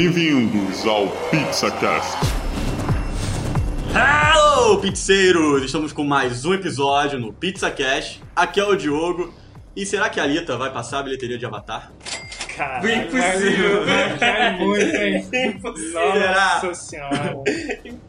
Bem-vindos 0.00 0.86
ao 0.86 1.08
PizzaCast. 1.28 2.18
Hello, 3.92 4.80
pizzeiros! 4.80 5.64
Estamos 5.64 5.92
com 5.92 6.04
mais 6.04 6.44
um 6.44 6.54
episódio 6.54 7.18
no 7.18 7.32
PizzaCast. 7.32 8.22
Aqui 8.36 8.60
é 8.60 8.64
o 8.64 8.76
Diogo. 8.76 9.34
E 9.74 9.84
será 9.84 10.08
que 10.08 10.20
a 10.20 10.22
Alita 10.22 10.56
vai 10.56 10.72
passar 10.72 11.00
a 11.00 11.02
bilheteria 11.02 11.36
de 11.36 11.44
Avatar? 11.44 11.90
Caralho, 12.56 12.88
Impossível. 12.88 13.86
mas 13.86 14.18
Quero 14.20 14.58
muito, 14.64 14.96
hein? 14.96 15.28
Será? 15.74 16.60
Nossa 16.62 16.74
senhora. 16.74 17.34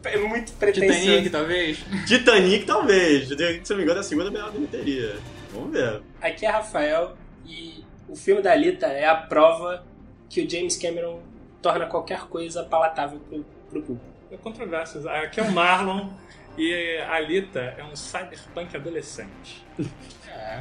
É 0.04 0.16
muito 0.18 0.52
pretensioso. 0.52 1.00
Titanic, 1.00 1.30
talvez? 1.30 1.78
Titanic, 2.06 2.66
talvez. 2.66 3.28
Se 3.28 3.70
não 3.70 3.76
me 3.78 3.82
engano, 3.82 3.98
é 3.98 4.00
a 4.00 4.04
segunda 4.04 4.30
melhor 4.30 4.52
bilheteria. 4.52 5.16
Vamos 5.52 5.72
ver. 5.72 6.02
Aqui 6.22 6.46
é 6.46 6.50
Rafael 6.50 7.16
e 7.44 7.82
o 8.08 8.14
filme 8.14 8.40
da 8.40 8.52
Alita 8.52 8.86
é 8.86 9.08
a 9.08 9.16
prova 9.16 9.84
que 10.28 10.40
o 10.40 10.48
James 10.48 10.76
Cameron 10.76 11.28
torna 11.62 11.86
qualquer 11.86 12.22
coisa 12.22 12.64
palatável 12.64 13.20
pro, 13.20 13.44
pro 13.70 13.82
público. 13.82 14.06
É 14.30 14.36
controvérsias. 14.36 15.06
Aqui 15.06 15.40
é 15.40 15.42
o 15.42 15.50
Marlon 15.50 16.10
e 16.56 16.98
a 16.98 17.14
Alita 17.14 17.74
é 17.76 17.84
um 17.84 17.96
cyberpunk 17.96 18.76
adolescente. 18.76 19.64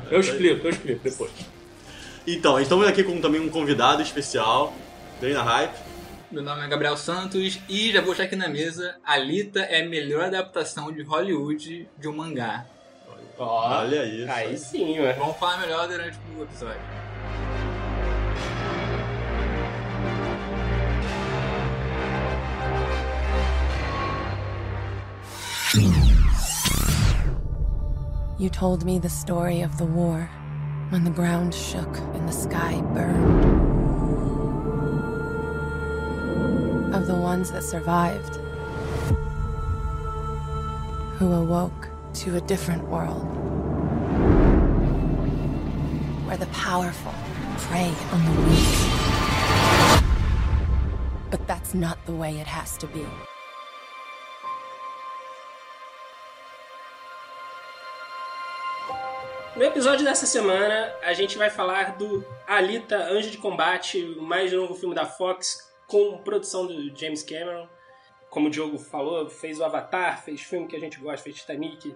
Eu 0.10 0.20
explico, 0.20 0.68
eu 0.68 0.72
explico 0.72 1.04
depois. 1.04 1.32
Então, 2.26 2.60
estamos 2.60 2.88
aqui 2.88 3.04
com 3.04 3.20
também 3.22 3.42
um 3.42 3.50
convidado 3.50 4.02
especial, 4.02 4.74
Treina 5.20 5.42
Hype. 5.42 5.76
Meu 6.32 6.44
nome 6.44 6.64
é 6.64 6.68
Gabriel 6.68 6.96
Santos 6.96 7.60
e 7.68 7.92
já 7.92 8.02
vou 8.02 8.10
deixar 8.10 8.26
aqui 8.26 8.36
na 8.36 8.48
mesa. 8.48 8.96
Alita 9.04 9.62
é 9.62 9.82
a 9.82 9.90
melhor 9.90 10.26
adaptação 10.26 10.92
de 10.92 11.02
Hollywood 11.02 11.90
de 11.98 12.08
um 12.08 12.16
mangá. 12.16 12.66
Ó, 13.38 13.80
Olha 13.80 14.06
isso. 14.06 14.32
Aí 14.32 14.58
sim, 14.58 15.00
ué. 15.00 15.14
Vamos 15.14 15.38
falar 15.38 15.58
melhor 15.58 15.88
durante 15.88 16.18
o 16.38 16.44
episódio. 16.44 16.82
You 28.40 28.50
told 28.50 28.86
me 28.86 29.00
the 29.00 29.10
story 29.10 29.60
of 29.60 29.78
the 29.78 29.86
war, 29.86 30.30
when 30.92 31.04
the 31.04 31.10
ground 31.12 31.54
shook 31.54 31.98
and 32.14 32.26
the 32.26 32.32
sky 32.32 32.80
burned. 32.94 33.44
Of 36.96 37.06
the 37.06 37.16
ones 37.16 37.52
that 37.52 37.64
survived, 37.66 38.38
who 41.18 41.34
awoke 41.34 41.90
to 42.14 42.38
a 42.38 42.42
different 42.42 42.88
world, 42.88 43.28
where 46.26 46.38
the 46.38 46.48
powerful 46.54 47.14
prey 47.58 47.94
on 48.14 48.24
the 48.24 48.32
weak. 48.50 48.90
But 51.30 51.46
that's 51.46 51.74
not 51.74 51.98
the 52.06 52.14
way 52.14 52.40
it 52.40 52.48
has 52.48 52.78
to 52.78 52.88
be. 52.88 53.06
No 59.60 59.66
episódio 59.66 60.06
dessa 60.06 60.26
semana, 60.26 60.96
a 61.02 61.12
gente 61.12 61.38
vai 61.38 61.50
falar 61.50 61.98
do 61.98 62.26
Alita 62.48 62.96
Anjo 62.96 63.30
de 63.30 63.38
Combate, 63.38 64.02
o 64.18 64.22
mais 64.22 64.54
novo 64.54 64.74
filme 64.74 64.96
da 64.96 65.06
Fox, 65.06 65.70
com 65.86 66.18
produção 66.20 66.66
do 66.66 66.98
James 66.98 67.24
Cameron. 67.24 67.68
Como 68.30 68.48
o 68.48 68.50
Diogo 68.50 68.78
falou, 68.78 69.30
fez 69.30 69.60
o 69.60 69.66
Avatar, 69.66 70.24
fez 70.24 70.40
filme 70.40 70.66
que 70.66 70.78
a 70.78 70.80
gente 70.80 70.98
gosta, 70.98 71.26
fez 71.26 71.36
Titanic. 71.36 71.94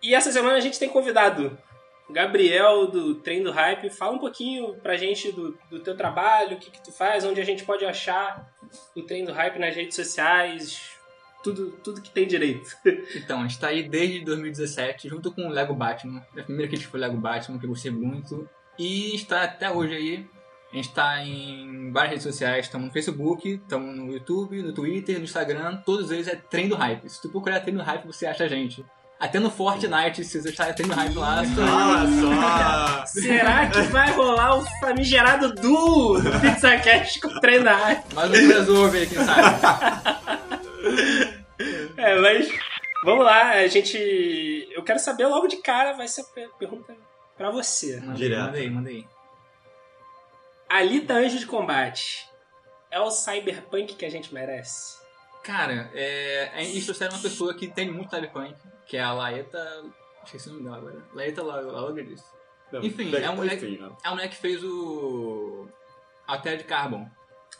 E 0.00 0.14
essa 0.14 0.30
semana 0.30 0.54
a 0.56 0.60
gente 0.60 0.78
tem 0.78 0.88
convidado 0.88 1.58
Gabriel, 2.10 2.86
do 2.86 3.16
Trem 3.16 3.42
do 3.42 3.50
Hype. 3.50 3.90
Fala 3.90 4.12
um 4.12 4.20
pouquinho 4.20 4.76
pra 4.76 4.96
gente 4.96 5.32
do, 5.32 5.58
do 5.68 5.80
teu 5.80 5.96
trabalho, 5.96 6.58
o 6.58 6.60
que, 6.60 6.70
que 6.70 6.84
tu 6.84 6.92
faz, 6.92 7.24
onde 7.24 7.40
a 7.40 7.44
gente 7.44 7.64
pode 7.64 7.84
achar 7.84 8.54
o 8.94 9.02
Trem 9.02 9.24
do 9.24 9.32
Hype 9.32 9.58
nas 9.58 9.74
redes 9.74 9.96
sociais, 9.96 10.96
tudo, 11.42 11.70
tudo 11.82 12.00
que 12.00 12.10
tem 12.10 12.26
direito. 12.26 12.68
Então, 13.14 13.40
a 13.40 13.42
gente 13.42 13.58
tá 13.58 13.68
aí 13.68 13.88
desde 13.88 14.24
2017, 14.24 15.08
junto 15.08 15.32
com 15.32 15.46
o 15.46 15.50
Lego 15.50 15.74
Batman. 15.74 16.22
A 16.36 16.42
primeira 16.42 16.68
crítica 16.68 16.90
foi 16.90 17.00
o 17.00 17.02
Lego 17.02 17.16
Batman, 17.16 17.58
que 17.58 17.64
eu 17.64 17.70
gostei 17.70 17.90
muito. 17.90 18.48
E 18.78 19.14
está 19.14 19.44
até 19.44 19.70
hoje 19.70 19.94
aí. 19.94 20.26
A 20.72 20.76
gente 20.76 20.92
tá 20.92 21.22
em 21.24 21.90
várias 21.90 22.10
redes 22.10 22.24
sociais, 22.24 22.66
estamos 22.66 22.88
no 22.88 22.92
Facebook, 22.92 23.48
estamos 23.48 23.96
no 23.96 24.12
YouTube, 24.12 24.62
no 24.62 24.72
Twitter, 24.72 25.16
no 25.16 25.24
Instagram, 25.24 25.76
todos 25.84 26.10
eles 26.10 26.28
é 26.28 26.36
Trem 26.36 26.68
do 26.68 26.76
Hype. 26.76 27.08
Se 27.08 27.22
tu 27.22 27.30
procurar 27.30 27.60
Trem 27.60 27.74
do 27.74 27.82
Hype, 27.82 28.06
você 28.06 28.26
acha 28.26 28.44
a 28.44 28.48
gente. 28.48 28.84
Até 29.18 29.40
no 29.40 29.50
Fortnite, 29.50 30.24
se 30.24 30.40
você 30.40 30.50
achar 30.50 30.74
Trem 30.74 30.86
do 30.86 30.94
Hype 30.94 31.14
lá, 31.16 31.38
Olha 31.38 31.46
só! 32.20 33.06
Será 33.20 33.66
que 33.66 33.80
vai 33.82 34.12
rolar 34.12 34.58
o 34.58 34.64
famigerado 34.78 35.54
duo 35.54 36.20
do 36.20 36.40
Pizza 36.40 36.76
Cash 36.76 37.16
com 37.16 37.28
o 37.28 37.40
Trem 37.40 37.62
da 37.62 37.74
Hype? 37.74 38.14
mais 38.14 38.30
um 38.30 38.48
crossover, 38.48 39.08
quem 39.08 39.24
sabe. 39.24 40.48
É, 42.10 42.20
mas 42.20 42.48
vamos 43.04 43.24
lá, 43.24 43.50
a 43.50 43.66
gente. 43.66 44.68
Eu 44.72 44.82
quero 44.82 44.98
saber 44.98 45.26
logo 45.26 45.46
de 45.46 45.56
cara, 45.58 45.92
vai 45.92 46.08
ser 46.08 46.22
a 46.22 46.24
per- 46.24 46.50
pergunta 46.58 46.94
pra 47.36 47.50
você. 47.50 47.96
Manda 48.00 48.12
aí, 48.12 48.16
Direto. 48.16 48.40
manda 48.44 48.58
aí, 48.58 48.70
manda 48.70 48.88
aí. 48.90 49.06
Alita 50.68 51.14
Anjo 51.14 51.38
de 51.38 51.46
Combate 51.46 52.28
é 52.90 53.00
o 53.00 53.10
cyberpunk 53.10 53.94
que 53.94 54.04
a 54.04 54.10
gente 54.10 54.32
merece? 54.34 54.98
Cara, 55.42 55.90
é, 55.94 56.50
é, 56.54 56.64
eles 56.64 56.84
trouxeram 56.84 57.14
uma 57.14 57.22
pessoa 57.22 57.54
que 57.54 57.68
tem 57.68 57.90
muito 57.90 58.10
cyberpunk, 58.14 58.54
que 58.86 58.96
é 58.96 59.02
a 59.02 59.12
Laeta. 59.12 59.84
Esqueci 60.24 60.50
o 60.50 60.52
nome 60.52 60.64
dela 60.64 60.76
agora. 60.78 61.04
Laeta 61.14 61.42
Logris. 61.42 62.22
Enfim, 62.82 63.14
é 63.16 63.30
um 63.30 63.36
moleque- 63.36 63.78
né? 63.78 63.90
É 64.04 64.08
a 64.08 64.10
mulher 64.10 64.28
que 64.28 64.36
fez 64.36 64.62
o. 64.62 65.66
Altered 66.26 66.64
Carbon. 66.64 67.08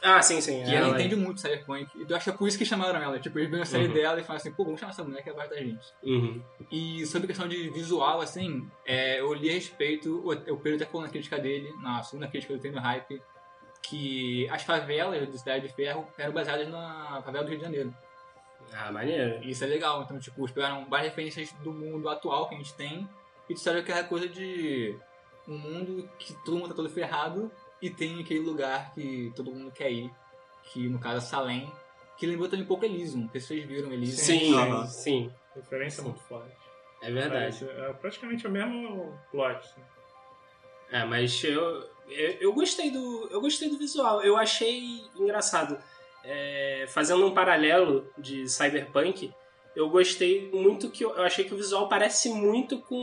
Ah, 0.02 0.22
sim, 0.22 0.40
sim. 0.40 0.62
Que 0.64 0.74
ela 0.74 0.88
ela- 0.88 0.98
entende 1.00 1.16
muito 1.16 1.40
cyberpunk. 1.40 1.88
E 1.96 2.06
eu 2.08 2.16
acho 2.16 2.24
que 2.24 2.30
é 2.30 2.32
por 2.32 2.46
isso 2.46 2.56
que 2.56 2.64
chamaram 2.64 3.00
ela. 3.02 3.18
Tipo, 3.18 3.38
eles 3.38 3.50
viram 3.50 3.62
a 3.62 3.66
série 3.66 3.88
Uhum. 3.88 3.94
dela 3.94 4.20
e 4.20 4.22
falaram 4.22 4.36
assim, 4.40 4.52
pô, 4.52 4.64
vamos 4.64 4.78
chamar 4.78 4.92
essa 4.92 5.02
mulher 5.02 5.22
que 5.22 5.28
é 5.28 5.32
a 5.32 5.34
voz 5.34 5.50
da 5.50 5.56
gente. 5.56 5.86
Uhum. 6.04 6.40
E 6.70 7.04
sobre 7.06 7.24
a 7.24 7.28
questão 7.28 7.48
de 7.48 7.68
visual, 7.70 8.20
assim, 8.20 8.70
é, 8.86 9.18
eu 9.20 9.32
li 9.34 9.50
a 9.50 9.52
respeito, 9.54 10.18
o, 10.24 10.30
o 10.30 10.56
Pedro 10.58 10.76
até 10.76 10.84
falou 10.86 11.02
na 11.02 11.08
crítica 11.12 11.38
dele, 11.38 11.72
na 11.82 12.02
segunda 12.04 12.28
crítica 12.28 12.54
do 12.54 12.60
Treino 12.60 12.78
Hype, 12.80 13.20
que 13.82 14.48
as 14.50 14.62
favelas 14.62 15.26
da 15.28 15.38
Cidade 15.38 15.66
de 15.66 15.74
Ferro 15.74 16.06
eram 16.16 16.32
baseadas 16.32 16.68
na 16.68 17.20
favela 17.24 17.44
do 17.44 17.50
Rio 17.50 17.58
de 17.58 17.64
Janeiro. 17.64 17.94
Ah, 18.72 18.92
maneiro. 18.92 19.42
E 19.42 19.50
isso 19.50 19.64
é 19.64 19.66
legal. 19.66 20.02
Então, 20.02 20.18
tipo, 20.18 20.40
eles 20.40 20.52
pegaram 20.52 20.84
várias 20.88 21.08
referências 21.10 21.50
do 21.64 21.72
mundo 21.72 22.08
atual 22.08 22.48
que 22.48 22.54
a 22.54 22.58
gente 22.58 22.74
tem 22.74 23.08
e 23.48 23.54
disseram 23.54 23.82
que 23.82 23.90
é 23.90 24.02
coisa 24.02 24.28
de 24.28 24.94
um 25.46 25.56
mundo 25.56 26.08
que 26.18 26.34
todo 26.44 26.56
mundo 26.58 26.68
tá 26.68 26.74
todo 26.74 26.90
ferrado 26.90 27.50
e 27.80 27.90
tem 27.90 28.20
aquele 28.20 28.40
lugar 28.40 28.92
que 28.94 29.32
todo 29.36 29.52
mundo 29.52 29.70
quer 29.70 29.90
ir, 29.90 30.10
que 30.64 30.88
no 30.88 30.98
caso 30.98 31.18
é 31.18 31.20
Salem, 31.20 31.72
que 32.16 32.26
lembrou 32.26 32.48
também 32.48 32.64
um 32.64 32.68
pouco 32.68 32.84
Elysium. 32.84 33.28
Vocês 33.32 33.64
viram 33.64 33.92
Elysium. 33.92 34.24
Sim, 34.24 34.54
Aham. 34.54 34.86
sim. 34.86 35.32
Referência 35.54 36.02
muito 36.02 36.20
forte. 36.20 36.56
É 37.00 37.10
verdade. 37.10 37.64
É 37.64 37.92
praticamente 37.92 38.46
o 38.46 38.50
mesmo 38.50 39.16
plot. 39.30 39.56
assim. 39.56 39.80
É, 40.90 41.04
mas 41.04 41.42
eu, 41.44 41.88
eu, 42.08 42.30
eu 42.40 42.52
gostei 42.52 42.90
do. 42.90 43.28
Eu 43.30 43.40
gostei 43.40 43.68
do 43.68 43.78
visual. 43.78 44.22
Eu 44.22 44.36
achei 44.36 45.02
engraçado. 45.16 45.78
É, 46.24 46.86
fazendo 46.88 47.24
um 47.24 47.32
paralelo 47.32 48.12
de 48.18 48.48
Cyberpunk, 48.48 49.32
eu 49.76 49.88
gostei 49.88 50.50
muito 50.52 50.90
que 50.90 51.04
eu, 51.04 51.14
eu 51.14 51.22
achei 51.22 51.44
que 51.44 51.54
o 51.54 51.56
visual 51.56 51.88
parece 51.88 52.28
muito 52.30 52.80
com 52.80 52.96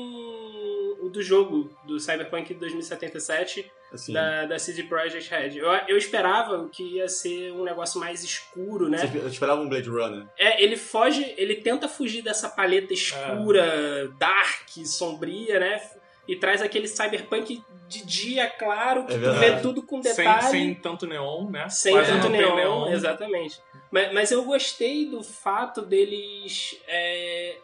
o 1.00 1.10
do 1.10 1.22
jogo 1.24 1.74
do 1.86 2.00
Cyberpunk 2.00 2.54
2077 2.54 3.72
Assim, 3.96 4.14
da, 4.14 4.46
da 4.46 4.60
CD 4.60 4.84
Projekt 4.84 5.30
Red. 5.30 5.58
Eu, 5.58 5.70
eu 5.88 5.98
esperava 5.98 6.70
que 6.72 6.84
ia 6.98 7.10
ser 7.10 7.52
um 7.52 7.64
negócio 7.64 8.00
mais 8.00 8.24
escuro, 8.24 8.88
né? 8.90 9.00
você- 9.00 9.18
eu 9.18 9.28
esperava 9.28 9.60
um 9.62 9.68
Blade 9.68 9.90
Runner. 9.90 10.26
É, 10.38 10.64
ele 10.64 10.78
foge, 10.78 11.34
ele 11.38 11.56
tenta 11.56 11.88
fugir 11.88 12.22
dessa 12.22 12.48
paleta 12.50 12.94
escura, 12.94 14.08
dark, 14.20 14.70
sombria, 14.86 15.60
né? 15.60 15.82
E 16.28 16.36
traz 16.36 16.60
aquele 16.62 16.88
cyberpunk 16.88 17.62
de 17.88 18.04
dia 18.04 18.50
claro, 18.50 19.06
que 19.06 19.14
É 19.14 19.18
tu 19.20 19.32
vê 19.34 19.60
tudo 19.60 19.84
com 19.84 20.02
Sem, 20.02 20.16
detalhe. 20.16 20.48
sem 20.48 20.74
tanto 20.74 21.06
neon, 21.06 21.50
né? 21.52 21.70
Sem 21.70 21.94
Quase 21.94 22.12
tanto 22.12 22.32
tem 22.32 22.42
neon, 22.56 22.90
exatamente. 22.92 23.62
Mas, 23.92 24.12
mas 24.12 24.32
eu 24.32 24.44
gostei 24.44 25.06
do 25.06 25.22
fato 25.24 25.84
deles 25.84 26.80
é, 26.88 27.58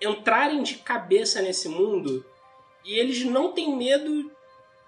entrarem 0.00 0.62
de 0.62 0.76
cabeça 0.78 1.40
nesse 1.40 1.68
mundo 1.68 2.24
e 2.84 2.98
eles 2.98 3.24
não 3.24 3.52
têm 3.52 3.76
medo 3.76 4.30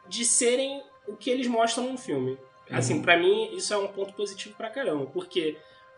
de 0.07 0.25
serem 0.25 0.83
o 1.07 1.17
que 1.17 1.31
eles 1.31 1.47
mostram 1.47 1.91
no 1.93 1.99
filme. 1.99 2.39
Assim, 2.71 3.03
pra 3.03 3.17
mim, 3.17 3.55
isso 3.55 3.75
é 3.75 3.77
um 3.77 3.89
ponto 3.89 4.15
positivo 4.15 4.55
pra 4.57 4.71
caramba, 4.71 5.07
porque 5.07 5.57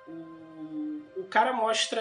o, 0.09 1.21
o 1.21 1.25
cara 1.25 1.53
mostra 1.53 2.01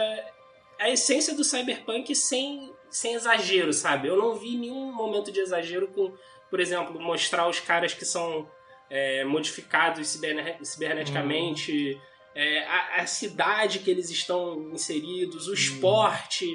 a 0.80 0.90
essência 0.90 1.36
do 1.36 1.44
cyberpunk 1.44 2.14
sem, 2.16 2.74
sem 2.90 3.14
exagero, 3.14 3.72
sabe? 3.72 4.08
Eu 4.08 4.18
não 4.18 4.36
vi 4.36 4.58
nenhum 4.58 4.92
momento 4.92 5.32
de 5.32 5.40
exagero 5.40 5.88
com, 5.90 6.14
por 6.50 6.60
exemplo, 6.60 7.00
mostrar 7.00 7.48
os 7.48 7.60
caras 7.60 7.94
que 7.94 8.06
são 8.06 8.50
é, 8.90 9.24
modificados 9.24 10.08
ciberne- 10.08 10.58
ciberneticamente, 10.64 12.00
é, 12.34 12.66
a, 12.66 13.02
a 13.02 13.06
cidade 13.08 13.80
que 13.80 13.90
eles 13.90 14.10
estão 14.10 14.72
inseridos, 14.72 15.48
o 15.48 15.54
esporte. 15.54 16.48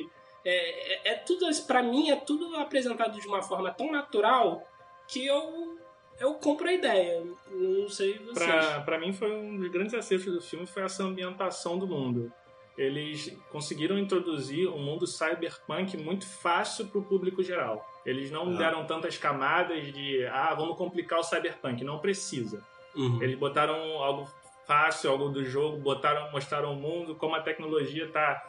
É, 0.44 1.10
é, 1.10 1.12
é 1.12 1.14
tudo, 1.14 1.46
para 1.66 1.82
mim, 1.82 2.10
é 2.10 2.16
tudo 2.16 2.56
apresentado 2.56 3.20
de 3.20 3.26
uma 3.28 3.42
forma 3.42 3.70
tão 3.72 3.92
natural 3.92 4.66
que 5.10 5.26
eu 5.26 5.78
eu 6.18 6.34
compro 6.34 6.68
a 6.68 6.72
ideia. 6.72 7.24
Não 7.50 7.88
sei 7.88 8.18
vocês. 8.18 8.34
Pra, 8.38 8.80
pra 8.82 8.98
mim 8.98 9.12
foi 9.12 9.32
um 9.32 9.56
dos 9.56 9.68
grandes 9.70 9.94
acertos 9.94 10.32
do 10.34 10.40
filme 10.40 10.66
foi 10.66 10.82
essa 10.82 11.02
ambientação 11.02 11.78
do 11.78 11.86
mundo. 11.86 12.30
Eles 12.76 13.36
conseguiram 13.50 13.98
introduzir 13.98 14.68
um 14.68 14.78
mundo 14.78 15.06
cyberpunk 15.06 15.96
muito 15.96 16.26
fácil 16.26 16.86
pro 16.88 17.02
público 17.02 17.42
geral. 17.42 17.84
Eles 18.06 18.30
não 18.30 18.54
Ah. 18.54 18.56
deram 18.56 18.84
tantas 18.86 19.16
camadas 19.18 19.92
de 19.92 20.26
ah, 20.26 20.54
vamos 20.54 20.76
complicar 20.76 21.18
o 21.18 21.22
cyberpunk. 21.22 21.82
Não 21.84 21.98
precisa. 21.98 22.62
Uhum. 22.94 23.22
Eles 23.22 23.38
botaram 23.38 23.74
algo 24.02 24.28
fácil, 24.66 25.10
algo 25.10 25.28
do 25.30 25.44
jogo, 25.44 25.78
botaram, 25.78 26.30
mostraram 26.32 26.72
o 26.72 26.76
mundo, 26.76 27.14
como 27.14 27.34
a 27.34 27.40
tecnologia 27.40 28.04
está 28.04 28.46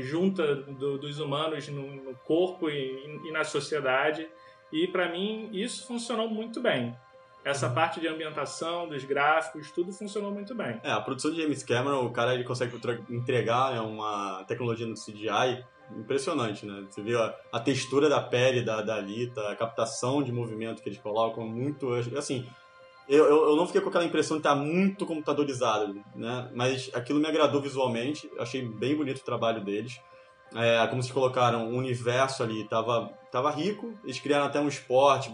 junta 0.00 0.54
do- 0.56 0.98
dos 0.98 1.18
humanos 1.20 1.68
no, 1.68 1.82
no 1.86 2.14
corpo 2.24 2.68
e, 2.68 3.20
e 3.26 3.30
na 3.30 3.44
sociedade. 3.44 4.28
E 4.72 4.86
para 4.88 5.08
mim 5.10 5.50
isso 5.52 5.86
funcionou 5.86 6.28
muito 6.28 6.60
bem. 6.60 6.96
Essa 7.44 7.66
Uhum. 7.66 7.74
parte 7.74 8.00
de 8.00 8.06
ambientação, 8.06 8.88
dos 8.88 9.04
gráficos, 9.04 9.70
tudo 9.72 9.92
funcionou 9.92 10.30
muito 10.30 10.54
bem. 10.54 10.80
É, 10.84 10.92
a 10.92 11.00
produção 11.00 11.30
de 11.32 11.42
James 11.42 11.62
Cameron, 11.64 12.06
o 12.06 12.10
cara 12.12 12.34
ele 12.34 12.44
consegue 12.44 12.76
entregar 13.10 13.72
né, 13.72 13.80
uma 13.80 14.44
tecnologia 14.46 14.86
no 14.86 14.94
CGI 14.94 15.64
impressionante, 15.98 16.64
né? 16.64 16.84
Você 16.88 17.02
vê 17.02 17.16
a, 17.16 17.34
a 17.52 17.60
textura 17.60 18.08
da 18.08 18.20
pele 18.20 18.62
da, 18.62 18.80
da 18.80 18.94
Alita, 18.96 19.48
a 19.48 19.56
captação 19.56 20.22
de 20.22 20.32
movimento 20.32 20.82
que 20.82 20.88
eles 20.88 21.00
colocam, 21.00 21.46
muito. 21.46 21.92
Assim, 22.16 22.46
eu, 23.08 23.24
eu, 23.24 23.50
eu 23.50 23.56
não 23.56 23.66
fiquei 23.66 23.80
com 23.80 23.88
aquela 23.88 24.04
impressão 24.04 24.36
de 24.36 24.40
estar 24.40 24.54
muito 24.54 25.04
computadorizado, 25.04 26.00
né? 26.14 26.48
Mas 26.54 26.90
aquilo 26.94 27.18
me 27.18 27.26
agradou 27.26 27.60
visualmente, 27.60 28.30
achei 28.38 28.62
bem 28.62 28.96
bonito 28.96 29.18
o 29.18 29.24
trabalho 29.24 29.62
deles. 29.62 30.00
É, 30.54 30.86
como 30.88 31.02
vocês 31.02 31.12
colocaram, 31.12 31.70
o 31.70 31.76
universo 31.76 32.42
ali 32.42 32.64
tava, 32.68 33.10
tava 33.30 33.50
rico, 33.50 33.94
eles 34.04 34.20
criaram 34.20 34.46
até 34.46 34.60
um 34.60 34.68
esporte, 34.68 35.30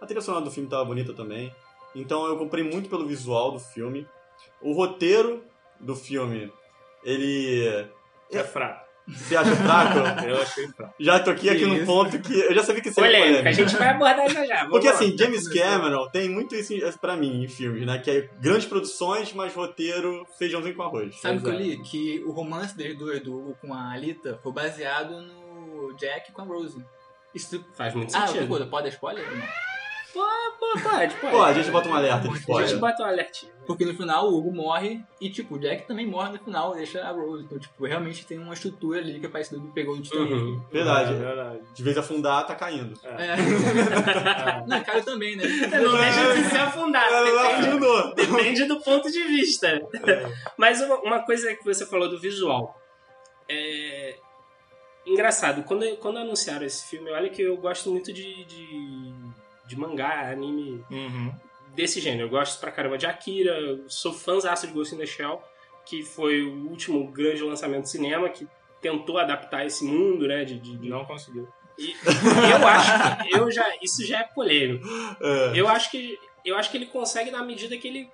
a 0.00 0.06
trilha 0.06 0.20
sonora 0.20 0.44
do 0.44 0.50
filme 0.50 0.68
tava 0.68 0.84
bonita 0.84 1.12
também. 1.12 1.54
Então 1.94 2.26
eu 2.26 2.36
comprei 2.36 2.62
muito 2.62 2.88
pelo 2.88 3.06
visual 3.06 3.52
do 3.52 3.58
filme. 3.58 4.06
O 4.60 4.72
roteiro 4.72 5.44
do 5.80 5.94
filme, 5.94 6.52
ele. 7.04 7.88
É 8.30 8.42
fraco. 8.42 8.85
Você 9.08 9.36
acha 9.36 9.54
fraco? 9.54 9.98
Eu 10.26 10.42
achei 10.42 10.66
fraco. 10.68 10.94
já 10.98 11.20
toquei 11.20 11.50
aqui 11.50 11.64
num 11.64 11.84
ponto 11.86 12.18
que 12.18 12.32
eu 12.32 12.52
já 12.54 12.62
sabia 12.64 12.82
que 12.82 12.90
seria 12.92 13.08
Polêmica, 13.10 13.38
a 13.38 13.42
polêmico. 13.42 13.68
gente 13.68 13.78
vai 13.78 13.88
abordar 13.90 14.28
já 14.30 14.44
já. 14.46 14.66
Porque 14.66 14.88
assim, 14.88 15.16
James 15.16 15.46
Cameron 15.48 16.08
tem 16.10 16.28
muito 16.28 16.54
isso 16.56 16.74
pra 17.00 17.16
mim 17.16 17.44
em 17.44 17.48
filmes, 17.48 17.86
né? 17.86 17.98
Que 17.98 18.10
é 18.10 18.28
grandes 18.40 18.66
produções, 18.66 19.32
mas 19.32 19.54
roteiro 19.54 20.26
feijãozinho 20.38 20.74
com 20.74 20.82
arroz. 20.82 21.14
Sabe 21.20 21.38
o 21.38 21.40
que 21.42 21.46
eu 21.48 21.52
Exato. 21.52 21.68
li? 21.68 21.78
Que 21.82 22.22
o 22.26 22.32
romance 22.32 22.76
dois, 22.76 23.22
do 23.22 23.36
Hugo 23.36 23.56
com 23.60 23.72
a 23.72 23.92
Alita, 23.92 24.38
foi 24.42 24.52
baseado 24.52 25.20
no 25.20 25.94
Jack 25.96 26.32
com 26.32 26.42
a 26.42 26.44
Rose. 26.44 26.84
Isso... 27.34 27.64
Faz 27.74 27.94
muito 27.94 28.14
Ah, 28.14 28.20
outra 28.20 28.32
sentido. 28.32 28.48
coisa, 28.48 28.66
pode 28.66 28.84
dar 28.84 28.88
spoiler? 28.90 29.24
Não. 29.30 29.65
Pô, 30.16 30.80
pode, 30.82 31.14
pode. 31.14 31.30
Pô, 31.30 31.42
a 31.42 31.52
gente 31.52 31.70
bota 31.70 31.88
um 31.88 31.94
alerta 31.94 32.28
de 32.28 32.52
A 32.52 32.66
gente 32.66 32.80
bota 32.80 33.02
um 33.02 33.06
alertinho. 33.06 33.52
Porque 33.66 33.84
no 33.84 33.94
final 33.94 34.28
o 34.28 34.38
Hugo 34.38 34.54
morre 34.54 35.02
e, 35.20 35.28
tipo, 35.28 35.56
o 35.56 35.58
Jack 35.58 35.86
também 35.86 36.06
morre 36.06 36.32
no 36.32 36.38
final, 36.38 36.74
deixa 36.74 37.02
a 37.02 37.10
Rose. 37.10 37.44
Então, 37.44 37.58
tipo, 37.58 37.84
realmente 37.84 38.24
tem 38.24 38.38
uma 38.38 38.54
estrutura 38.54 39.00
ali 39.00 39.18
que 39.18 39.26
é 39.26 39.28
parecida 39.28 39.58
do 39.58 39.66
que 39.66 39.74
pegou 39.74 39.96
do 39.96 40.02
Titanic. 40.02 40.32
Uhum. 40.32 40.62
Verdade. 40.70 41.14
É 41.14 41.16
verdade. 41.16 41.60
De 41.74 41.82
vez 41.82 41.98
afundar, 41.98 42.46
tá 42.46 42.54
caindo. 42.54 42.98
É. 43.04 43.36
Não, 44.66 44.82
cara 44.84 45.02
também, 45.02 45.36
né? 45.36 45.44
Não 45.44 45.96
deixa 45.96 46.34
de 46.34 46.48
ser 46.48 46.58
afundado. 46.58 47.12
Ela 47.12 47.42
Depende, 47.42 47.68
afundou. 47.68 48.14
depende 48.14 48.64
do 48.66 48.80
ponto 48.80 49.10
de 49.10 49.22
vista. 49.24 49.82
Mas 50.56 50.80
uma, 50.80 50.96
uma 51.00 51.18
coisa 51.20 51.54
que 51.54 51.64
você 51.64 51.84
falou 51.84 52.08
do 52.08 52.20
visual. 52.20 52.80
É. 53.48 54.16
Engraçado, 55.06 55.62
quando, 55.62 55.84
quando 55.98 56.18
anunciaram 56.18 56.66
esse 56.66 56.88
filme, 56.88 57.10
olha 57.10 57.30
que 57.30 57.40
eu 57.40 57.56
gosto 57.56 57.90
muito 57.90 58.12
de, 58.12 58.44
de, 58.44 59.14
de 59.66 59.76
mangá, 59.78 60.30
anime 60.30 60.84
Uhum. 60.90 61.32
desse 61.74 62.00
gênero. 62.00 62.24
Eu 62.26 62.30
gosto 62.30 62.60
pra 62.60 62.70
caramba 62.72 62.96
de 62.98 63.06
Akira, 63.06 63.80
sou 63.88 64.12
fãzaço 64.12 64.66
de 64.66 64.72
Ghost 64.72 64.94
in 64.94 64.98
the 64.98 65.06
Shell, 65.06 65.42
que 65.84 66.02
foi 66.02 66.42
o 66.42 66.68
último 66.68 67.06
grande 67.10 67.42
lançamento 67.42 67.82
de 67.84 67.90
cinema 67.90 68.28
que 68.28 68.46
tentou 68.80 69.18
adaptar 69.18 69.64
esse 69.66 69.84
mundo, 69.84 70.26
né? 70.28 70.44
De, 70.44 70.58
de, 70.58 70.76
de- 70.76 70.88
Não 70.88 71.04
conseguiu. 71.04 71.48
E 71.78 71.94
eu 72.52 72.66
acho 72.66 73.18
que 73.24 73.36
eu 73.36 73.50
já, 73.50 73.66
isso 73.82 74.06
já 74.06 74.20
é 74.20 74.24
polêmico. 74.24 74.86
É. 75.20 75.52
Eu 75.54 75.68
acho 75.68 75.90
que 75.90 76.18
eu 76.44 76.56
acho 76.56 76.70
que 76.70 76.76
ele 76.78 76.86
consegue 76.86 77.30
na 77.30 77.42
medida 77.42 77.76
que 77.76 77.86
ele 77.88 78.08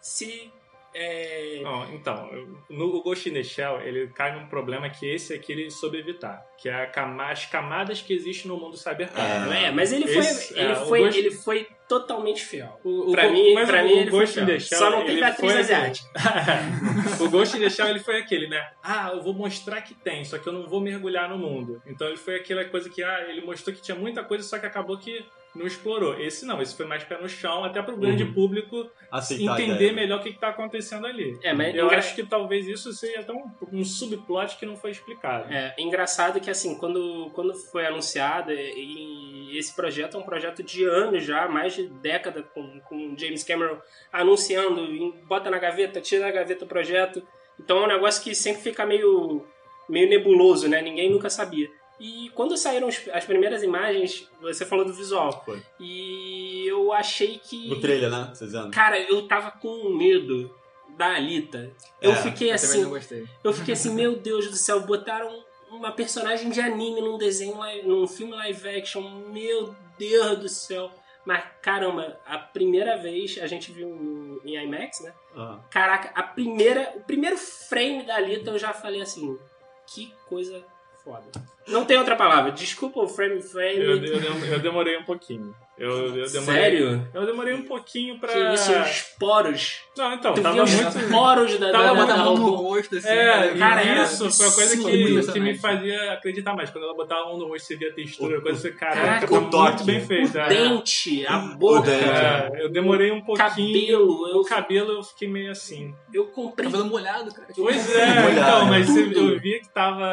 se 0.00 0.50
é, 0.94 1.60
Não, 1.62 1.92
então, 1.94 2.28
no 2.68 3.02
Ghost 3.02 3.28
in 3.28 3.32
the 3.32 3.42
Shell, 3.42 3.80
ele 3.80 4.08
cai 4.08 4.34
num 4.38 4.46
problema 4.46 4.88
que 4.90 5.06
esse 5.08 5.32
aqui 5.34 5.52
ele 5.52 5.70
soube 5.70 5.98
evitar, 5.98 6.44
que 6.58 6.68
é 6.68 6.86
cama- 6.86 7.30
as 7.30 7.46
camadas 7.46 8.00
que 8.02 8.12
existem 8.12 8.50
no 8.50 8.58
mundo 8.58 8.76
cyberpunk. 8.76 9.18
não 9.46 9.52
é, 9.52 9.70
mas 9.70 9.92
ele 9.92 10.06
foi 10.06 10.16
Esse- 10.18 10.52
ele 10.58 10.72
é, 10.72 10.72
o 10.72 10.86
foi 10.86 11.00
Ghost- 11.00 11.18
ele 11.18 11.30
foi 11.30 11.68
totalmente 11.88 12.42
fiel. 12.44 12.78
O, 12.84 13.10
o 13.10 13.12
Pra 13.12 13.28
mim, 13.30 13.54
pra 13.66 13.82
o, 13.82 13.84
mim 13.86 13.92
o 13.92 13.96
ele 14.00 14.10
foi 14.10 14.20
Ghost 14.20 14.38
in 14.40 14.44
fiel. 14.46 14.54
the 14.58 14.60
Shell, 14.60 14.78
Só 14.78 14.90
não 14.90 15.00
teve 15.00 15.12
ele 15.12 15.24
atriz 15.24 15.50
foi 15.52 15.60
asiática. 15.60 16.08
o 17.20 17.28
Ghost 17.30 17.56
in 17.56 17.60
the 17.60 17.70
Shell 17.70 17.88
ele 17.88 17.98
foi 18.00 18.18
aquele, 18.18 18.46
né? 18.48 18.70
Ah, 18.82 19.10
eu 19.14 19.22
vou 19.22 19.34
mostrar 19.34 19.80
que 19.82 19.94
tem, 19.94 20.24
só 20.24 20.38
que 20.38 20.46
eu 20.46 20.52
não 20.52 20.66
vou 20.68 20.80
mergulhar 20.80 21.28
no 21.28 21.38
mundo. 21.38 21.82
Então 21.86 22.06
ele 22.08 22.16
foi 22.16 22.36
aquela 22.36 22.64
coisa 22.64 22.88
que 22.88 23.02
ah, 23.02 23.26
ele 23.28 23.40
mostrou 23.42 23.74
que 23.74 23.82
tinha 23.82 23.96
muita 23.96 24.22
coisa, 24.24 24.42
só 24.44 24.58
que 24.58 24.66
acabou 24.66 24.96
que 24.98 25.24
não 25.54 25.66
explorou. 25.66 26.18
Esse 26.18 26.46
não, 26.46 26.62
esse 26.62 26.74
foi 26.76 26.86
mais 26.86 27.04
pé 27.04 27.18
no 27.20 27.28
chão, 27.28 27.64
até 27.64 27.82
pro 27.82 27.96
grande 27.96 28.24
Uhum. 28.24 28.32
público 28.32 28.90
Aceitar 29.10 29.60
entender 29.60 29.92
melhor 29.92 30.20
o 30.20 30.22
que, 30.22 30.32
que 30.32 30.38
tá 30.40 30.48
acontecendo 30.48 31.06
ali. 31.06 31.38
É, 31.42 31.52
mas 31.52 31.74
Eu 31.74 31.84
engra- 31.86 31.98
acho 31.98 32.14
que 32.14 32.22
talvez 32.24 32.66
isso 32.66 32.92
seja 32.92 33.20
até 33.20 33.32
um, 33.32 33.44
um 33.72 33.84
subplot 33.84 34.56
que 34.56 34.64
não 34.64 34.76
foi 34.76 34.90
explicado. 34.92 35.52
É 35.52 35.74
engraçado 35.78 36.40
que 36.40 36.50
assim, 36.50 36.78
quando, 36.78 37.30
quando 37.34 37.54
foi 37.54 37.86
anunciado, 37.86 38.50
e, 38.52 39.50
e 39.52 39.58
esse 39.58 39.74
projeto 39.76 40.16
é 40.16 40.20
um 40.20 40.24
projeto 40.24 40.62
de 40.62 40.84
anos 40.84 41.22
já, 41.24 41.46
mais 41.48 41.74
de 41.74 41.86
década, 41.88 42.42
com, 42.42 42.80
com 42.88 43.14
James 43.18 43.44
Cameron 43.44 43.76
anunciando, 44.12 44.80
em- 44.84 45.12
bota 45.26 45.50
na 45.50 45.58
gaveta, 45.58 46.00
tira 46.00 46.22
da 46.24 46.30
gaveta 46.30 46.64
o 46.64 46.68
projeto. 46.68 47.22
Então 47.60 47.78
é 47.78 47.84
um 47.84 47.88
negócio 47.88 48.22
que 48.22 48.34
sempre 48.34 48.62
fica 48.62 48.84
meio, 48.86 49.44
meio 49.88 50.08
nebuloso, 50.08 50.68
né? 50.68 50.80
Ninguém 50.80 51.10
nunca 51.10 51.28
sabia. 51.28 51.68
E 52.04 52.30
quando 52.30 52.56
saíram 52.56 52.88
as 52.88 53.24
primeiras 53.24 53.62
imagens, 53.62 54.28
você 54.40 54.66
falou 54.66 54.84
do 54.84 54.92
visual. 54.92 55.40
Foi. 55.44 55.62
E 55.78 56.66
eu 56.66 56.92
achei 56.92 57.38
que. 57.38 57.68
No 57.68 57.80
trailer, 57.80 58.10
né? 58.10 58.24
Vocês 58.34 58.50
dizendo? 58.50 58.72
Cara, 58.72 58.98
eu 58.98 59.28
tava 59.28 59.52
com 59.52 59.88
medo 59.90 60.52
da 60.96 61.14
Alita. 61.14 61.70
Eu 62.00 62.10
É, 62.10 62.16
fiquei 62.16 62.50
Eu 62.50 62.54
assim, 62.56 62.82
não 62.82 62.90
gostei. 62.90 63.24
eu 63.44 63.52
fiquei 63.52 63.74
assim, 63.74 63.94
meu 63.94 64.16
Deus 64.16 64.50
do 64.50 64.56
céu, 64.56 64.80
botaram 64.80 65.44
uma 65.70 65.92
personagem 65.92 66.50
de 66.50 66.60
anime 66.60 67.00
num 67.00 67.16
desenho, 67.16 67.56
num 67.84 68.06
filme 68.08 68.32
live 68.34 68.68
action, 68.68 69.00
meu 69.32 69.72
Deus 69.96 70.38
do 70.40 70.48
céu. 70.48 70.90
Mas 71.24 71.44
caramba, 71.62 72.18
a 72.26 72.36
primeira 72.36 72.96
vez 72.96 73.38
a 73.40 73.46
gente 73.46 73.70
viu 73.70 74.40
em 74.44 74.56
IMAX, 74.56 75.00
né? 75.02 75.14
Ah. 75.36 75.60
Caraca, 75.70 76.10
a 76.16 76.24
primeira, 76.24 76.94
o 76.96 77.00
primeiro 77.00 77.38
frame 77.38 78.02
da 78.02 78.16
Alita 78.16 78.50
eu 78.50 78.58
já 78.58 78.72
falei 78.72 79.00
assim, 79.00 79.38
que 79.86 80.12
coisa 80.28 80.64
foda. 81.04 81.22
Não 81.68 81.84
tem 81.84 81.96
outra 81.96 82.16
palavra, 82.16 82.50
desculpa 82.50 83.00
o 83.00 83.08
frame 83.08 83.40
frame. 83.40 83.76
Eu, 83.78 83.96
eu, 84.04 84.20
eu- 84.20 84.44
eu 84.54 84.58
demorei 84.58 84.98
um 84.98 85.04
pouquinho. 85.04 85.54
Eu, 85.78 86.14
eu 86.16 86.30
demorei, 86.30 86.60
Sério? 86.62 87.08
Eu 87.14 87.24
demorei 87.26 87.54
um 87.54 87.62
pouquinho 87.62 88.18
pra. 88.18 88.28
Que 88.32 88.54
isso, 88.54 88.72
os 88.72 89.00
poros. 89.18 89.80
Não, 89.96 90.12
então, 90.12 90.34
Tu 90.34 90.42
tava 90.42 90.54
viu 90.54 90.64
os 90.64 90.74
muito. 90.74 91.10
poros 91.10 91.58
da, 91.58 91.72
Tava 91.72 91.84
da, 91.84 91.88
Ela 91.88 91.94
muito 91.96 92.08
da, 92.08 92.16
bota 92.16 92.20
a 92.20 92.24
mão 92.24 92.36
no 92.36 92.54
rosto, 92.56 92.96
assim. 92.98 93.08
É, 93.08 93.52
né? 93.52 93.58
Cara, 93.58 94.02
isso 94.02 94.30
foi 94.30 94.46
uma 94.46 94.54
coisa 94.54 94.76
que, 94.76 95.32
que 95.32 95.40
me 95.40 95.56
fazia 95.58 96.12
acreditar 96.12 96.54
mais. 96.54 96.68
Quando 96.70 96.84
ela 96.84 96.94
botava 96.94 97.22
a 97.22 97.24
mão 97.26 97.38
no 97.38 97.46
rosto, 97.48 97.66
você 97.68 97.76
via 97.76 97.88
a 97.90 97.94
textura, 97.94 98.38
O- 98.38 98.42
coisa 98.42 98.58
você, 98.60 98.70
Caraca, 98.72 99.00
caraca, 99.00 99.26
tá 99.28 99.34
o 99.38 99.50
toque. 99.50 99.70
muito 99.72 99.84
bem 99.84 100.00
feito. 100.00 100.34
o 100.36 100.40
é. 100.40 100.48
dente, 100.48 101.26
a 101.26 101.38
boca. 101.38 101.90
É, 101.90 102.64
eu 102.64 102.68
demorei 102.70 103.10
um 103.12 103.22
pouquinho. 103.22 103.48
cabelo, 103.48 104.28
eu, 104.28 104.38
O 104.40 104.44
cabelo 104.44 104.92
eu 104.92 105.02
fiquei 105.02 105.28
meio 105.28 105.50
assim. 105.50 105.94
eu 106.12 106.26
comprei 106.26 106.70
Cabelo 106.70 106.88
molhado, 106.90 107.32
cara. 107.32 107.46
Tipo, 107.48 107.62
Pois 107.62 107.94
é, 107.96 108.06
Molhado. 108.22 108.32
então, 108.40 108.66
mas 108.66 108.86
Tudo. 108.86 109.32
eu 109.32 109.40
via 109.40 109.58
que 109.60 109.68
tava. 109.70 110.12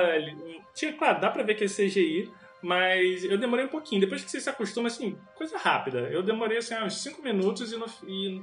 Tinha, 0.80 0.94
claro, 0.94 1.20
dá 1.20 1.30
pra 1.30 1.44
ver 1.44 1.56
que 1.56 1.66
é 1.66 1.68
CGI, 1.68 2.32
mas 2.62 3.24
eu 3.26 3.38
demorei 3.38 3.66
um 3.66 3.70
pouquinho. 3.70 4.00
Depois 4.00 4.24
que 4.24 4.32
você 4.32 4.40
se 4.40 4.50
acostuma, 4.50 4.88
assim, 4.88 5.18
coisa 5.36 5.58
rápida. 5.58 6.00
Eu 6.10 6.24
demorei 6.24 6.58
assim, 6.60 6.74
uns 6.76 7.02
5 7.04 7.22
minutos 7.22 7.72
e, 7.74 7.78
no- 7.78 7.86
e 8.08 8.42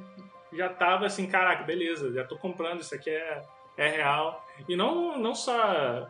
já 0.53 0.69
tava 0.69 1.07
assim, 1.07 1.27
caraca, 1.27 1.65
beleza, 1.65 2.13
já 2.13 2.25
tô 2.25 2.37
comprando, 2.37 2.81
isso 2.81 2.95
aqui 2.95 3.09
é, 3.09 3.43
é 3.79 3.89
real. 3.89 4.47
E 4.69 4.77
não, 4.77 5.19
não 5.19 5.35
só. 5.35 6.07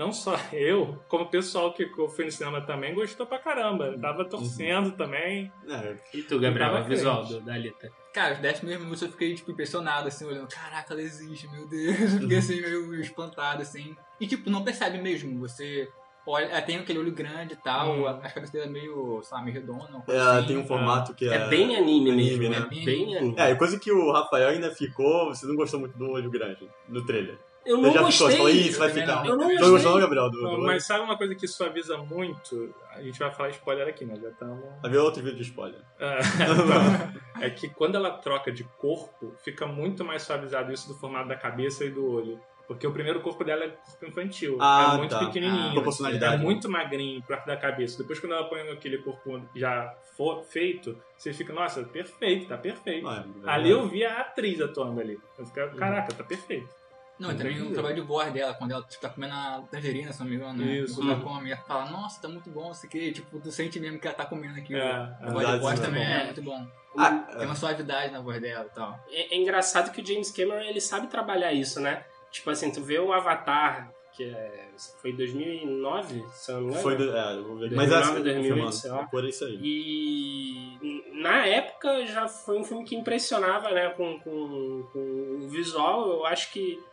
Não 0.00 0.14
só 0.14 0.34
eu, 0.50 0.98
como 1.08 1.24
o 1.24 1.28
pessoal 1.28 1.74
que 1.74 1.82
eu 1.82 2.08
fui 2.08 2.24
no 2.24 2.32
cinema 2.32 2.62
também 2.62 2.94
gostou 2.94 3.26
pra 3.26 3.38
caramba. 3.38 3.94
Tava 4.00 4.24
torcendo 4.24 4.92
também. 4.92 5.52
É, 5.68 5.94
E 6.14 6.22
tu, 6.22 6.40
Gabriel, 6.40 6.70
Tava 6.70 6.84
o 6.86 6.88
visual 6.88 7.24
do, 7.26 7.38
da 7.42 7.52
Alita? 7.52 7.92
Cara, 8.14 8.32
os 8.34 8.40
10 8.40 8.58
primeiros 8.60 8.82
minutos 8.82 9.02
eu 9.02 9.10
fiquei, 9.10 9.34
tipo, 9.34 9.50
impressionado, 9.50 10.08
assim, 10.08 10.24
olhando. 10.24 10.48
Caraca, 10.48 10.94
ela 10.94 11.02
existe, 11.02 11.46
meu 11.48 11.68
Deus. 11.68 12.14
Eu 12.14 12.20
fiquei, 12.20 12.38
assim, 12.38 12.60
meio 12.62 12.94
espantado, 12.98 13.60
assim. 13.60 13.94
E, 14.18 14.26
tipo, 14.26 14.48
não 14.48 14.64
percebe 14.64 14.96
mesmo. 14.96 15.38
Você 15.40 15.86
olha... 16.26 16.46
Ela 16.46 16.62
tem 16.62 16.78
aquele 16.78 16.98
olho 16.98 17.12
grande 17.12 17.52
e 17.52 17.56
tal. 17.56 17.90
Hum. 17.90 18.06
A 18.06 18.12
a 18.12 18.30
cabeça 18.30 18.54
dela 18.54 18.64
é 18.64 18.70
meio, 18.70 19.20
sei 19.22 19.36
lá, 19.36 19.44
meio 19.44 19.54
redonda. 19.54 20.02
ela 20.08 20.38
assim. 20.38 20.48
tem 20.48 20.56
um 20.56 20.66
formato 20.66 21.12
que 21.12 21.28
é. 21.28 21.34
É, 21.34 21.48
bem 21.48 21.76
anime, 21.76 22.10
anime, 22.10 22.38
mesmo, 22.38 22.48
né? 22.48 22.56
é 22.56 22.84
bem 22.84 23.16
anime. 23.18 23.34
É, 23.36 23.50
e 23.50 23.56
coisa 23.56 23.78
que 23.78 23.92
o 23.92 24.10
Rafael 24.10 24.48
ainda 24.48 24.74
ficou. 24.74 25.26
Você 25.26 25.46
não 25.46 25.54
gostou 25.54 25.78
muito 25.78 25.96
do 25.98 26.08
olho 26.10 26.30
grande 26.30 26.66
no 26.88 27.04
trailer. 27.04 27.38
Eu 27.64 27.78
não 27.78 27.92
já 27.92 28.06
ficou, 28.06 28.28
gostei. 28.28 28.52
Ih, 28.52 28.68
isso 28.68 28.78
vai 28.78 28.90
ficar. 28.90 29.16
não. 29.16 29.26
Eu 29.26 29.36
não 29.36 29.46
Tô 29.46 29.52
gostei. 29.52 29.70
gostando, 29.70 30.00
Gabriel? 30.00 30.30
Do, 30.30 30.42
Não, 30.42 30.56
do... 30.56 30.62
mas 30.62 30.84
sabe 30.84 31.04
uma 31.04 31.16
coisa 31.16 31.34
que 31.34 31.46
suaviza 31.46 31.98
muito? 31.98 32.74
A 32.90 33.02
gente 33.02 33.18
vai 33.18 33.30
falar 33.32 33.50
spoiler 33.50 33.88
aqui, 33.88 34.04
né? 34.04 34.14
Já 34.20 34.28
estamos. 34.28 34.64
Vai 34.80 34.90
ver 34.90 34.98
outro 34.98 35.22
vídeo 35.22 35.36
de 35.36 35.42
spoiler. 35.42 35.80
É, 35.98 36.18
então, 36.18 37.40
é 37.40 37.50
que 37.50 37.68
quando 37.68 37.96
ela 37.96 38.10
troca 38.10 38.50
de 38.50 38.64
corpo, 38.64 39.34
fica 39.44 39.66
muito 39.66 40.04
mais 40.04 40.22
suavizado 40.22 40.72
isso 40.72 40.88
do 40.88 40.94
formato 40.94 41.28
da 41.28 41.36
cabeça 41.36 41.84
e 41.84 41.90
do 41.90 42.10
olho. 42.10 42.40
Porque 42.66 42.86
o 42.86 42.92
primeiro 42.92 43.20
corpo 43.20 43.42
dela 43.42 43.64
é 43.64 43.68
corpo 43.68 44.06
infantil. 44.06 44.56
Ah, 44.60 44.92
é 44.94 44.98
muito 44.98 45.10
tá. 45.10 45.18
pequenininho. 45.26 45.70
Ah, 45.70 45.72
proporcionalidade. 45.72 46.34
É 46.36 46.38
muito 46.38 46.70
magrinho 46.70 47.20
perto 47.20 47.44
da 47.44 47.56
cabeça. 47.56 47.98
Depois, 47.98 48.20
quando 48.20 48.32
ela 48.32 48.44
põe 48.44 48.60
aquele 48.70 48.98
corpo 48.98 49.42
já 49.56 49.92
for 50.16 50.44
feito, 50.44 50.96
você 51.16 51.32
fica, 51.32 51.52
nossa, 51.52 51.82
perfeito, 51.82 52.46
tá 52.46 52.56
perfeito. 52.56 53.02
Não, 53.02 53.12
é, 53.12 53.24
é 53.44 53.50
ali 53.50 53.70
eu 53.70 53.88
vi 53.88 54.04
a 54.04 54.20
atriz 54.20 54.60
atuando 54.60 55.00
ali. 55.00 55.18
Eu 55.36 55.46
fiquei, 55.46 55.66
caraca, 55.70 56.14
tá 56.14 56.22
perfeito. 56.22 56.79
Não, 57.20 57.30
e 57.30 57.34
também 57.34 57.60
o 57.60 57.70
trabalho 57.70 57.94
de 57.94 58.00
voz 58.00 58.32
dela, 58.32 58.54
quando 58.54 58.70
ela 58.72 58.82
tipo, 58.82 59.02
tá 59.02 59.10
comendo 59.10 59.34
a 59.34 59.62
tangerina, 59.70 60.10
se 60.10 60.20
não 60.20 60.26
me 60.26 60.36
engano, 60.36 60.64
né? 60.64 60.78
Isso. 60.78 60.94
Quando 60.96 61.12
ela 61.12 61.20
come, 61.20 61.50
ela 61.50 61.60
fala, 61.60 61.90
nossa, 61.90 62.22
tá 62.22 62.28
muito 62.28 62.48
bom 62.48 62.70
isso 62.72 62.86
aqui. 62.86 63.12
Tipo, 63.12 63.38
tu 63.38 63.52
sente 63.52 63.78
mesmo 63.78 64.00
que 64.00 64.06
ela 64.06 64.16
tá 64.16 64.24
comendo 64.24 64.58
aquilo. 64.58 64.80
É, 64.80 64.90
a 64.90 65.18
é. 65.22 65.58
voz 65.58 65.74
de 65.74 65.80
sim. 65.80 65.86
também 65.86 66.02
É. 66.02 66.20
é 66.22 66.24
muito 66.24 66.42
bom. 66.42 66.66
Ah, 66.96 67.10
Tem 67.36 67.44
uma 67.46 67.54
suavidade 67.54 68.10
na 68.12 68.20
voz 68.20 68.40
dela 68.40 68.66
e 68.68 68.74
tal. 68.74 68.98
É, 69.10 69.34
é 69.34 69.38
engraçado 69.38 69.92
que 69.92 70.00
o 70.00 70.06
James 70.06 70.30
Cameron 70.30 70.62
ele 70.62 70.80
sabe 70.80 71.06
trabalhar 71.08 71.52
isso, 71.52 71.78
né? 71.78 72.04
Tipo 72.30 72.50
assim, 72.50 72.72
tu 72.72 72.82
vê 72.82 72.98
o 72.98 73.12
Avatar, 73.12 73.92
que 74.12 74.24
é, 74.24 74.68
foi 75.00 75.12
2009, 75.12 76.24
se 76.32 76.50
eu 76.50 76.54
não 76.56 76.62
me 76.62 76.68
engano. 76.68 76.82
Foi 76.82 76.96
do, 76.96 77.16
é, 77.16 77.34
eu 77.36 77.44
vou 77.44 77.56
ver. 77.58 77.70
Mas 77.72 77.92
é 77.92 77.96
2009, 77.96 78.00
assim, 78.00 78.22
2008, 78.22 78.48
confirmando. 78.48 78.72
sei 78.72 78.90
lá. 78.90 79.06
Por 79.06 79.24
isso 79.24 79.44
aí. 79.44 79.58
E 79.62 81.12
na 81.20 81.46
época 81.46 82.06
já 82.06 82.26
foi 82.26 82.58
um 82.58 82.64
filme 82.64 82.84
que 82.84 82.96
impressionava, 82.96 83.70
né? 83.70 83.90
Com, 83.90 84.18
com, 84.20 84.88
com 84.92 85.38
o 85.42 85.48
visual, 85.48 86.08
eu 86.08 86.26
acho 86.26 86.50
que 86.52 86.78
é, 86.78 86.89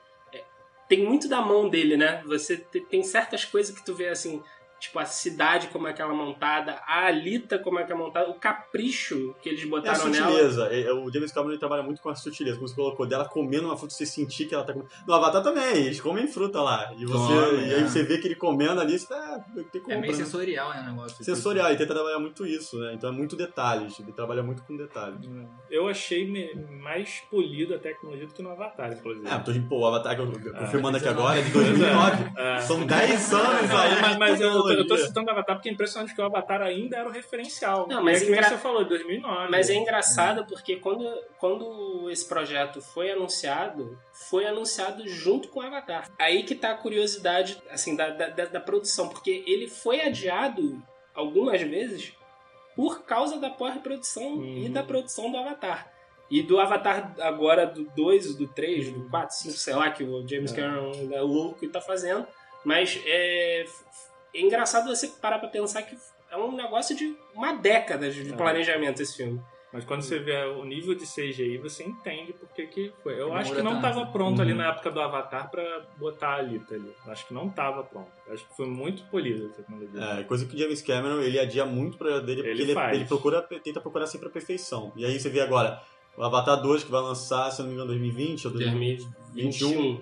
tem 0.88 1.04
muito 1.06 1.28
da 1.28 1.42
mão 1.42 1.70
dele, 1.70 1.98
né? 1.98 2.22
Você 2.26 2.58
te- 2.58 2.82
tem 2.82 3.04
certas 3.04 3.46
coisas 3.46 3.76
que 3.78 3.84
tu 3.86 3.94
vê 3.94 4.10
assim, 4.10 4.42
tipo 4.80 5.00
a 5.00 5.06
cidade 5.06 5.68
como 5.68 5.88
é 5.88 5.94
que 5.94 6.02
ela 6.02 6.14
é 6.14 6.16
montada, 6.16 6.80
a 6.88 7.08
Alita 7.08 7.58
como 7.60 7.80
é 7.80 7.84
que 7.84 7.92
é 7.92 7.96
montada, 7.96 8.30
o 8.30 8.36
capricho 8.36 9.36
que 9.42 9.50
eles 9.50 9.62
É 9.62 9.66
a 9.66 9.70
botaram 9.70 10.10
nela. 10.10 10.28
sutileza. 10.28 10.68
É, 10.72 10.82
é, 10.82 10.94
o 10.94 11.12
James 11.12 11.32
Cameron 11.32 11.52
ele 11.52 11.60
trabalha 11.60 11.84
muito 11.84 12.02
com 12.02 12.10
a 12.10 12.16
sutileza. 12.16 12.58
Como 12.58 12.68
você 12.68 12.76
colocou, 12.76 13.06
dela 13.06 13.26
comendo 13.26 13.68
uma 13.68 13.78
fruta, 13.78 13.94
você 13.94 14.06
sentir 14.06 14.46
que 14.48 14.54
ela 14.54 14.64
tá 14.64 14.74
comendo. 14.74 14.90
No 15.08 15.14
Avatar 15.14 15.42
também, 15.42 15.86
eles 15.86 16.00
comem 16.02 16.28
fruta 16.28 16.62
lá. 16.62 16.94
E, 16.98 17.06
você, 17.06 17.34
Come, 17.34 17.68
e 17.68 17.74
aí 17.74 17.82
é. 17.82 17.88
você 17.88 18.04
vê 18.04 18.18
que 18.18 18.28
ele 18.28 18.36
comendo 18.36 18.80
ali, 18.80 18.98
você 18.98 19.08
tá, 19.08 19.44
tem 19.72 19.82
É 19.88 19.98
meio 19.98 20.12
né? 20.14 20.18
sensorial, 20.18 20.70
né, 20.72 20.82
o 20.82 20.92
negócio. 20.92 21.24
Sensorial, 21.24 21.68
ele 21.70 21.78
tenta 21.78 21.94
trabalhar 21.94 22.20
muito 22.20 22.46
isso, 22.46 22.78
né? 22.80 22.94
Então 22.94 23.10
é 23.10 23.14
muito 23.14 23.36
detalhes. 23.36 24.00
Ele 24.00 24.12
trabalha 24.12 24.44
muito 24.44 24.64
com 24.64 24.76
detalhes. 24.76 25.20
Eu 25.70 25.88
achei 25.88 26.28
mais 26.82 27.22
polido 27.30 27.74
a 27.76 27.80
tecnologia 27.80 28.28
do 28.28 28.34
que 28.34 28.42
no 28.42 28.52
Avatar, 28.52 28.92
inclusive. 28.94 29.28
É, 29.28 29.38
tô 29.40 29.52
de, 29.52 29.60
pô, 29.62 29.80
o 29.80 29.86
Avatar 29.86 30.16
que 30.16 30.22
eu 30.22 30.32
tô 30.32 30.40
confirmando 30.54 30.98
aqui 30.98 31.06
19. 31.08 31.10
agora 31.10 31.40
é 31.40 31.42
de 31.44 31.52
2009. 31.52 32.34
É. 32.38 32.62
São 32.62 32.86
10 32.86 33.34
anos 33.34 33.72
aí. 33.72 34.02
Mas, 34.02 34.18
mas 34.18 34.42
eu, 34.42 34.67
eu 34.74 34.88
tô 34.88 34.98
citando 34.98 35.28
o 35.28 35.32
Avatar 35.32 35.56
porque 35.56 35.70
é 35.70 35.72
impressionante 35.72 36.14
que 36.16 36.22
o 36.22 36.26
Avatar 36.26 36.62
ainda 36.62 36.98
era 36.98 37.08
o 37.08 37.12
referencial. 37.12 37.88
Não, 37.88 38.04
mas 38.04 38.22
é 38.22 38.26
engra- 38.28 38.50
você 38.50 38.58
falou, 38.58 38.86
2009. 38.86 39.50
Mas 39.52 39.70
é 39.70 39.76
engraçado 39.76 40.46
porque 40.46 40.78
quando, 40.78 41.08
quando 41.40 42.10
esse 42.10 42.28
projeto 42.28 42.82
foi 42.82 43.12
anunciado, 43.12 43.98
foi 44.30 44.46
anunciado 44.46 45.08
junto 45.08 45.48
com 45.50 45.60
o 45.60 45.64
Avatar. 45.64 46.10
Aí 46.20 46.44
que 46.44 46.56
tá 46.56 46.72
a 46.72 46.76
curiosidade 46.76 47.62
assim, 47.70 47.96
da, 47.96 48.10
da, 48.10 48.46
da- 48.46 48.60
produção, 48.60 49.08
porque 49.10 49.44
ele 49.48 49.68
foi 49.68 50.02
adiado 50.02 50.82
algumas 51.14 51.62
vezes 51.62 52.14
por 52.76 53.04
causa 53.04 53.40
da 53.40 53.50
pós-produção 53.50 54.44
e 54.46 54.70
da 54.70 54.84
produção 54.84 55.32
do 55.32 55.38
Avatar. 55.38 55.92
E 56.30 56.44
do 56.44 56.60
Avatar 56.60 57.16
agora 57.22 57.66
do 57.66 57.86
2, 57.96 58.36
do 58.36 58.48
3, 58.50 58.92
do 58.92 59.10
4, 59.10 59.36
5, 59.38 59.54
sei 59.58 59.74
lá, 59.76 59.90
que 59.90 60.04
o 60.04 60.28
James 60.28 60.52
Cameron 60.52 60.92
é 61.14 61.22
louco 61.22 61.64
e 61.64 61.70
tá 61.70 61.80
fazendo. 61.80 62.28
Mas 62.66 63.02
é, 63.06 63.66
é 64.40 64.42
engraçado 64.42 64.88
você 64.88 65.08
parar 65.08 65.40
pra 65.40 65.50
pensar 65.50 65.82
que 65.84 65.98
é 66.32 66.38
um 66.38 66.52
negócio 66.56 66.96
de 66.96 67.16
uma 67.34 67.54
década 67.54 68.10
de 68.12 68.32
É. 68.32 68.36
planejamento 68.36 69.02
esse 69.02 69.18
filme. 69.18 69.42
Mas 69.72 69.84
quando 69.84 70.02
você 70.02 70.18
vê 70.18 70.46
o 70.46 70.64
nível 70.64 70.96
de 70.96 71.06
CGI, 71.06 71.58
você 71.58 71.84
entende 71.84 72.32
por 72.32 72.48
que 72.50 72.92
foi. 73.04 73.14
Eu 73.14 73.26
Demora 73.26 73.42
acho 73.42 73.54
que 73.54 73.62
não 73.62 73.76
estava 73.76 74.06
pronto 74.08 74.42
ali 74.42 74.52
Uhum. 74.54 74.58
na 74.60 74.70
época 74.70 74.90
do 74.90 75.00
Avatar 75.02 75.52
pra 75.52 75.86
botar 75.98 76.30
a 76.30 76.36
Alita 76.38 76.74
ali. 76.76 76.94
Eu 77.06 77.12
Acho 77.12 77.28
que 77.28 77.34
não 77.34 77.48
estava 77.48 77.84
pronto. 77.84 78.08
Eu 78.26 78.34
Acho 78.34 78.48
que 78.48 78.56
foi 78.56 78.66
muito 78.66 79.04
polido 79.12 79.48
a 79.48 79.50
tecnologia. 79.50 80.02
É, 80.02 80.24
coisa 80.24 80.46
que 80.46 80.56
o 80.56 80.58
James 80.58 80.82
Cameron 80.82 81.20
ele 81.20 81.38
adia 81.38 81.66
muito 81.66 81.98
projeto 81.98 82.24
dele, 82.26 82.44
porque 82.44 82.50
Ele 82.56 82.64
ele, 82.64 82.74
faz. 82.74 82.96
ele 82.96 83.06
procura, 83.06 83.42
tenta 83.42 83.82
procurar 83.82 84.08
sempre 84.08 84.30
a 84.30 84.32
perfeição. 84.32 84.94
E 84.96 85.06
aí 85.06 85.20
você 85.20 85.30
vê 85.30 85.42
agora 85.42 85.82
o 86.18 86.24
Avatar 86.24 86.62
2 86.62 86.86
que 86.86 86.90
vai 86.92 87.02
lançar, 87.02 87.52
se 87.52 87.60
eu 87.62 87.64
não 87.64 87.70
me 87.70 87.76
engano, 87.76 87.90
2020 87.90 88.48
ou 88.48 88.54
2021. 88.54 89.12
2021. 89.34 90.02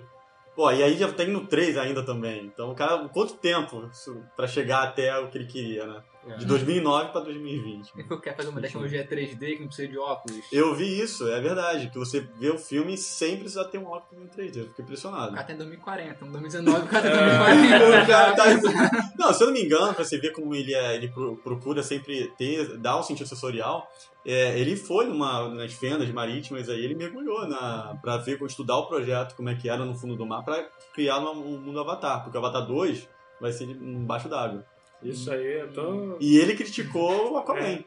Pô, 0.56 0.70
e 0.70 0.82
aí 0.82 0.96
já 0.96 1.12
tem 1.12 1.28
no 1.28 1.46
3 1.46 1.76
ainda 1.76 2.02
também. 2.02 2.46
Então, 2.46 2.70
o 2.72 2.74
cara, 2.74 3.06
quanto 3.10 3.34
tempo 3.34 3.90
pra 4.34 4.48
chegar 4.48 4.84
até 4.84 5.16
o 5.18 5.28
que 5.28 5.36
ele 5.36 5.46
queria, 5.46 5.86
né? 5.86 6.02
É. 6.28 6.36
De 6.36 6.44
2009 6.46 7.10
pra 7.12 7.20
2020. 7.20 7.92
Ele 7.94 8.02
falou 8.08 8.20
que 8.20 8.28
quer 8.30 8.36
fazer 8.36 8.48
uma 8.48 8.60
tecnologia 8.60 9.06
3D 9.08 9.38
que 9.54 9.60
não 9.60 9.66
precisa 9.68 9.88
de 9.88 9.98
óculos. 9.98 10.40
Eu 10.52 10.74
vi 10.74 11.00
isso, 11.00 11.28
é 11.28 11.40
verdade, 11.40 11.88
que 11.90 11.98
você 11.98 12.20
vê 12.38 12.50
o 12.50 12.58
filme 12.58 12.96
sem 12.96 13.36
precisar 13.38 13.64
ter 13.66 13.78
um 13.78 13.86
óculos 13.86 14.24
em 14.24 14.28
3D. 14.28 14.56
Eu 14.58 14.68
fiquei 14.68 14.84
impressionado. 14.84 15.32
O 15.32 15.34
cara 15.34 15.46
tá 15.46 15.52
em 15.52 15.56
2040, 15.58 16.24
em 16.24 16.30
2019 16.30 16.84
o 16.84 16.88
cara 16.88 17.10
tá 17.10 17.54
em 17.54 17.72
É. 17.72 17.78
2040. 17.78 18.02
O 18.02 18.06
cara 18.06 18.90
tá- 18.90 19.12
Não, 19.18 19.32
se 19.32 19.42
eu 19.42 19.46
não 19.46 19.54
me 19.54 19.62
engano, 19.64 19.94
pra 19.94 20.04
você 20.04 20.18
ver 20.18 20.32
como 20.32 20.54
ele, 20.54 20.74
é, 20.74 20.94
ele 20.96 21.08
pro- 21.08 21.36
procura 21.36 21.82
sempre 21.82 22.28
ter, 22.36 22.76
dar 22.78 22.98
um 22.98 23.02
sentido 23.02 23.26
sensorial, 23.28 23.88
é, 24.24 24.58
ele 24.58 24.74
foi 24.76 25.06
numa, 25.06 25.48
nas 25.48 25.72
fendas 25.72 26.10
marítimas 26.10 26.68
aí, 26.68 26.84
ele 26.84 26.94
mergulhou 26.96 27.46
na, 27.46 27.96
pra 28.02 28.16
ver, 28.16 28.40
estudar 28.42 28.76
o 28.78 28.86
projeto, 28.88 29.36
como 29.36 29.48
é 29.48 29.54
que 29.54 29.68
era 29.68 29.84
no 29.84 29.94
fundo 29.94 30.16
do 30.16 30.26
mar, 30.26 30.42
pra 30.44 30.66
criar 30.92 31.18
um 31.20 31.34
mundo 31.60 31.78
Avatar, 31.80 32.22
porque 32.24 32.36
o 32.36 32.40
Avatar 32.44 32.66
2 32.66 33.08
vai 33.40 33.52
ser 33.52 33.64
embaixo 33.64 34.28
d'água. 34.28 34.64
Isso 35.10 35.30
aí 35.32 35.60
eu 35.60 35.72
tô. 35.72 36.16
E 36.20 36.38
ele 36.38 36.54
criticou 36.54 37.32
o 37.32 37.36
Aquaman. 37.38 37.78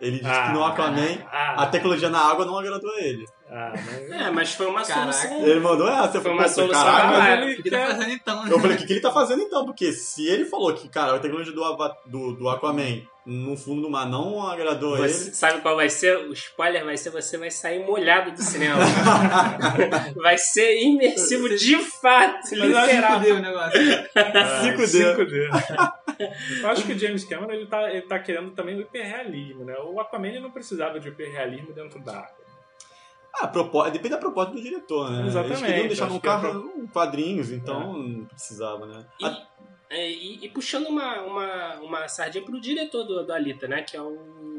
Ele 0.00 0.18
disse 0.18 0.42
que 0.42 0.52
no 0.52 0.64
Aquaman 0.64 1.18
ah, 1.30 1.62
a 1.62 1.66
tecnologia 1.66 2.08
na 2.08 2.20
água 2.20 2.46
não 2.46 2.58
agradou 2.58 2.90
a 2.94 3.00
ele. 3.00 3.26
ah, 3.50 3.72
mas- 3.74 4.10
É, 4.10 4.30
mas 4.30 4.54
foi 4.54 4.66
uma 4.66 4.82
Caraca. 4.82 5.12
solução. 5.12 5.46
Ele 5.46 5.60
mandou 5.60 5.86
essa, 5.88 6.16
eu 6.16 6.22
Foi 6.22 6.30
uma 6.32 6.44
"Pô, 6.44 6.48
solução 6.48 6.82
caralho, 6.82 7.12
da 7.12 7.18
mas 7.18 7.42
ele 7.42 7.52
O 7.52 7.62
que 7.62 7.68
ele 7.68 7.76
tá 7.76 7.86
fazendo 7.86 8.12
então? 8.12 8.44
né? 8.44 8.50
Eu 8.52 8.60
falei, 8.60 8.76
o 8.76 8.78
que, 8.80 8.86
que 8.86 8.92
ele 8.94 9.00
tá 9.00 9.12
fazendo 9.12 9.42
então? 9.42 9.64
Porque 9.66 9.92
se 9.92 10.26
ele 10.26 10.46
falou 10.46 10.72
que, 10.72 10.88
cara, 10.88 11.14
a 11.14 11.18
tecnologia 11.18 11.52
do, 11.52 11.62
Ava- 11.62 11.94
do, 12.06 12.32
do 12.32 12.48
Aquaman 12.48 13.02
no 13.26 13.54
fundo 13.58 13.82
do 13.82 13.90
mar 13.90 14.08
não 14.08 14.42
agradou 14.48 14.94
a 14.94 14.98
Você 15.06 15.26
ele. 15.26 15.34
sabe 15.34 15.60
qual 15.60 15.76
vai 15.76 15.90
ser? 15.90 16.16
O 16.16 16.32
spoiler 16.32 16.82
vai 16.82 16.96
ser 16.96 17.10
você 17.10 17.36
vai 17.36 17.50
sair 17.50 17.84
molhado 17.84 18.30
do 18.32 18.42
cinema. 18.42 18.80
vai 20.16 20.38
ser 20.38 20.80
imersivo 20.82 21.48
de 21.54 21.76
fato, 22.00 22.54
literal. 22.54 23.18
fudeu 23.18 23.36
o 23.36 23.40
negócio. 23.40 23.80
Ah, 24.16 24.62
5D. 24.64 25.14
5D. 25.16 25.92
Eu 26.60 26.68
acho 26.68 26.84
que 26.86 26.92
o 26.92 26.98
James 26.98 27.24
Cameron 27.24 27.52
ele 27.52 27.66
tá, 27.66 27.90
ele 27.90 28.02
tá 28.02 28.18
querendo 28.18 28.50
também 28.52 28.76
o 28.76 28.80
hiperrealismo, 28.82 29.64
né? 29.64 29.76
O 29.78 30.00
Aquaman 30.00 30.28
ele 30.28 30.40
não 30.40 30.50
precisava 30.50 30.98
de 31.00 31.08
hiperrealismo 31.08 31.72
dentro 31.72 31.98
da 32.00 32.18
água. 32.18 32.40
Ah, 33.32 33.46
propo- 33.46 33.84
depende 33.84 34.10
da 34.10 34.18
proposta 34.18 34.52
do 34.52 34.60
diretor, 34.60 35.10
né? 35.10 35.26
Exatamente, 35.26 35.58
Eles 35.60 35.66
queriam 35.72 35.86
deixar 35.86 36.08
no 36.10 36.16
é 36.16 36.20
carro 36.20 36.72
um 36.76 36.86
quadrinhos, 36.88 37.50
então 37.52 37.96
não 38.02 38.24
precisava, 38.24 38.86
né? 38.86 39.06
E, 39.20 39.26
é, 39.88 40.10
e- 40.10 40.44
e 40.44 40.48
puxando 40.48 40.86
uma, 40.88 41.20
uma, 41.22 41.74
uma 41.80 42.08
sardinha 42.08 42.44
pro 42.44 42.60
diretor 42.60 43.04
do, 43.04 43.24
do 43.24 43.32
Alita, 43.32 43.66
né? 43.68 43.82
Que 43.82 43.96
é 43.96 44.02
o 44.02 44.16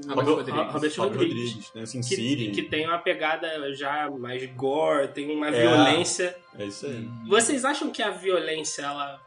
Robert 0.07 0.15
Robert- 0.15 0.35
Rodrigues. 0.35 0.73
Robert 0.73 0.93
Rodrigues. 0.97 1.51
Rodrigues, 1.53 1.73
né? 1.75 1.85
Sin 1.85 2.01
Que, 2.01 2.51
que 2.51 2.63
tem 2.63 2.87
uma 2.87 2.97
pegada 2.97 3.73
já 3.73 4.09
mais 4.09 4.43
gore, 4.53 5.09
tem 5.09 5.35
uma 5.35 5.49
É. 5.49 5.51
violência. 5.51 6.35
É 6.57 6.65
isso 6.65 6.85
aí. 6.87 7.07
Vocês 7.27 7.63
acham 7.65 7.91
que 7.91 8.01
a 8.01 8.09
violência 8.09 8.83
ela 8.83 9.21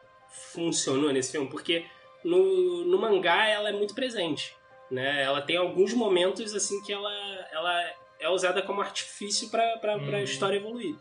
funcionou 0.53 1.13
nesse 1.13 1.31
filme? 1.31 1.47
Porque 1.49 1.85
no, 2.25 2.83
no 2.85 2.97
mangá 2.97 3.47
ela 3.47 3.69
é 3.69 3.71
muito 3.71 3.93
presente, 3.93 4.55
né? 4.89 5.23
Ela 5.23 5.41
tem 5.41 5.57
alguns 5.57 5.93
momentos 5.93 6.53
assim 6.55 6.81
que 6.81 6.91
ela, 6.91 7.13
ela 7.51 7.91
é 8.19 8.29
usada 8.29 8.61
como 8.61 8.81
artifício 8.81 9.49
para 9.49 9.97
Hum. 9.97 10.15
a 10.15 10.21
história 10.21 10.57
evoluir. 10.57 10.95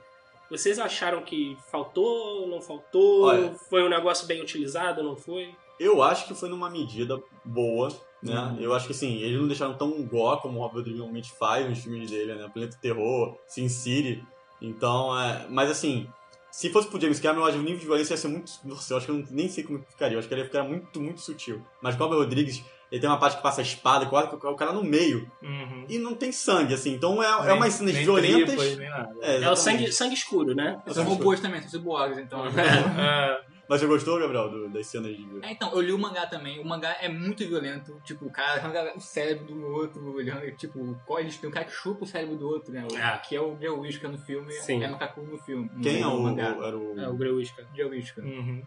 Vocês 0.50 0.78
acharam 0.78 1.23
que 1.23 1.57
faltou, 1.71 2.47
não 2.47 2.61
faltou? 2.61 3.25
Olha. 3.25 3.54
Foi 3.71 3.83
um 3.83 3.88
negócio 3.88 4.26
bem 4.26 4.43
utilizado, 4.43 5.02
não 5.02 5.16
foi? 5.16 5.54
Eu 5.81 6.02
acho 6.02 6.28
que 6.28 6.35
foi 6.35 6.49
numa 6.49 6.69
medida 6.69 7.21
boa, 7.45 7.88
né? 8.23 8.38
Uhum. 8.38 8.61
Eu 8.61 8.75
acho 8.75 8.87
que 8.87 8.93
assim, 8.93 9.16
eles 9.23 9.40
não 9.40 9.49
deixaram 9.49 9.75
tão 9.75 9.90
gore 10.04 10.43
como 10.43 10.59
o 10.59 10.62
Robert 10.62 10.76
Rodrigues 10.76 10.99
normalmente 10.99 11.33
faz 11.33 11.69
nos 11.69 11.78
filmes 11.78 12.11
dele, 12.11 12.35
né? 12.35 12.49
Planeta 12.52 12.78
Terror, 12.81 13.37
Sin 13.49 13.69
City. 13.69 14.23
Então, 14.61 15.19
é... 15.19 15.47
mas 15.49 15.71
assim, 15.71 16.09
se 16.56 16.70
fosse 16.70 16.87
pro 16.88 17.00
James 17.00 17.18
Cameron, 17.18 17.42
eu 17.42 17.46
acho 17.46 17.54
que 17.56 17.61
o 17.62 17.64
nível 17.64 17.80
de 17.80 17.87
violência 17.87 18.14
ia 18.14 18.16
ser 18.16 18.28
muito. 18.28 18.52
Nossa, 18.64 18.92
eu 18.92 18.96
acho 18.96 19.06
que 19.06 19.12
eu 19.12 19.16
não- 19.16 19.26
nem 19.30 19.49
sei 19.49 19.64
como 19.64 19.84
ficaria. 19.88 20.14
Eu 20.14 20.18
acho 20.20 20.28
que 20.28 20.34
ele 20.34 20.42
ia 20.42 20.46
ficar 20.46 20.62
muito, 20.62 21.00
muito 21.00 21.20
sutil. 21.20 21.61
Mas 21.82 21.94
o 21.96 21.99
Robert 21.99 22.18
Rodrigues, 22.18 22.62
ele 22.92 23.00
tem 23.00 23.11
uma 23.11 23.18
parte 23.18 23.37
que 23.38 23.42
passa 23.42 23.61
a 23.61 23.64
espada, 23.64 24.06
quase 24.06 24.28
que 24.28 24.37
o 24.46 24.54
cara 24.54 24.73
no 24.73 24.84
meio. 24.84 25.28
Uhum. 25.42 25.84
E 25.88 25.99
não 25.99 26.14
tem 26.14 26.30
sangue, 26.30 26.73
assim. 26.75 26.92
Então 26.94 27.20
é, 27.23 27.26
é 27.26 27.46
Nem- 27.49 27.56
umas 27.56 27.75
cenas 27.75 27.94
violentas. 27.96 28.54
tripas, 28.54 28.78
nem 28.78 28.88
nada. 28.88 29.16
É, 29.20 29.42
É 29.42 29.50
o 29.50 29.56
sangue, 29.56 29.92
sangue 29.92 30.14
escuro, 30.14 30.54
né? 30.54 30.80
São 30.92 31.04
robôs 31.04 31.40
também, 31.40 31.61
são 31.61 31.70
ciborgues, 31.70 32.18
então. 32.18 32.44
É, 32.56 33.40
Mas 33.68 33.80
você 33.80 33.87
gostou, 33.87 34.18
Gabriel, 34.18 34.50
do- 34.50 34.68
das 34.68 34.87
cenas 34.87 35.16
de... 35.16 35.26
É, 35.42 35.52
então, 35.52 35.73
eu 35.73 35.80
li 35.80 35.92
o 35.92 35.99
mangá 35.99 36.26
também. 36.26 36.61
O 36.61 36.64
mangá 36.66 36.97
é 37.00 37.09
muito 37.09 37.47
violento. 37.49 37.99
Tipo, 38.04 38.26
o 38.26 38.30
cara 38.30 38.61
arranca 38.61 38.92
o 38.97 39.00
cérebro 39.00 39.47
do 39.47 39.66
outro. 39.66 40.21
Ele 40.21 40.30
arranca, 40.30 40.52
tipo, 40.52 40.97
eles 41.18 41.37
tem 41.38 41.49
um 41.49 41.52
cara 41.52 41.64
que 41.64 41.73
chupa 41.73 42.04
o 42.04 42.06
cérebro 42.06 42.37
do 42.37 42.47
outro, 42.47 42.73
né? 42.73 42.87
O- 42.90 42.97
Ah. 42.97 43.18
Que 43.18 43.35
é 43.37 43.40
o 43.40 43.56
Joe 43.61 43.78
Wishka 43.80 44.09
no 44.09 44.18
filme. 44.18 44.52
Sim. 44.52 44.83
É 44.85 44.88
no 44.88 44.99
Kaku 44.99 45.23
no 45.23 45.38
filme. 45.38 45.71
no- 45.75 45.83
Quem 45.83 46.02
é 46.02 46.06
o... 46.06 46.21
mangá. 46.21 46.49
Era 46.49 46.76
o... 46.76 47.00
É, 47.00 47.09
o 47.09 47.14
Grey 47.14 47.33
Wishka. 47.33 47.66
Uhum. 48.23 48.62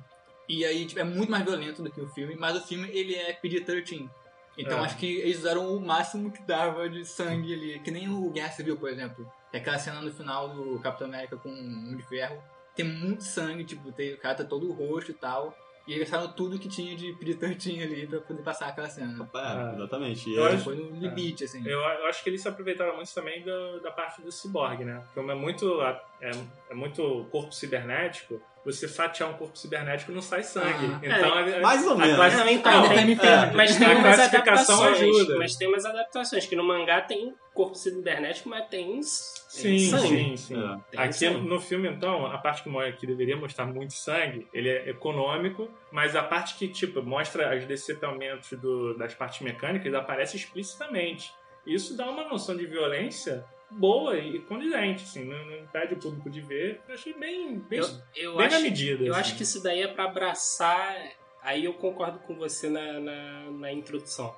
E 0.49 0.65
aí, 0.65 0.85
tipo, 0.85 0.99
é 0.99 1.03
muito 1.03 1.29
mais 1.29 1.43
violento 1.43 1.83
do 1.83 1.91
que 1.91 1.99
o 2.01 2.07
filme, 2.07 2.35
mas 2.35 2.55
o 2.55 2.61
filme, 2.65 2.89
ele 2.91 3.13
é 3.15 3.33
PG-13. 3.33 4.09
Então, 4.57 4.79
É. 4.79 4.85
acho 4.85 4.97
que 4.97 5.17
eles 5.17 5.37
usaram 5.39 5.75
o 5.75 5.79
máximo 5.79 6.31
que 6.31 6.41
dava 6.41 6.89
de 6.89 7.05
sangue 7.05 7.53
ali. 7.53 7.79
Que 7.79 7.91
nem 7.91 8.09
o 8.09 8.29
Guerra 8.31 8.49
Civil, 8.51 8.77
por 8.77 8.89
exemplo. 8.89 9.29
É 9.53 9.59
aquela 9.59 9.77
cena 9.77 10.01
no 10.01 10.11
final 10.11 10.49
do 10.49 10.79
Capitão 10.79 11.07
América 11.07 11.37
com 11.37 11.49
um 11.49 11.95
de 11.95 12.01
ferro. 12.03 12.41
Tem 12.77 12.85
muito 12.85 13.23
sangue, 13.23 13.63
tipo, 13.65 13.91
tem, 13.91 14.13
o 14.13 14.17
cara 14.17 14.35
tá 14.35 14.43
todo 14.45 14.71
roxo 14.71 15.11
e 15.11 15.13
tal. 15.15 15.53
E 15.87 15.93
eles 15.93 16.09
gastaram 16.09 16.31
tudo 16.33 16.59
que 16.59 16.67
tinha 16.67 16.95
de 16.97 17.13
PG-13 17.13 17.81
ali 17.81 18.05
pra 18.07 18.19
poder 18.19 18.41
passar 18.43 18.67
aquela 18.67 18.89
cena. 18.89 19.23
É, 19.33 19.37
Ah. 19.37 19.71
exatamente. 19.73 20.29
E 20.29 20.35
Eu 20.35 20.45
é- 20.45 20.53
acho- 20.53 20.63
Foi 20.65 20.75
no 20.75 20.99
limite, 20.99 21.45
assim. 21.45 21.65
Eu, 21.65 21.79
eu 21.79 22.05
acho 22.07 22.21
que 22.23 22.29
eles 22.29 22.41
se 22.41 22.47
aproveitaram 22.49 22.93
muito 22.97 23.13
também 23.13 23.41
da, 23.43 23.77
da 23.77 23.89
parte 23.91 24.21
do 24.21 24.29
cyborg, 24.29 24.83
né? 24.83 25.01
Como 25.15 25.31
é 25.31 25.35
muito, 25.35 25.81
é, 25.81 26.31
é 26.69 26.73
muito 26.75 27.25
corpo 27.31 27.53
cibernético, 27.53 28.41
você 28.71 28.87
fatiar 28.87 29.29
um 29.29 29.33
corpo 29.33 29.57
cibernético 29.57 30.11
não 30.11 30.21
sai 30.21 30.43
sangue. 30.43 30.85
Ah. 30.93 30.99
então, 31.01 31.39
É, 31.39 31.59
mais 31.61 31.85
ou 31.87 31.93
a 31.93 31.95
menos. 31.95 32.15
classi- 32.15 32.37
Não, 32.37 32.49
então, 32.49 32.81
Não, 32.81 32.89
tem- 32.89 33.11
é, 33.29 33.51
Mas 33.53 33.75
tem 33.77 33.87
a 33.87 33.91
umas 33.91 34.15
classificação 34.15 34.83
adaptações. 34.83 35.17
ajuda. 35.17 35.37
Mas 35.37 35.55
tem 35.55 35.67
umas 35.67 35.85
adaptações, 35.85 36.45
que 36.45 36.55
no 36.55 36.63
mangá 36.63 37.01
tem 37.01 37.33
corpo 37.53 37.75
cibernético, 37.75 38.49
mas 38.49 38.67
tem, 38.67 38.85
tem 38.91 39.03
Sim, 39.03 39.79
sangue. 39.89 40.07
sim, 40.07 40.37
sim. 40.37 40.53
É. 40.55 40.77
Tem 40.91 40.99
Aqui 40.99 41.13
sangue. 41.13 41.47
no 41.47 41.59
filme, 41.59 41.87
então, 41.89 42.25
a 42.27 42.37
parte 42.37 42.61
que, 42.63 42.91
que 42.93 43.07
deveria 43.07 43.35
mostrar 43.37 43.65
muito 43.65 43.93
sangue, 43.93 44.47
ele 44.53 44.69
é 44.69 44.89
econômico, 44.89 45.67
mas 45.91 46.15
a 46.15 46.21
parte 46.21 46.55
que, 46.55 46.67
tipo, 46.67 47.01
mostra 47.01 47.57
os 47.57 47.65
decepamentos 47.65 48.51
do- 48.59 48.95
das 48.97 49.13
partes 49.15 49.41
mecânicas 49.41 49.93
aparece 49.93 50.35
explicitamente. 50.37 51.33
Isso 51.65 51.95
dá 51.97 52.09
uma 52.09 52.23
noção 52.25 52.55
de 52.55 52.65
violência 52.65 53.43
boa 53.69 54.17
e 54.17 54.39
condizente, 54.39 55.03
assim, 55.03 55.25
não, 55.25 55.45
não 55.45 55.57
impede 55.57 55.93
o 55.93 55.97
público 55.97 56.29
de 56.29 56.41
ver. 56.41 56.81
Eu 56.87 56.93
achei 56.95 57.13
bem, 57.13 57.59
bem, 57.59 57.79
Eu, 57.79 57.87
eu 58.15 58.37
bem 58.37 58.45
acho, 58.47 58.55
na 58.55 58.61
medida. 58.61 59.03
eu 59.03 59.11
assim. 59.13 59.21
acho 59.21 59.35
que 59.35 59.43
isso 59.43 59.61
daí 59.61 59.81
é 59.81 59.87
pra 59.87 60.05
abraçar. 60.05 60.95
Aí 61.41 61.65
eu 61.65 61.73
concordo 61.73 62.19
com 62.19 62.35
você 62.35 62.69
na, 62.69 62.99
na, 62.99 63.51
na 63.51 63.71
introdução. 63.71 64.33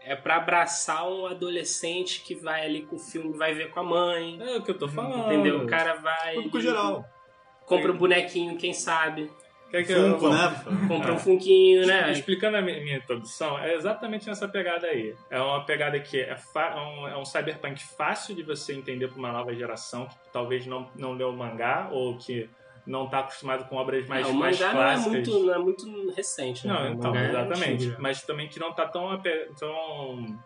É 0.00 0.16
pra 0.16 0.36
abraçar 0.36 1.08
um 1.08 1.26
adolescente 1.26 2.22
que 2.22 2.34
vai 2.34 2.64
ali 2.64 2.82
com 2.82 2.96
o 2.96 2.98
filme, 2.98 3.36
vai 3.36 3.52
ver 3.54 3.70
com 3.70 3.80
a 3.80 3.84
mãe. 3.84 4.38
É 4.40 4.56
o 4.56 4.62
que 4.62 4.70
eu 4.70 4.78
tô 4.78 4.88
falando. 4.88 5.26
Entendeu? 5.26 5.62
O 5.62 5.66
cara 5.66 5.94
vai. 5.94 6.34
Público 6.34 6.60
geral. 6.60 7.04
Compra 7.66 7.92
um 7.92 7.96
bonequinho, 7.96 8.56
quem 8.56 8.72
sabe. 8.72 9.30
Quer 9.70 9.84
que 9.84 9.92
eu- 9.92 10.12
Funko, 10.12 10.20
bom, 10.28 10.34
né? 10.34 10.64
Compra 10.88 11.10
É. 11.10 11.14
um 11.14 11.18
funquinho, 11.18 11.86
né? 11.86 12.10
Explicando 12.12 12.56
a 12.56 12.62
mi- 12.62 12.80
minha 12.80 12.96
introdução, 12.96 13.58
é 13.58 13.74
exatamente 13.74 14.26
nessa 14.26 14.48
pegada 14.48 14.86
aí. 14.86 15.14
É 15.30 15.40
uma 15.40 15.64
pegada 15.64 15.98
que 16.00 16.18
é, 16.20 16.30
é 16.34 16.80
um, 16.80 17.08
é 17.08 17.16
um 17.18 17.24
cyberpunk 17.24 17.82
fácil 17.96 18.34
de 18.34 18.42
você 18.42 18.72
entender 18.74 19.08
para 19.08 19.18
uma 19.18 19.30
nova 19.32 19.54
geração 19.54 20.06
que 20.06 20.16
talvez 20.32 20.66
não, 20.66 20.88
não 20.96 21.12
leu 21.12 21.28
o 21.30 21.36
mangá 21.36 21.88
ou 21.92 22.16
que 22.16 22.48
não 22.86 23.04
está 23.04 23.18
acostumado 23.18 23.68
com 23.68 23.76
obras 23.76 24.06
mais, 24.08 24.26
É, 24.26 24.30
o 24.30 24.34
mais 24.34 24.58
mangá 24.58 24.72
não 24.72 24.80
é, 24.80 24.84
clássicas. 24.86 25.12
muito, 25.12 25.38
não 25.44 25.54
é 25.54 25.58
muito 25.58 26.10
recente, 26.12 26.66
né? 26.66 26.72
Não, 26.72 26.92
então, 26.94 27.14
é 27.14 27.28
exatamente. 27.28 27.72
antigo 27.74 27.92
já. 27.92 27.98
Mas 27.98 28.22
também 28.22 28.48
que 28.48 28.58
não 28.58 28.72
tá 28.72 28.86
tão, 28.88 29.20
tão, 29.58 30.38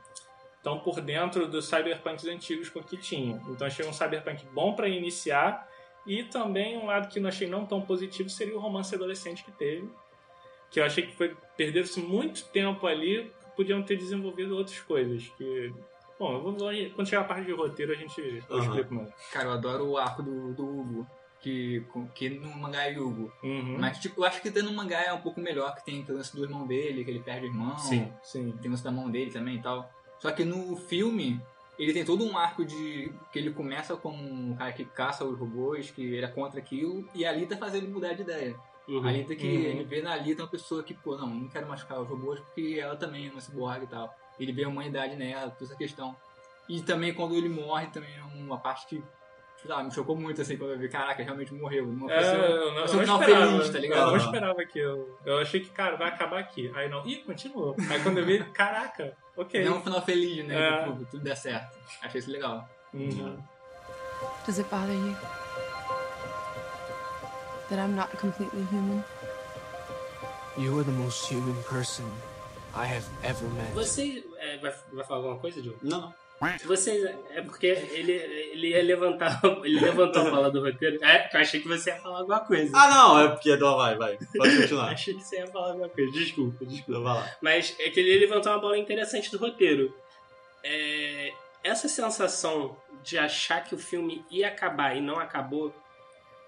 tão 0.62 0.78
por 0.80 1.00
dentro 1.00 1.46
dos 1.46 1.66
cyberpunks 1.68 2.26
antigos 2.26 2.68
com 2.68 2.80
o 2.80 2.82
que 2.82 2.96
tinha. 2.96 3.40
Então 3.48 3.64
achei 3.66 3.86
um 3.86 3.92
cyberpunk 3.92 4.44
bom 4.52 4.72
para 4.74 4.88
iniciar. 4.88 5.68
E 6.06 6.24
também 6.24 6.76
um 6.76 6.86
lado 6.86 7.08
que 7.08 7.18
eu 7.18 7.22
não 7.22 7.28
achei 7.28 7.46
não 7.46 7.64
tão 7.64 7.80
positivo 7.80 8.28
seria 8.28 8.56
o 8.56 8.60
romance 8.60 8.94
adolescente 8.94 9.44
que 9.44 9.52
teve. 9.52 9.88
Que 10.70 10.80
eu 10.80 10.84
achei 10.84 11.06
que 11.06 11.14
foi 11.14 11.36
perder-se 11.56 12.00
muito 12.00 12.44
tempo 12.46 12.86
ali, 12.86 13.30
podiam 13.56 13.82
ter 13.82 13.96
desenvolvido 13.96 14.56
outras 14.56 14.80
coisas. 14.80 15.28
Que. 15.36 15.72
Bom, 16.18 16.34
eu 16.34 16.42
vou, 16.42 16.54
quando 16.94 17.08
chegar 17.08 17.22
a 17.22 17.24
parte 17.24 17.44
de 17.46 17.52
roteiro 17.52 17.92
a 17.92 17.96
gente 17.96 18.20
eu 18.48 18.56
Aham. 18.56 18.64
explico 18.64 18.94
mais. 18.94 19.12
Cara, 19.30 19.46
eu 19.46 19.52
adoro 19.52 19.86
o 19.90 19.98
arco 19.98 20.22
do, 20.22 20.52
do 20.54 20.64
Hugo. 20.64 21.06
Que, 21.40 21.84
que 22.14 22.30
no 22.30 22.56
mangá 22.56 22.88
é 22.88 22.96
Hugo. 22.96 23.32
Uhum. 23.42 23.76
Mas, 23.76 23.98
tipo, 23.98 24.20
eu 24.20 24.24
acho 24.24 24.40
que 24.40 24.48
até 24.48 24.62
no 24.62 24.72
mangá 24.72 25.02
é 25.02 25.12
um 25.12 25.20
pouco 25.20 25.40
melhor, 25.40 25.74
que 25.74 25.84
tem 25.84 26.00
aquele 26.00 26.18
lance 26.18 26.36
do 26.36 26.44
irmão 26.44 26.68
dele, 26.68 27.04
que 27.04 27.10
ele 27.10 27.18
perde 27.18 27.46
o 27.46 27.48
irmão. 27.48 27.76
Sim, 27.78 28.12
sim. 28.22 28.52
Tem 28.62 28.68
o 28.68 28.70
lance 28.70 28.84
da 28.84 28.92
mão 28.92 29.10
dele 29.10 29.32
também 29.32 29.56
e 29.56 29.60
tal. 29.60 29.90
Só 30.20 30.30
que 30.30 30.44
no 30.44 30.76
filme, 30.76 31.40
ele 31.82 31.92
tem 31.92 32.04
todo 32.04 32.24
um 32.24 32.36
arco 32.36 32.64
de. 32.64 33.12
que 33.32 33.38
ele 33.38 33.50
começa 33.50 33.96
com 33.96 34.10
um 34.10 34.54
cara 34.56 34.72
que 34.72 34.84
caça 34.84 35.24
os 35.24 35.38
robôs, 35.38 35.90
que 35.90 36.02
ele 36.02 36.24
é 36.24 36.28
contra 36.28 36.58
aquilo, 36.58 37.08
e 37.14 37.24
a 37.24 37.30
Alita 37.30 37.56
faz 37.56 37.74
ele 37.74 37.88
mudar 37.88 38.12
de 38.12 38.22
ideia. 38.22 38.54
Uhum. 38.88 39.04
A 39.04 39.08
Alita 39.08 39.34
que 39.34 39.46
Uhum. 39.46 39.52
ele 39.52 39.84
vê 39.84 40.02
na 40.02 40.12
Alita 40.12 40.42
uma 40.42 40.48
pessoa 40.48 40.82
que, 40.82 40.92
pô, 40.94 41.16
não, 41.16 41.28
não 41.28 41.48
quero 41.48 41.68
machucar 41.68 42.00
os 42.00 42.08
robôs 42.08 42.40
porque 42.40 42.78
ela 42.80 42.96
também 42.96 43.28
é 43.28 43.30
uma 43.30 43.40
cyborg 43.40 43.84
e 43.84 43.86
tal. 43.86 44.14
Ele 44.38 44.52
vê 44.52 44.64
a 44.64 44.68
humanidade 44.68 45.14
nela, 45.16 45.50
toda 45.50 45.64
essa 45.64 45.76
questão. 45.76 46.16
E 46.68 46.80
também 46.82 47.12
quando 47.14 47.34
ele 47.34 47.48
morre, 47.48 47.86
também 47.88 48.10
é 48.16 48.22
uma 48.22 48.58
parte 48.58 48.86
que. 48.86 49.02
Sei 49.62 49.70
lá, 49.70 49.80
me 49.82 49.92
chocou 49.92 50.16
muito 50.16 50.42
assim 50.42 50.56
quando 50.56 50.72
eu 50.72 50.78
vi, 50.78 50.88
caraca, 50.88 51.22
realmente 51.22 51.54
morreu. 51.54 51.84
Uma 51.88 52.12
É, 52.12 52.18
pessoa- 52.18 52.34
eu 52.34 52.48
não, 52.50 52.56
eu 52.56 52.74
não 52.74 52.94
não 53.06 53.20
esperava. 53.20 53.46
feliz, 53.52 53.70
tá 53.70 53.78
ligado? 53.78 54.00
Eu 54.00 54.06
não 54.10 54.16
esperava 54.16 54.64
que 54.64 54.78
eu. 54.80 55.18
Eu 55.24 55.38
achei 55.38 55.60
que, 55.60 55.70
cara, 55.70 55.96
vai 55.96 56.08
acabar 56.08 56.40
aqui. 56.40 56.72
Aí 56.74 56.88
não. 56.88 57.06
Ih, 57.06 57.18
continuou. 57.18 57.76
Aí 57.88 58.02
quando 58.02 58.18
eu 58.18 58.26
vi, 58.26 58.42
caraca, 58.52 59.16
ok. 59.36 59.64
Não 59.64 59.74
é 59.74 59.78
um 59.78 59.82
final 59.82 60.02
feliz, 60.04 60.44
né? 60.46 60.54
É. 60.56 60.82
Tipo, 60.82 61.04
tudo 61.06 61.22
der 61.22 61.36
certo. 61.36 61.78
Achei 62.02 62.18
isso 62.18 62.30
legal. 62.30 62.68
Uhum. 62.92 63.38
Does 64.44 64.58
it 64.58 64.68
bother 64.68 64.94
you 64.94 65.14
that 67.70 67.78
I'm 67.78 67.94
not 67.94 68.14
completely 68.16 68.66
human? 68.72 69.04
You 70.58 70.76
are 70.78 70.84
the 70.84 70.92
most 70.92 71.32
human 71.32 71.54
person 71.62 72.04
I 72.74 72.84
have 72.86 73.06
ever 73.22 73.48
met. 73.50 73.72
Você 73.74 74.24
é, 74.38 74.58
vai, 74.58 74.74
vai 74.92 75.04
falar 75.04 75.20
alguma 75.20 75.38
coisa, 75.38 75.62
Diogo? 75.62 75.78
Não, 75.82 76.12
não. 76.50 76.58
Você. 76.66 77.16
É 77.30 77.42
porque 77.42 77.66
ele, 77.66 78.12
ele 78.12 78.68
ia 78.68 78.82
levantar. 78.82 79.40
Ele 79.64 79.80
levantou 79.80 80.26
a 80.26 80.30
bola 80.30 80.50
do 80.50 80.60
roteiro. 80.60 81.02
É, 81.04 81.30
eu 81.32 81.40
achei 81.40 81.60
que 81.60 81.68
você 81.68 81.90
ia 81.90 81.96
falar 81.96 82.18
alguma 82.18 82.40
coisa. 82.40 82.70
Ah, 82.74 82.90
não, 82.90 83.20
é 83.20 83.28
porque. 83.28 83.52
Então, 83.52 83.76
vai, 83.76 83.96
vai. 83.96 84.18
Pode 84.36 84.56
continuar. 84.56 84.90
Achei 84.92 85.14
que 85.14 85.22
você 85.22 85.36
ia 85.36 85.46
falar 85.46 85.68
alguma 85.68 85.88
coisa. 85.88 86.12
Desculpa, 86.12 86.64
desculpa. 86.66 87.00
Vai 87.00 87.14
lá. 87.14 87.36
Mas 87.40 87.76
é 87.78 87.90
que 87.90 88.00
ele 88.00 88.18
levantou 88.18 88.52
uma 88.52 88.58
bola 88.60 88.78
interessante 88.78 89.30
do 89.30 89.38
roteiro. 89.38 89.94
É, 90.64 91.32
essa 91.62 91.88
sensação 91.88 92.76
de 93.02 93.18
achar 93.18 93.64
que 93.64 93.74
o 93.74 93.78
filme 93.78 94.24
ia 94.30 94.48
acabar 94.48 94.96
e 94.96 95.00
não 95.00 95.18
acabou, 95.18 95.74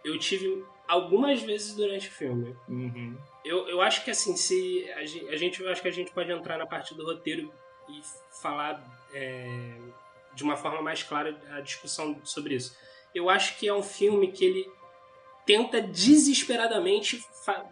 eu 0.05 0.19
tive 0.19 0.65
algumas 0.87 1.41
vezes 1.43 1.75
durante 1.75 2.09
o 2.09 2.13
filme. 2.13 2.57
Uhum. 2.69 3.17
Eu, 3.45 3.69
eu 3.69 3.81
acho 3.81 4.05
que 4.05 4.11
assim, 4.11 4.37
se 4.37 4.91
a 4.97 5.05
gente, 5.05 5.29
a 5.29 5.37
gente- 5.37 5.63
eu 5.63 5.71
acho 5.71 5.83
que 5.83 5.89
a 5.89 5.93
gente 5.93 6.11
pode 6.13 6.31
entrar 6.33 6.59
na 6.59 6.67
parte 6.67 6.95
do 6.95 7.05
roteiro 7.05 7.53
e 7.89 8.01
falar 8.41 8.83
é, 9.15 9.77
de 10.35 10.43
uma 10.43 10.57
forma 10.57 10.83
mais 10.83 11.03
clara 11.03 11.41
a 11.53 11.61
discussão 11.61 12.21
sobre 12.25 12.55
isso. 12.57 12.77
Eu 13.15 13.31
acho 13.31 13.57
que 13.59 13.67
é 13.69 13.73
um 13.73 13.83
filme 13.83 14.33
que 14.33 14.45
ele 14.45 14.67
tenta 15.47 15.81
desesperadamente 15.81 17.21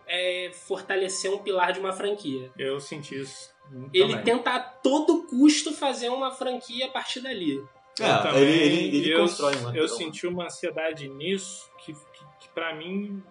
é, 0.06 0.50
fortalecer 0.54 1.30
um 1.32 1.38
pilar 1.38 1.72
de 1.72 1.80
uma 1.80 1.92
franquia. 1.92 2.50
Eu 2.56 2.78
senti 2.80 3.20
isso. 3.20 3.50
Ele 3.92 4.10
também. 4.16 4.24
tenta 4.24 4.50
a 4.54 4.60
todo 4.60 5.26
custo 5.26 5.72
fazer 5.72 6.08
uma 6.10 6.30
franquia 6.30 6.86
a 6.86 6.90
partir 6.90 7.20
dali. 7.20 7.54
Eu 7.98 8.06
É, 8.06 8.22
também, 8.22 8.42
ele, 8.42 8.52
ele, 8.86 8.96
ele 8.98 9.12
eu, 9.14 9.20
constrói 9.20 9.54
uma. 9.56 9.76
Eu 9.76 9.88
senti 9.88 10.26
uma 10.26 10.44
ansiedade 10.44 11.08
nisso 11.08 11.70
que, 11.78 11.92
que, 11.92 12.24
que 12.40 12.48
pra 12.54 12.74
mim 12.74 13.22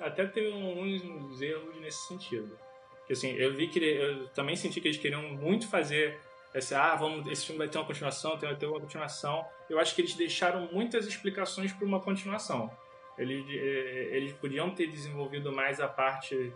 até 0.00 0.26
teve 0.26 0.48
uns 0.52 1.40
erros 1.40 1.76
nesse 1.80 2.06
sentido. 2.08 2.58
Que 3.06 3.12
assim, 3.12 3.32
eu 3.32 3.52
vi 3.54 3.68
que 3.68 3.78
ele- 3.78 4.02
eu 4.22 4.28
também 4.28 4.56
senti 4.56 4.80
que 4.80 4.88
eles 4.88 4.98
queriam 4.98 5.22
muito 5.22 5.68
fazer 5.68 6.18
esse, 6.54 6.74
ah, 6.74 6.94
vamos, 6.96 7.26
esse 7.28 7.46
filme 7.46 7.58
vai 7.58 7.68
ter 7.68 7.78
uma 7.78 7.84
continuação, 7.86 8.36
tem- 8.38 8.48
vai 8.48 8.56
ter 8.58 8.66
uma 8.66 8.80
continuação. 8.80 9.44
Eu 9.70 9.78
acho 9.78 9.94
que 9.94 10.00
eles 10.02 10.14
deixaram 10.14 10.68
muitas 10.72 11.06
explicações 11.06 11.72
para 11.72 11.86
uma 11.86 12.00
continuação. 12.00 12.70
Eles, 13.18 13.44
eh, 13.48 14.08
eles 14.16 14.32
podiam 14.34 14.70
ter 14.70 14.86
desenvolvido 14.86 15.52
mais 15.52 15.80
a 15.80 15.88
parte, 15.88 16.52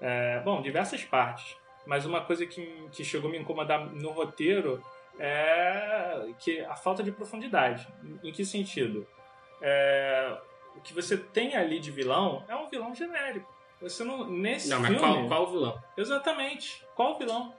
eh, 0.00 0.40
bom, 0.44 0.62
diversas 0.62 1.04
partes. 1.04 1.56
Mas 1.86 2.04
uma 2.06 2.20
coisa 2.20 2.44
que, 2.46 2.88
que 2.92 3.04
chegou 3.04 3.28
a 3.28 3.32
me 3.32 3.38
incomodar 3.38 3.86
no 3.86 4.10
roteiro 4.10 4.82
é 5.18 6.28
que 6.40 6.60
a 6.60 6.74
falta 6.76 7.02
de 7.02 7.12
profundidade. 7.12 7.86
Em 8.22 8.32
que 8.32 8.44
sentido? 8.44 9.06
É, 9.62 10.36
o 10.76 10.80
que 10.80 10.92
você 10.92 11.16
tem 11.16 11.56
ali 11.56 11.78
de 11.78 11.90
vilão 11.90 12.44
é 12.48 12.54
um 12.54 12.68
vilão 12.68 12.94
genérico. 12.94 13.50
Você 13.80 14.02
não 14.04 14.26
nesse 14.28 14.68
Não, 14.68 14.80
mas 14.80 14.90
filme. 14.90 15.00
qual, 15.00 15.28
qual 15.28 15.42
o 15.44 15.46
vilão? 15.50 15.82
Exatamente. 15.96 16.84
Qual 16.94 17.18
vilão? 17.18 17.54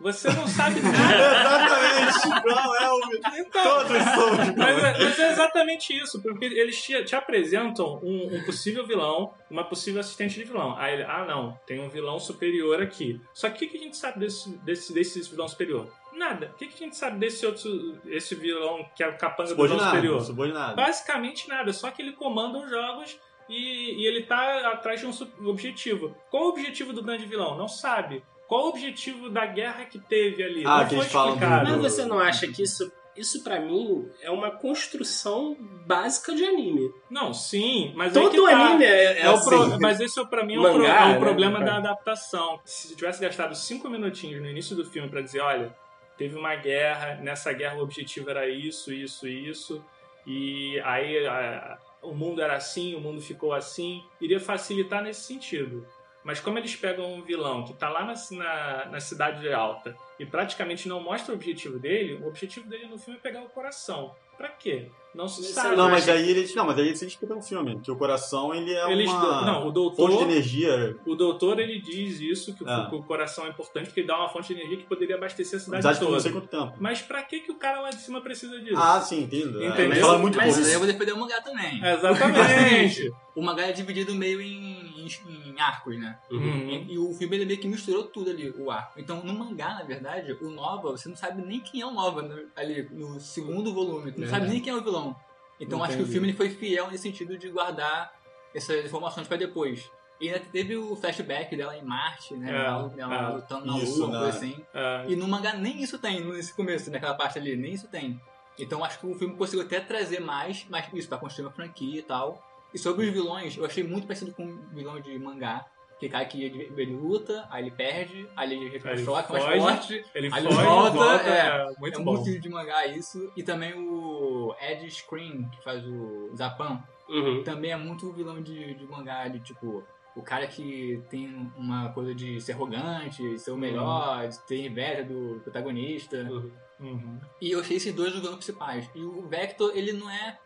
Você 0.00 0.28
não 0.32 0.46
sabe 0.46 0.80
nada. 0.82 0.96
Exatamente! 0.96 2.42
Qual 2.42 2.76
é 2.76 2.90
o. 2.92 3.00
Então, 3.38 3.62
Todos 3.62 4.02
somos. 4.14 4.56
mas, 4.56 4.84
é- 4.84 5.04
mas 5.04 5.18
é 5.18 5.32
exatamente 5.32 5.92
isso, 5.96 6.22
porque 6.22 6.44
eles 6.44 6.80
te, 6.82 7.04
te 7.04 7.16
apresentam 7.16 8.00
um, 8.02 8.36
um 8.36 8.44
possível 8.44 8.86
vilão, 8.86 9.34
uma 9.50 9.64
possível 9.64 10.00
assistente 10.00 10.34
de 10.36 10.44
vilão. 10.44 10.76
Aí 10.78 10.94
ele, 10.94 11.02
ah 11.02 11.24
não, 11.26 11.58
tem 11.66 11.80
um 11.80 11.88
vilão 11.88 12.18
superior 12.18 12.80
aqui. 12.80 13.20
Só 13.34 13.50
que 13.50 13.64
o 13.64 13.68
que, 13.68 13.76
a 13.76 13.80
gente 13.80 13.96
sabe 13.96 14.20
desse, 14.20 14.56
desse, 14.58 14.92
desse 14.92 15.20
vilão 15.30 15.48
superior? 15.48 15.88
Nada. 16.12 16.50
O 16.54 16.58
que, 16.58 16.66
que 16.66 16.74
a 16.74 16.86
gente 16.86 16.96
sabe 16.96 17.18
desse 17.18 17.44
outro 17.46 17.98
esse 18.06 18.34
vilão 18.34 18.84
que 18.96 19.02
é 19.02 19.08
o 19.08 19.16
capanga 19.16 19.54
do 19.54 19.62
vilão 19.62 19.78
superior? 19.78 20.20
Subordinado. 20.20 20.76
Basicamente 20.76 21.48
nada, 21.48 21.72
só 21.72 21.90
que 21.90 22.02
ele 22.02 22.12
comanda 22.12 22.58
os 22.58 22.70
jogos 22.70 23.18
e, 23.48 24.00
e 24.02 24.06
ele 24.06 24.22
tá 24.24 24.72
atrás 24.72 25.00
de 25.00 25.06
um 25.06 25.48
objetivo. 25.48 26.14
Qual 26.30 26.44
o 26.44 26.48
objetivo 26.48 26.92
do 26.92 27.02
grande 27.02 27.26
vilão? 27.26 27.56
Não 27.56 27.68
sabe. 27.68 28.22
Qual 28.48 28.64
o 28.64 28.68
objetivo 28.70 29.28
da 29.30 29.46
guerra 29.46 29.84
que 29.84 29.98
teve 30.00 30.42
ali? 30.42 30.64
Ah, 30.66 30.78
não 30.78 30.88
que 30.88 30.96
foi 30.96 31.04
explicado. 31.04 31.70
Mas 31.70 31.76
você 31.82 32.04
não 32.06 32.18
acha 32.18 32.48
que 32.48 32.62
isso, 32.62 32.90
isso 33.14 33.44
para 33.44 33.60
mim, 33.60 34.08
é 34.22 34.30
uma 34.30 34.50
construção 34.50 35.54
básica 35.86 36.34
de 36.34 36.44
anime? 36.44 36.90
Não, 37.10 37.34
sim, 37.34 37.92
mas 37.94 38.12
Todo 38.14 38.30
que 38.30 38.36
tá. 38.50 38.56
anime 38.68 38.84
é, 38.84 39.18
é 39.18 39.20
É 39.20 39.30
o 39.30 39.34
assim. 39.34 39.48
pro- 39.50 39.80
Mas 39.80 40.00
esse 40.00 40.18
é, 40.18 40.24
pra 40.24 40.44
mim 40.44 40.54
é 40.56 40.58
um, 40.60 40.62
pro- 40.62 40.78
Mangá, 40.78 41.00
é 41.00 41.04
um 41.04 41.12
né? 41.12 41.18
problema 41.18 41.58
Mangá. 41.60 41.72
da 41.72 41.76
adaptação. 41.90 42.58
Se 42.64 42.96
tivesse 42.96 43.20
gastado 43.20 43.54
cinco 43.54 43.88
minutinhos 43.90 44.40
no 44.40 44.48
início 44.48 44.74
do 44.74 44.84
filme 44.84 45.08
pra 45.10 45.20
dizer, 45.20 45.40
olha, 45.40 45.76
teve 46.16 46.34
uma 46.36 46.54
guerra, 46.56 47.16
nessa 47.22 47.52
guerra 47.52 47.76
o 47.76 47.82
objetivo 47.82 48.30
era 48.30 48.48
isso, 48.48 48.90
isso, 48.92 49.28
isso, 49.28 49.84
e 50.26 50.80
aí 50.84 51.26
a- 51.26 51.78
o 52.02 52.14
mundo 52.14 52.40
era 52.40 52.54
assim, 52.56 52.94
o 52.94 53.00
mundo 53.00 53.20
ficou 53.20 53.52
assim, 53.52 54.02
iria 54.20 54.40
facilitar 54.40 55.02
nesse 55.02 55.20
sentido. 55.22 55.86
Mas 56.28 56.40
como 56.40 56.58
eles 56.58 56.76
pegam 56.76 57.10
um 57.14 57.22
vilão 57.22 57.64
que 57.64 57.72
tá 57.72 57.88
lá 57.88 58.04
na, 58.04 58.12
na, 58.36 58.84
na 58.90 59.00
cidade 59.00 59.50
alta 59.50 59.96
e 60.20 60.26
praticamente 60.26 60.86
não 60.86 61.00
mostra 61.02 61.32
o 61.32 61.34
objetivo 61.34 61.78
dele, 61.78 62.20
o 62.22 62.28
objetivo 62.28 62.68
dele 62.68 62.84
no 62.86 62.98
filme 62.98 63.18
é 63.18 63.22
pegar 63.22 63.40
o 63.40 63.48
coração. 63.48 64.14
Pra 64.36 64.50
quê? 64.50 64.90
Não 65.14 65.26
se 65.26 65.42
sabe. 65.42 65.74
Não, 65.74 65.90
mas 65.90 66.06
aí 66.08 66.28
eles. 66.30 66.54
Não, 66.54 66.66
mas 66.66 66.78
aí 66.78 66.86
eles 66.88 67.00
explicam 67.02 67.38
no 67.38 67.42
filme. 67.42 67.80
Que 67.80 67.90
o 67.90 67.96
coração 67.96 68.54
ele 68.54 68.72
é 68.72 68.92
Eles 68.92 69.10
uma 69.10 69.42
não, 69.44 69.66
o 69.66 69.72
doutor- 69.72 70.10
fonte 70.10 70.18
de 70.18 70.30
energia. 70.30 70.96
O 71.06 71.16
doutor 71.16 71.58
ele 71.58 71.80
diz 71.80 72.20
isso, 72.20 72.54
que 72.54 72.62
o, 72.62 72.66
que 72.90 72.94
o 72.94 73.02
coração 73.02 73.46
é 73.46 73.48
importante, 73.48 73.86
porque 73.86 74.00
ele 74.00 74.06
dá 74.06 74.16
uma 74.18 74.28
fonte 74.28 74.48
de 74.48 74.60
energia 74.60 74.76
que 74.76 74.84
poderia 74.84 75.16
abastecer 75.16 75.58
a 75.58 75.62
cidade 75.62 75.78
Apesar 75.86 75.92
de 75.94 75.98
que 75.98 76.04
eu 76.04 76.06
toda. 76.08 76.16
não 76.16 76.22
sei 76.22 76.32
quanto 76.32 76.46
tempo. 76.46 76.76
Mas 76.78 77.00
pra 77.02 77.22
que, 77.24 77.40
que 77.40 77.50
o 77.50 77.56
cara 77.56 77.80
lá 77.80 77.88
de 77.90 78.00
cima 78.02 78.20
precisa 78.20 78.60
disso? 78.60 78.76
Ah, 78.76 79.00
sim, 79.00 79.22
entendo. 79.22 79.60
É, 79.62 79.66
Entendeu? 79.68 79.88
mas 79.88 79.98
fala 79.98 80.18
muito 80.18 80.36
Mas 80.36 80.44
pouco. 80.46 80.58
Mas 80.60 80.68
aí 80.68 80.74
eu 80.74 80.78
vou 80.78 80.86
defender 80.86 81.12
o 81.14 81.16
mangá 81.18 81.40
também. 81.40 81.80
Exatamente. 81.84 83.12
O 83.38 83.40
mangá 83.42 83.68
é 83.68 83.72
dividido 83.72 84.12
meio 84.16 84.40
em, 84.40 84.87
em- 85.26 85.60
arcos, 85.60 85.98
né? 85.98 86.18
Uhum. 86.30 86.68
E, 86.70 86.92
e 86.94 86.98
o 86.98 87.12
filme 87.14 87.36
ele 87.36 87.44
meio 87.46 87.58
que 87.60 87.66
misturou 87.68 88.04
tudo 88.04 88.30
ali, 88.30 88.50
o 88.50 88.70
arco. 88.70 88.98
Então, 89.00 89.22
no 89.24 89.32
mangá, 89.32 89.74
na 89.74 89.82
verdade, 89.82 90.32
o 90.40 90.50
Nova, 90.50 90.90
você 90.92 91.08
não 91.08 91.16
sabe 91.16 91.42
nem 91.42 91.60
quem 91.60 91.80
é 91.80 91.86
o 91.86 91.90
Nova 91.90 92.22
no- 92.22 92.48
ali 92.56 92.88
no 92.92 93.18
segundo 93.20 93.72
volume. 93.72 94.12
Tu 94.12 94.20
não 94.20 94.28
sabe 94.28 94.48
nem 94.48 94.60
quem 94.60 94.72
é 94.72 94.76
o 94.76 94.82
vilão. 94.82 95.16
Então, 95.60 95.82
acho 95.82 95.94
que 95.94 95.98
o 95.98 96.02
Entendi. 96.02 96.12
filme 96.12 96.28
ele 96.28 96.36
foi 96.36 96.50
fiel 96.50 96.90
nesse 96.90 97.02
sentido 97.02 97.36
de 97.36 97.48
guardar 97.48 98.12
essas 98.54 98.84
informações 98.84 99.26
pra 99.26 99.36
depois. 99.36 99.90
E 100.20 100.28
ainda 100.28 100.40
teve 100.52 100.76
o 100.76 100.96
flashback 100.96 101.54
dela 101.56 101.76
em 101.76 101.82
Marte, 101.84 102.34
né? 102.34 102.50
É, 102.50 102.64
ela, 102.66 102.94
ela 102.98 103.14
é. 103.14 103.28
lutando 103.34 103.66
na 103.66 103.78
Isso, 103.78 103.98
lua, 104.00 104.08
né? 104.12 104.18
coisa 104.18 104.36
assim. 104.38 104.64
É, 104.74 105.04
E 105.08 105.14
no 105.16 105.28
mangá 105.28 105.52
nem 105.54 105.80
isso 105.80 105.98
tem, 105.98 106.24
nesse 106.24 106.52
começo, 106.54 106.90
naquela 106.90 107.14
parte 107.14 107.38
ali, 107.38 107.54
nem 107.56 107.72
isso 107.72 107.86
tem. 107.88 108.20
Então 108.58 108.82
acho 108.82 108.98
que 108.98 109.06
o 109.06 109.14
filme 109.14 109.36
conseguiu 109.36 109.64
até 109.64 109.78
trazer 109.78 110.20
mais, 110.20 110.66
mas 110.68 110.86
isso, 110.92 111.08
pra 111.08 111.18
construir 111.18 111.46
uma 111.46 111.52
franquia 111.52 112.00
e 112.00 112.02
tal. 112.02 112.42
E 112.72 112.78
sobre 112.78 113.06
os 113.06 113.12
vilões, 113.12 113.56
eu 113.56 113.64
achei 113.64 113.82
muito 113.82 114.06
parecido 114.06 114.32
com 114.32 114.44
o 114.44 114.58
vilão 114.74 115.00
de 115.00 115.18
mangá. 115.18 115.64
Que 115.98 116.08
cara 116.08 116.24
que 116.26 116.44
ele, 116.44 116.70
luta, 116.94 117.44
aí 117.50 117.64
ele 117.64 117.72
perde, 117.72 118.28
aí 118.36 118.52
ele 118.52 118.70
Aí 118.76 118.80
mais 118.84 119.00
forte, 119.04 120.04
ele 120.14 120.26
Aí 120.32 120.42
foge, 120.44 120.46
ele 120.46 120.64
volta, 120.64 120.96
volta, 120.96 121.28
é, 121.28 121.38
é. 121.38 121.74
muito 121.76 122.00
é 122.00 122.04
bom. 122.04 122.14
muito 122.14 122.40
de 122.40 122.48
mangá 122.48 122.86
isso. 122.86 123.32
E 123.36 123.42
também 123.42 123.74
o 123.74 124.54
Ed 124.60 124.88
Screen, 124.88 125.48
que 125.50 125.64
faz 125.64 125.84
o 125.84 126.30
Zapan, 126.36 126.80
Uhum. 127.08 127.42
também 127.42 127.72
é 127.72 127.76
muito 127.76 128.12
vilão 128.12 128.40
de, 128.40 128.74
de 128.74 128.84
mangá, 128.86 129.26
de 129.28 129.40
tipo, 129.40 129.82
o 130.14 130.22
cara 130.22 130.46
que 130.46 131.02
tem 131.08 131.50
uma 131.56 131.88
coisa 131.88 132.14
de 132.14 132.40
ser 132.40 132.52
arrogante, 132.52 133.38
ser 133.38 133.50
o 133.50 133.56
melhor, 133.56 134.28
de 134.28 134.38
ter 134.40 134.66
inveja 134.66 135.02
do 135.04 135.40
protagonista. 135.42 136.16
Uhum. 136.18 136.50
Uhum. 136.80 137.18
E 137.40 137.50
eu 137.50 137.60
achei 137.60 137.76
esses 137.76 137.92
dois 137.92 138.14
os 138.14 138.20
vilões 138.20 138.36
principais. 138.36 138.88
E 138.94 139.00
o 139.02 139.26
Vector, 139.26 139.72
ele 139.74 139.92
não 139.92 140.08
é 140.08 140.38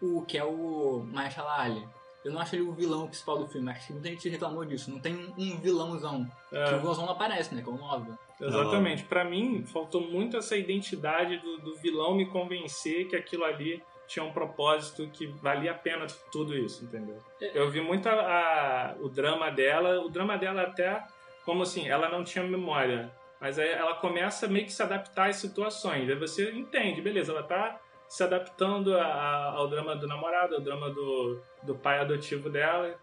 o 0.00 0.22
que 0.22 0.36
é 0.38 0.44
o 0.44 1.04
Mahershala 1.12 1.60
Ali. 1.60 1.86
Eu 2.24 2.32
não 2.32 2.40
acho 2.40 2.56
ele 2.56 2.62
o 2.64 2.72
vilão 2.72 3.06
principal 3.06 3.38
do 3.38 3.46
filme. 3.46 3.70
Acho 3.70 3.86
que 3.86 3.92
muita 3.92 4.08
gente 4.08 4.28
reclamou 4.28 4.64
disso. 4.64 4.90
Não 4.90 4.98
tem 4.98 5.14
um, 5.14 5.32
um 5.38 5.56
vilãozão. 5.58 6.26
É. 6.52 6.64
Que 6.70 6.74
o 6.74 6.78
vilãozão 6.80 7.06
não 7.06 7.12
aparece, 7.12 7.54
né? 7.54 7.62
Que 7.62 7.68
é 7.68 7.72
o 7.72 7.76
Nova. 7.76 8.18
Exatamente. 8.40 9.04
Pra 9.04 9.24
mim, 9.24 9.64
faltou 9.64 10.00
muito 10.00 10.36
essa 10.36 10.56
identidade 10.56 11.38
do, 11.38 11.58
do 11.58 11.76
vilão 11.76 12.14
me 12.16 12.26
convencer 12.26 13.06
que 13.08 13.14
aquilo 13.14 13.44
ali 13.44 13.80
tinha 14.08 14.24
um 14.24 14.32
propósito 14.32 15.08
que 15.12 15.26
valia 15.26 15.70
a 15.70 15.74
pena 15.74 16.06
tudo 16.32 16.56
isso, 16.56 16.84
entendeu? 16.84 17.18
Eu 17.40 17.70
vi 17.70 17.80
muito 17.80 18.08
a- 18.08 18.12
a- 18.12 18.94
o 19.00 19.08
drama 19.08 19.50
dela, 19.50 20.00
o 20.00 20.08
drama 20.08 20.36
dela 20.36 20.62
até 20.62 21.02
como 21.44 21.62
assim, 21.62 21.88
ela 21.88 22.08
não 22.08 22.22
tinha 22.24 22.44
memória, 22.44 23.10
mas 23.40 23.58
aí 23.58 23.68
ela 23.68 23.94
começa 23.94 24.46
meio 24.48 24.64
que 24.64 24.72
se 24.72 24.82
adaptar 24.82 25.30
às 25.30 25.36
situações. 25.36 26.08
Aí 26.08 26.14
você 26.16 26.50
entende, 26.52 27.00
beleza, 27.00 27.32
ela 27.32 27.42
tá 27.42 27.80
se 28.08 28.22
adaptando 28.22 28.96
a- 28.96 29.52
ao 29.56 29.68
drama 29.68 29.96
do 29.96 30.06
namorado, 30.06 30.54
ao 30.54 30.60
drama 30.60 30.90
do, 30.90 31.40
do 31.62 31.74
pai 31.74 31.98
adotivo 31.98 32.48
dela, 32.50 32.94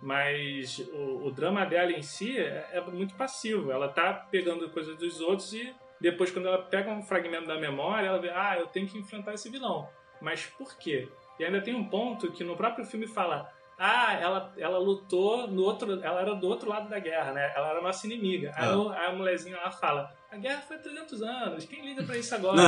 mas 0.00 0.78
o, 0.92 1.26
o 1.26 1.30
drama 1.30 1.64
dela 1.64 1.92
em 1.92 2.02
si 2.02 2.36
é, 2.38 2.68
é 2.72 2.80
muito 2.80 3.14
passivo. 3.14 3.70
Ela 3.70 3.88
tá 3.88 4.12
pegando 4.30 4.68
coisas 4.70 4.96
dos 4.96 5.20
outros 5.20 5.52
e 5.52 5.74
depois, 6.00 6.32
quando 6.32 6.48
ela 6.48 6.58
pega 6.62 6.90
um 6.90 7.02
fragmento 7.02 7.46
da 7.46 7.56
memória, 7.58 8.08
ela 8.08 8.18
vê, 8.18 8.28
ah, 8.30 8.56
eu 8.58 8.66
tenho 8.66 8.88
que 8.88 8.98
enfrentar 8.98 9.34
esse 9.34 9.48
vilão. 9.48 9.88
Mas 10.20 10.44
por 10.46 10.76
quê? 10.76 11.08
E 11.38 11.44
ainda 11.44 11.60
tem 11.60 11.74
um 11.74 11.84
ponto 11.88 12.32
que 12.32 12.42
no 12.42 12.56
próprio 12.56 12.84
filme 12.84 13.06
fala, 13.06 13.52
ah, 13.78 14.12
ela, 14.20 14.52
ela 14.56 14.78
lutou 14.78 15.46
no 15.48 15.62
outro, 15.62 16.00
ela 16.02 16.20
era 16.20 16.34
do 16.34 16.46
outro 16.48 16.68
lado 16.68 16.88
da 16.88 16.98
guerra, 16.98 17.32
né? 17.32 17.52
Ela 17.56 17.70
era 17.70 17.80
nossa 17.80 18.06
inimiga. 18.06 18.52
Aí, 18.56 18.68
Ah. 18.68 19.08
a 19.08 19.12
mulherzinha 19.12 19.56
lá 19.56 19.70
fala, 19.70 20.12
a 20.30 20.36
guerra 20.36 20.60
foi 20.60 20.76
há 20.76 20.80
300 20.80 21.22
anos, 21.22 21.64
quem 21.64 21.84
liga 21.84 22.02
pra 22.04 22.16
isso 22.16 22.34
agora? 22.34 22.62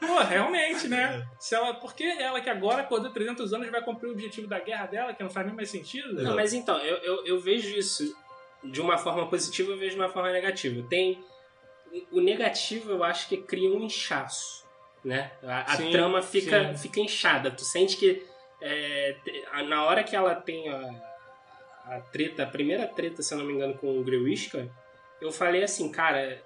Pô, 0.00 0.18
realmente, 0.20 0.88
né? 0.88 1.26
Se 1.38 1.54
ela, 1.54 1.74
por 1.74 1.94
que 1.94 2.04
ela 2.04 2.40
que 2.40 2.50
agora 2.50 2.82
acordou 2.82 3.10
300 3.10 3.52
anos 3.52 3.70
vai 3.70 3.82
cumprir 3.82 4.08
o 4.08 4.12
objetivo 4.12 4.46
da 4.46 4.58
guerra 4.58 4.86
dela, 4.86 5.14
que 5.14 5.22
não 5.22 5.30
faz 5.30 5.46
nem 5.46 5.54
mais 5.54 5.70
sentido? 5.70 6.14
Não, 6.22 6.34
mas 6.34 6.52
então, 6.52 6.78
eu, 6.78 6.96
eu, 6.98 7.26
eu 7.26 7.40
vejo 7.40 7.76
isso 7.76 8.14
de 8.64 8.80
uma 8.80 8.98
forma 8.98 9.26
positiva, 9.28 9.70
eu 9.72 9.78
vejo 9.78 9.94
de 9.96 10.00
uma 10.00 10.08
forma 10.08 10.30
negativa. 10.30 10.84
Tem. 10.88 11.22
O 12.10 12.20
negativo 12.20 12.90
eu 12.90 13.04
acho 13.04 13.28
que 13.28 13.36
cria 13.36 13.70
um 13.70 13.82
inchaço. 13.82 14.62
Né? 15.04 15.32
A, 15.42 15.72
a 15.72 15.76
Sim, 15.76 15.90
trama 15.90 16.22
fica, 16.22 16.68
sim. 16.74 16.82
fica 16.88 17.00
inchada. 17.00 17.50
Tu 17.50 17.62
sente 17.64 17.96
que 17.96 18.24
é, 18.62 19.16
na 19.68 19.84
hora 19.84 20.02
que 20.04 20.14
ela 20.16 20.34
tem 20.34 20.68
a, 20.68 20.90
a 21.86 22.00
treta, 22.12 22.44
a 22.44 22.46
primeira 22.46 22.86
treta, 22.86 23.22
se 23.22 23.34
eu 23.34 23.38
não 23.38 23.44
me 23.44 23.52
engano, 23.54 23.74
com 23.74 23.98
o 23.98 24.02
Grewishka, 24.04 24.68
eu 25.20 25.30
falei 25.32 25.62
assim, 25.62 25.90
cara, 25.90 26.40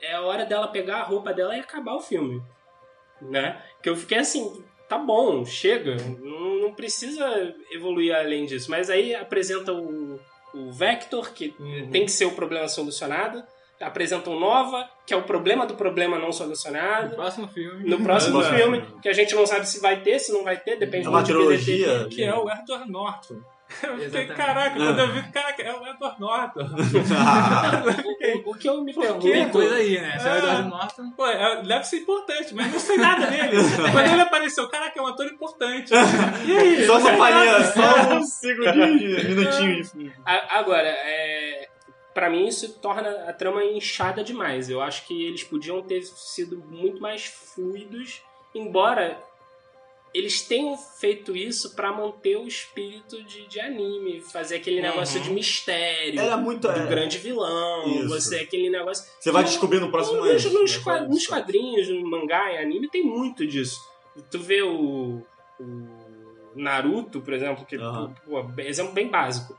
é 0.00 0.12
a 0.14 0.22
hora 0.22 0.44
dela 0.46 0.68
pegar 0.68 0.98
a 0.98 1.02
roupa 1.02 1.32
dela 1.32 1.56
e 1.56 1.60
acabar 1.60 1.94
o 1.94 2.00
filme. 2.00 2.42
Né? 3.20 3.62
Que 3.82 3.90
eu 3.90 3.96
fiquei 3.96 4.18
assim, 4.18 4.64
tá 4.88 4.96
bom, 4.96 5.44
chega, 5.44 5.96
não, 5.96 6.56
não 6.60 6.74
precisa 6.74 7.54
evoluir 7.70 8.14
além 8.14 8.46
disso. 8.46 8.70
Mas 8.70 8.88
aí 8.88 9.14
apresenta 9.14 9.72
o, 9.72 10.18
o 10.54 10.72
Vector, 10.72 11.32
que 11.32 11.54
Uhum. 11.58 11.90
tem 11.90 12.04
que 12.04 12.10
ser 12.12 12.24
o 12.24 12.34
problema 12.34 12.66
solucionado. 12.68 13.44
Apresentam 13.80 14.38
Nova, 14.38 14.88
que 15.06 15.14
é 15.14 15.16
o 15.16 15.22
problema 15.22 15.64
do 15.66 15.74
problema 15.74 16.18
não 16.18 16.26
No 16.28 16.32
solucionado. 16.32 17.14
próximo 17.16 17.48
filme. 17.48 17.88
No 17.88 18.00
próximo 18.02 18.42
É. 18.42 18.56
filme, 18.58 18.84
que 19.02 19.08
a 19.08 19.12
gente 19.12 19.34
não 19.34 19.46
sabe 19.46 19.66
se 19.66 19.80
vai 19.80 20.00
ter, 20.00 20.18
se 20.18 20.32
não 20.32 20.44
vai 20.44 20.56
ter, 20.58 20.76
depende 20.76 21.06
É 21.06 21.08
uma 21.08 21.20
muito 21.22 21.26
de 21.28 21.32
quem 21.38 21.46
trilogia. 21.46 22.08
Que 22.10 22.22
é 22.24 22.34
o 22.34 22.50
Edward 22.50 22.90
Norton. 22.90 23.36
Eu 23.84 23.90
fiquei, 23.92 24.04
Exatamente. 24.06 24.34
caraca, 24.34 24.74
quando 24.76 24.98
eu 24.98 25.12
vi, 25.12 25.22
caraca, 25.30 25.62
é 25.62 25.72
o 25.72 25.86
Edward 25.86 26.20
Norton. 26.20 26.66
O, 28.44 28.50
o 28.50 28.54
que 28.54 28.68
eu 28.68 28.82
me 28.82 28.92
pergunto... 28.92 29.20
Tem 29.30 29.48
coisa 29.48 29.76
aí, 29.76 30.00
né? 30.00 30.18
Se 30.18 30.26
é 30.28 30.30
o 30.32 30.34
É. 30.34 30.38
Eduardo 30.38 30.68
Norton. 30.70 31.10
Pô, 31.16 31.26
é- 31.26 31.62
deve 31.62 31.84
ser 31.84 31.96
importante, 31.98 32.54
mas 32.54 32.72
não 32.72 32.78
sei 32.80 32.96
nada 32.96 33.26
dele. 33.26 33.50
Quando 33.92 34.06
ele 34.12 34.20
apareceu, 34.20 34.68
caraca, 34.68 34.98
é 34.98 35.02
um 35.02 35.06
ator 35.06 35.26
importante. 35.26 35.92
E 36.46 36.56
aí? 36.58 36.84
Só 36.84 36.98
uma 36.98 37.16
palhinha, 37.16 37.64
só 37.64 38.14
um 38.14 38.22
segundinho, 38.24 38.98
de- 38.98 39.28
minutinho 39.28 39.82
de 39.84 40.12
A- 40.26 40.58
Agora, 40.58 40.88
é, 40.88 41.59
para 42.14 42.28
mim 42.30 42.46
isso 42.46 42.72
torna 42.80 43.10
a 43.28 43.32
trama 43.32 43.64
inchada 43.64 44.22
demais. 44.24 44.68
Eu 44.68 44.80
acho 44.80 45.06
que 45.06 45.24
eles 45.26 45.44
podiam 45.44 45.82
ter 45.82 46.02
sido 46.02 46.58
muito 46.58 47.00
mais 47.00 47.24
fluidos, 47.26 48.22
embora 48.54 49.22
eles 50.12 50.42
tenham 50.42 50.76
feito 50.76 51.36
isso 51.36 51.76
pra 51.76 51.92
manter 51.92 52.36
o 52.36 52.44
espírito 52.48 53.22
de, 53.22 53.46
de 53.46 53.60
anime, 53.60 54.20
fazer 54.20 54.56
aquele 54.56 54.80
negócio 54.82 55.18
Uhum. 55.18 55.24
de 55.28 55.30
mistério. 55.32 56.18
Era 56.20 56.36
muito. 56.36 56.62
Do 56.66 56.70
é, 56.80 56.86
grande 56.86 57.16
vilão, 57.18 57.86
Isso. 57.86 58.08
você 58.08 58.40
aquele 58.40 58.68
negócio. 58.70 59.08
Você 59.20 59.30
vai 59.30 59.44
descobrir 59.44 59.78
no 59.78 59.88
próximo 59.88 60.16
nos, 60.24 60.44
ano. 60.46 60.58
nos, 60.62 60.76
né? 60.76 60.82
qua- 60.82 61.00
nos 61.02 61.26
quadrinhos, 61.28 61.88
no 61.88 62.10
mangá, 62.10 62.52
em 62.52 62.58
anime, 62.58 62.88
tem 62.88 63.04
muito 63.04 63.46
disso. 63.46 63.78
Tu 64.32 64.38
vê 64.40 64.62
o, 64.62 65.22
o 65.60 65.86
Naruto, 66.56 67.20
por 67.20 67.32
exemplo, 67.32 67.64
que 67.64 67.76
Aham. 67.76 68.12
pô, 68.26 68.44
exemplo 68.62 68.92
bem 68.92 69.06
básico. 69.06 69.56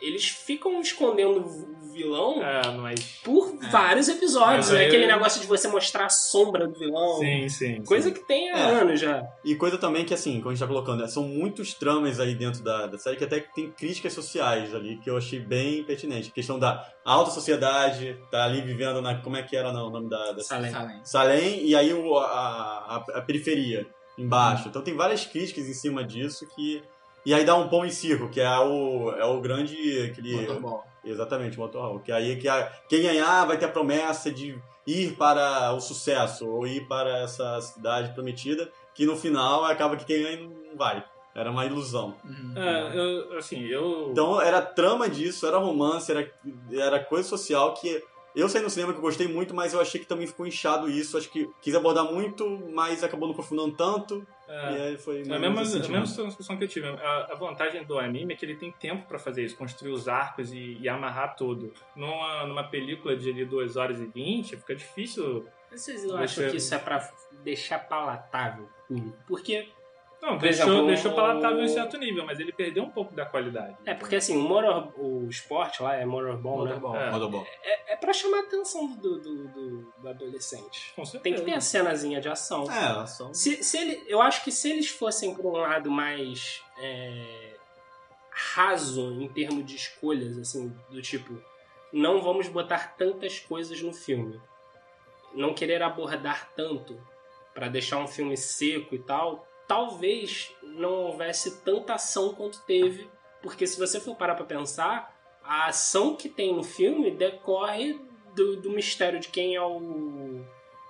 Eles 0.00 0.26
ficam 0.28 0.80
escondendo 0.80 1.40
o 1.40 1.92
vilão 1.92 2.42
É, 2.42 2.68
mas. 2.76 3.20
por 3.24 3.56
vários 3.70 4.08
episódios. 4.08 4.68
Mas 4.68 4.78
né? 4.78 4.86
Aquele 4.86 5.06
negócio 5.06 5.40
de 5.40 5.46
você 5.46 5.68
mostrar 5.68 6.06
a 6.06 6.08
sombra 6.10 6.66
do 6.66 6.78
vilão. 6.78 7.18
Sim, 7.20 7.48
sim. 7.48 7.82
Coisa 7.84 8.10
que 8.10 8.20
tem 8.26 8.50
há 8.50 8.58
É. 8.58 8.80
anos 8.80 9.00
já. 9.00 9.22
E 9.44 9.54
coisa 9.54 9.78
também 9.78 10.04
que, 10.04 10.12
assim, 10.12 10.38
como 10.38 10.50
a 10.50 10.52
gente 10.54 10.60
tá 10.60 10.66
colocando, 10.66 11.00
né, 11.02 11.06
são 11.08 11.22
muitos 11.22 11.72
tramas 11.74 12.18
aí 12.20 12.34
dentro 12.34 12.62
da, 12.62 12.86
da 12.88 12.98
série 12.98 13.16
que 13.16 13.24
até 13.24 13.40
tem 13.40 13.70
críticas 13.70 14.12
sociais 14.12 14.74
ali 14.74 14.98
que 14.98 15.08
eu 15.08 15.16
achei 15.16 15.38
bem 15.38 15.84
pertinente. 15.84 16.28
A 16.30 16.32
questão 16.32 16.58
da 16.58 16.84
alta 17.04 17.30
sociedade, 17.30 18.18
tá 18.30 18.44
ali 18.44 18.60
vivendo 18.60 19.00
na. 19.00 19.14
Como 19.22 19.36
é 19.36 19.42
que 19.42 19.56
era 19.56 19.70
o 19.70 19.72
nome 19.72 20.08
da, 20.10 20.32
da 20.32 20.42
Salem. 20.42 20.70
Salem. 20.72 21.00
Salem 21.04 21.64
e 21.64 21.74
aí 21.76 21.94
o- 21.94 22.18
a, 22.18 22.24
a, 22.26 23.04
a 23.18 23.22
periferia 23.22 23.86
embaixo. 24.18 24.68
Então 24.68 24.82
tem 24.82 24.94
várias 24.94 25.24
críticas 25.24 25.66
em 25.68 25.74
cima 25.74 26.04
disso 26.04 26.46
que 26.54 26.82
E 27.24 27.32
aí 27.32 27.44
dá 27.44 27.54
um 27.56 27.68
pão 27.68 27.84
em 27.84 27.90
circo, 27.90 28.28
que 28.28 28.40
é 28.40 28.58
o, 28.58 29.10
é 29.12 29.24
o 29.24 29.40
grande. 29.40 29.74
Aquele, 30.10 30.36
Motorball. 30.36 30.84
Exatamente, 31.04 31.58
motorhome. 31.58 32.00
Que 32.00 32.12
aí 32.12 32.36
que 32.36 32.48
a, 32.48 32.64
quem 32.88 33.02
ganhar 33.02 33.44
vai 33.44 33.58
ter 33.58 33.66
a 33.66 33.70
promessa 33.70 34.30
de 34.30 34.58
ir 34.86 35.16
para 35.16 35.72
o 35.72 35.80
sucesso, 35.80 36.48
ou 36.48 36.66
ir 36.66 36.86
para 36.86 37.18
essa 37.18 37.60
cidade 37.60 38.12
prometida, 38.12 38.70
que 38.94 39.06
no 39.06 39.16
final 39.16 39.64
acaba 39.64 39.96
que 39.96 40.04
quem 40.04 40.22
ganha 40.22 40.48
não 40.48 40.76
vai. 40.76 41.04
Era 41.34 41.50
uma 41.50 41.66
ilusão. 41.66 42.14
Uhum. 42.24 42.52
É, 42.56 42.96
eu, 42.96 43.38
assim, 43.38 43.64
eu. 43.66 44.10
Então 44.12 44.40
era 44.40 44.62
trama 44.62 45.08
disso, 45.08 45.46
era 45.46 45.58
romance, 45.58 46.10
era, 46.10 46.30
era 46.72 47.00
coisa 47.00 47.28
social 47.28 47.74
que 47.74 48.02
eu 48.34 48.48
saí 48.48 48.62
no 48.62 48.70
cinema 48.70 48.92
que 48.92 48.98
eu 48.98 49.02
gostei 49.02 49.28
muito, 49.28 49.54
mas 49.54 49.72
eu 49.72 49.80
achei 49.80 50.00
que 50.00 50.06
também 50.06 50.26
ficou 50.26 50.46
inchado 50.46 50.90
isso. 50.90 51.16
Acho 51.16 51.30
que 51.30 51.48
quis 51.60 51.74
abordar 51.74 52.04
muito, 52.04 52.48
mas 52.72 53.04
acabou 53.04 53.26
não 53.28 53.32
aprofundando 53.32 53.74
tanto. 53.76 54.26
é, 54.48 54.72
E 54.72 54.82
aí 54.82 54.98
foi 54.98 55.20
É 55.20 55.34
a 55.34 55.38
mesma, 55.38 55.60
nesse 55.60 55.76
a 55.76 55.80
mesma 55.88 56.06
sensação 56.06 56.56
que 56.56 56.64
eu 56.64 56.68
tive. 56.68 56.86
A, 56.88 57.28
a 57.30 57.34
vantagem 57.34 57.84
do 57.84 57.98
anime 57.98 58.34
é 58.34 58.36
que 58.36 58.44
ele 58.44 58.56
tem 58.56 58.72
tempo 58.72 59.06
pra 59.06 59.18
fazer 59.18 59.44
isso, 59.44 59.56
construir 59.56 59.92
os 59.92 60.08
arcos 60.08 60.52
e, 60.52 60.78
e 60.80 60.88
amarrar 60.88 61.36
tudo. 61.36 61.72
Numa, 61.94 62.46
numa 62.46 62.64
película 62.64 63.16
de 63.16 63.30
ali 63.30 63.44
2 63.44 63.76
horas 63.76 64.00
e 64.00 64.06
20, 64.06 64.56
fica 64.56 64.74
difícil. 64.74 65.46
Vocês 65.70 66.04
não 66.04 66.16
acham 66.16 66.48
que 66.50 66.56
isso 66.56 66.74
é 66.74 66.78
pra 66.78 67.08
deixar 67.42 67.78
palatável? 67.80 68.68
Porque 69.26 69.68
Não, 70.24 70.38
Por 70.38 70.48
deixou, 70.48 70.68
exemplo, 70.68 70.86
deixou 70.86 71.12
palatável 71.12 71.62
em 71.62 71.68
certo 71.68 71.98
nível, 71.98 72.24
mas 72.24 72.40
ele 72.40 72.50
perdeu 72.50 72.82
um 72.82 72.88
pouco 72.88 73.14
da 73.14 73.26
qualidade. 73.26 73.76
É, 73.84 73.92
porque 73.92 74.16
assim, 74.16 74.34
o, 74.38 74.40
motor, 74.40 74.90
o 74.96 75.28
esporte 75.28 75.82
lá 75.82 75.96
é 75.96 76.06
motorball, 76.06 76.64
né? 76.64 76.74
Motorball. 76.74 76.96
É. 76.96 77.10
Motorball. 77.10 77.46
É, 77.62 77.92
é 77.92 77.96
pra 77.96 78.10
chamar 78.14 78.38
a 78.38 78.40
atenção 78.40 78.86
do, 78.96 79.20
do, 79.20 79.48
do, 79.48 79.92
do 79.98 80.08
adolescente. 80.08 80.94
Com 80.96 81.04
certeza. 81.04 81.22
Tem 81.22 81.34
que 81.34 81.42
ter 81.42 81.54
a 81.54 81.60
cenazinha 81.60 82.22
de 82.22 82.30
ação. 82.30 82.64
É, 82.72 83.02
ação. 83.02 83.34
Se, 83.34 83.62
se 83.62 83.76
ele, 83.76 84.02
eu 84.06 84.22
acho 84.22 84.42
que 84.42 84.50
se 84.50 84.70
eles 84.70 84.88
fossem 84.88 85.34
por 85.34 85.44
um 85.44 85.58
lado 85.58 85.90
mais 85.90 86.62
é, 86.78 87.56
raso 88.30 89.20
em 89.20 89.28
termos 89.28 89.66
de 89.66 89.76
escolhas, 89.76 90.38
assim, 90.38 90.74
do 90.88 91.02
tipo, 91.02 91.38
não 91.92 92.22
vamos 92.22 92.48
botar 92.48 92.94
tantas 92.96 93.38
coisas 93.38 93.82
no 93.82 93.92
filme, 93.92 94.40
não 95.34 95.52
querer 95.52 95.82
abordar 95.82 96.50
tanto 96.56 96.98
pra 97.52 97.68
deixar 97.68 97.98
um 97.98 98.08
filme 98.08 98.38
seco 98.38 98.94
e 98.94 98.98
tal, 98.98 99.46
talvez 99.74 100.52
não 100.62 100.92
houvesse 101.06 101.58
tanta 101.62 101.94
ação 101.94 102.32
quanto 102.32 102.60
teve, 102.62 103.08
porque 103.42 103.66
se 103.66 103.76
você 103.78 103.98
for 103.98 104.14
parar 104.14 104.36
pra 104.36 104.44
pensar, 104.44 105.12
a 105.42 105.66
ação 105.66 106.14
que 106.14 106.28
tem 106.28 106.54
no 106.54 106.62
filme 106.62 107.10
decorre 107.10 107.98
do, 108.36 108.56
do 108.60 108.70
mistério 108.70 109.18
de 109.18 109.28
quem 109.28 109.56
é 109.56 109.60
o 109.62 110.40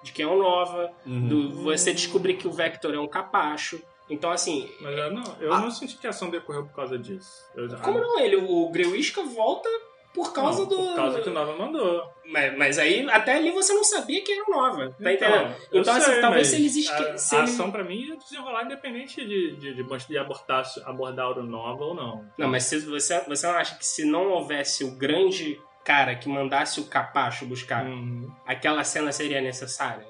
de 0.02 0.12
quem 0.12 0.26
é 0.26 0.28
o 0.28 0.36
Nova, 0.36 0.92
Uhum. 1.06 1.28
do 1.28 1.50
você 1.62 1.90
descobrir 1.94 2.34
que 2.34 2.46
o 2.46 2.52
Vector 2.52 2.92
é 2.94 3.00
um 3.00 3.08
capacho. 3.08 3.80
Então, 4.10 4.30
assim, 4.30 4.70
Mas 4.82 4.98
eu 4.98 5.10
não, 5.14 5.36
eu 5.40 5.50
Ah. 5.54 5.60
não 5.60 5.70
senti 5.70 5.96
que 5.96 6.06
a 6.06 6.10
ação 6.10 6.28
decorreu 6.28 6.66
por 6.66 6.74
causa 6.74 6.98
disso. 6.98 7.42
Eu, 7.56 7.66
como 7.78 7.98
não? 7.98 8.18
Ele, 8.20 8.36
o 8.36 8.68
Greuisca 8.68 9.22
volta 9.22 9.66
por 10.14 10.32
causa 10.32 10.60
Não, 10.62 10.68
do. 10.68 10.76
Por 10.76 10.94
causa 10.96 11.20
que 11.20 11.28
o 11.28 11.32
Nova 11.32 11.56
mandou. 11.56 12.08
Mas, 12.26 12.56
mas 12.56 12.78
aí, 12.78 13.06
até 13.10 13.34
ali 13.34 13.50
você 13.50 13.74
não 13.74 13.82
sabia 13.84 14.22
que 14.22 14.32
era 14.32 14.44
o 14.46 14.50
Nova. 14.50 14.90
Tá 15.02 15.12
Então, 15.12 15.28
entendendo? 15.28 15.56
eu 15.72 15.80
Então, 15.80 15.94
assim, 15.96 16.12
sei, 16.12 16.20
talvez 16.20 16.46
se 16.46 16.56
eles 16.56 16.76
esque... 16.76 17.02
A, 17.02 17.18
se 17.18 17.34
a 17.34 17.38
ele- 17.40 17.48
ação 17.50 17.70
pra 17.70 17.82
mim 17.84 17.96
ia 17.96 18.16
desenrolar 18.16 18.64
independente 18.64 19.16
de, 19.26 19.56
de, 19.56 19.74
de, 19.74 19.82
de 20.08 20.18
abordar, 20.18 20.64
abordar 20.86 21.30
o 21.38 21.42
Nova 21.42 21.84
ou 21.84 21.94
não. 21.94 22.24
Não, 22.38 22.48
mas 22.48 22.62
se 22.64 22.78
você, 22.80 23.20
você 23.26 23.46
não 23.46 23.54
acha 23.56 23.76
que 23.76 23.84
se 23.84 24.04
não 24.06 24.30
houvesse 24.30 24.84
o 24.84 24.92
grande 24.96 25.60
cara 25.84 26.14
que 26.14 26.28
mandasse 26.28 26.80
o 26.80 26.86
capacho 26.86 27.44
buscar, 27.44 27.84
Hum, 27.84 28.30
aquela 28.46 28.82
cena 28.84 29.12
seria 29.12 29.40
necessária? 29.42 30.06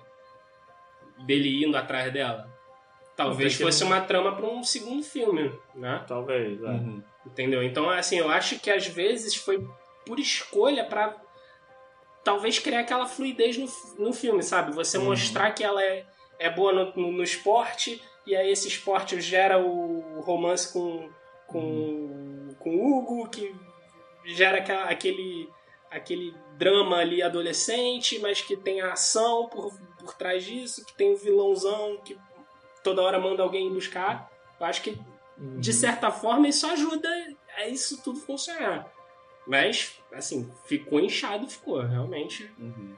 Dele 1.27 1.65
indo 1.65 1.77
atrás 1.77 2.13
dela? 2.13 2.53
Talvez 3.17 3.57
que- 3.57 3.63
fosse 3.63 3.83
uma 3.85 4.01
trama 4.01 4.35
pra 4.37 4.47
um 4.47 4.63
segundo 4.63 5.03
filme, 5.03 5.53
né? 5.75 6.05
talvez. 6.07 6.63
é. 6.63 6.67
Uhum. 6.67 7.03
Entendeu? 7.27 7.63
Então, 7.63 7.89
assim, 7.89 8.19
eu 8.19 8.29
acho 8.29 8.59
que 8.61 8.71
às 8.71 8.87
vezes 8.87 9.35
foi 9.35 9.67
por 10.07 10.19
escolha 10.21 10.85
pra 10.85 11.17
talvez 12.23 12.59
criar 12.59 12.81
aquela 12.81 13.07
fluidez 13.07 13.57
no, 13.59 13.67
no 14.07 14.13
filme, 14.13 14.43
sabe? 14.43 14.73
Você 14.75 14.99
Uhum. 14.99 15.05
mostrar 15.05 15.51
que 15.53 15.63
ela 15.63 15.83
é, 15.83 16.07
é 16.39 16.49
boa 16.51 16.73
no, 16.73 16.93
no, 16.97 17.13
no 17.13 17.23
esporte 17.23 18.03
e 18.27 18.35
aí 18.35 18.51
esse 18.51 18.69
esporte 18.69 19.21
gera 19.21 19.59
o 19.59 20.21
romance 20.23 20.73
com, 20.73 21.11
com, 21.47 22.55
com 22.59 22.71
o 22.77 22.99
Hugo, 22.99 23.29
que 23.29 23.55
gera 24.25 24.59
aquela- 24.59 24.85
aquele, 24.85 25.49
aquele 25.91 26.35
drama 26.57 26.97
ali 26.97 27.23
adolescente, 27.23 28.19
mas 28.19 28.41
que 28.41 28.57
tem 28.57 28.81
a 28.81 28.93
ação 28.93 29.49
por, 29.49 29.73
por 29.99 30.15
trás 30.15 30.45
disso, 30.45 30.85
que 30.87 30.95
tem 30.95 31.13
o 31.13 31.17
vilãozão 31.19 31.99
que 32.05 32.19
toda 32.83 33.03
hora 33.03 33.19
manda 33.19 33.43
alguém 33.43 33.71
buscar. 33.73 34.31
Eu 34.59 34.67
acho 34.67 34.81
que 34.83 34.99
de 35.37 35.73
certa 35.73 36.11
forma, 36.13 36.47
isso 36.49 36.65
ajuda 36.67 37.09
a 37.57 37.67
isso 37.67 38.01
tudo 38.03 38.21
funcionar. 38.21 38.89
Mas, 39.47 39.99
assim, 40.13 40.51
ficou 40.65 41.01
inchado, 41.01 41.47
ficou. 41.49 41.81
Realmente 41.83 42.51
Uhum. 42.59 42.95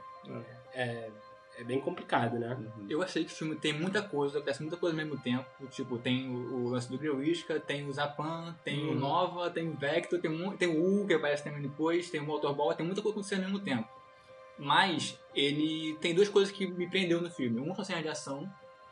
é, 0.73 1.09
é 1.57 1.63
bem 1.63 1.79
complicado, 1.81 2.37
né? 2.39 2.55
Uhum. 2.55 2.85
Eu 2.89 3.01
achei 3.01 3.25
que 3.25 3.31
o 3.33 3.35
filme 3.35 3.55
tem 3.55 3.73
muita 3.73 4.01
coisa, 4.01 4.37
acontece 4.37 4.61
muita 4.61 4.77
coisa 4.77 4.93
ao 4.95 5.05
mesmo 5.05 5.19
tempo. 5.21 5.45
Tipo, 5.71 5.97
tem 5.97 6.29
o, 6.29 6.65
o 6.65 6.69
lance 6.69 6.89
do 6.89 6.97
Greuisca, 6.97 7.59
tem 7.59 7.85
o 7.87 7.91
Zapan, 7.93 8.55
tem 8.63 8.85
o 8.85 8.91
Uhum. 8.91 8.99
Nova, 8.99 9.49
tem 9.49 9.67
o 9.67 9.73
Vector, 9.73 10.19
tem, 10.21 10.31
mu- 10.31 10.55
tem 10.55 10.67
o 10.69 11.01
U, 11.03 11.07
que 11.07 11.13
aparece 11.13 11.43
também 11.43 11.61
depois, 11.61 12.09
tem 12.09 12.21
o 12.21 12.25
Motorball, 12.25 12.73
tem 12.73 12.85
muita 12.85 13.01
coisa 13.01 13.15
acontecendo 13.17 13.43
ao 13.43 13.49
mesmo 13.51 13.59
tempo. 13.65 13.87
Mas 14.57 15.19
ele 15.35 15.95
tem 16.01 16.15
duas 16.15 16.29
coisas 16.29 16.51
que 16.53 16.65
me 16.65 16.89
prendeu 16.89 17.21
no 17.21 17.29
filme. 17.29 17.59
Uma 17.59 17.75
são 17.75 17.83
cenas 17.85 18.03
de 18.03 18.09
ação, 18.09 18.49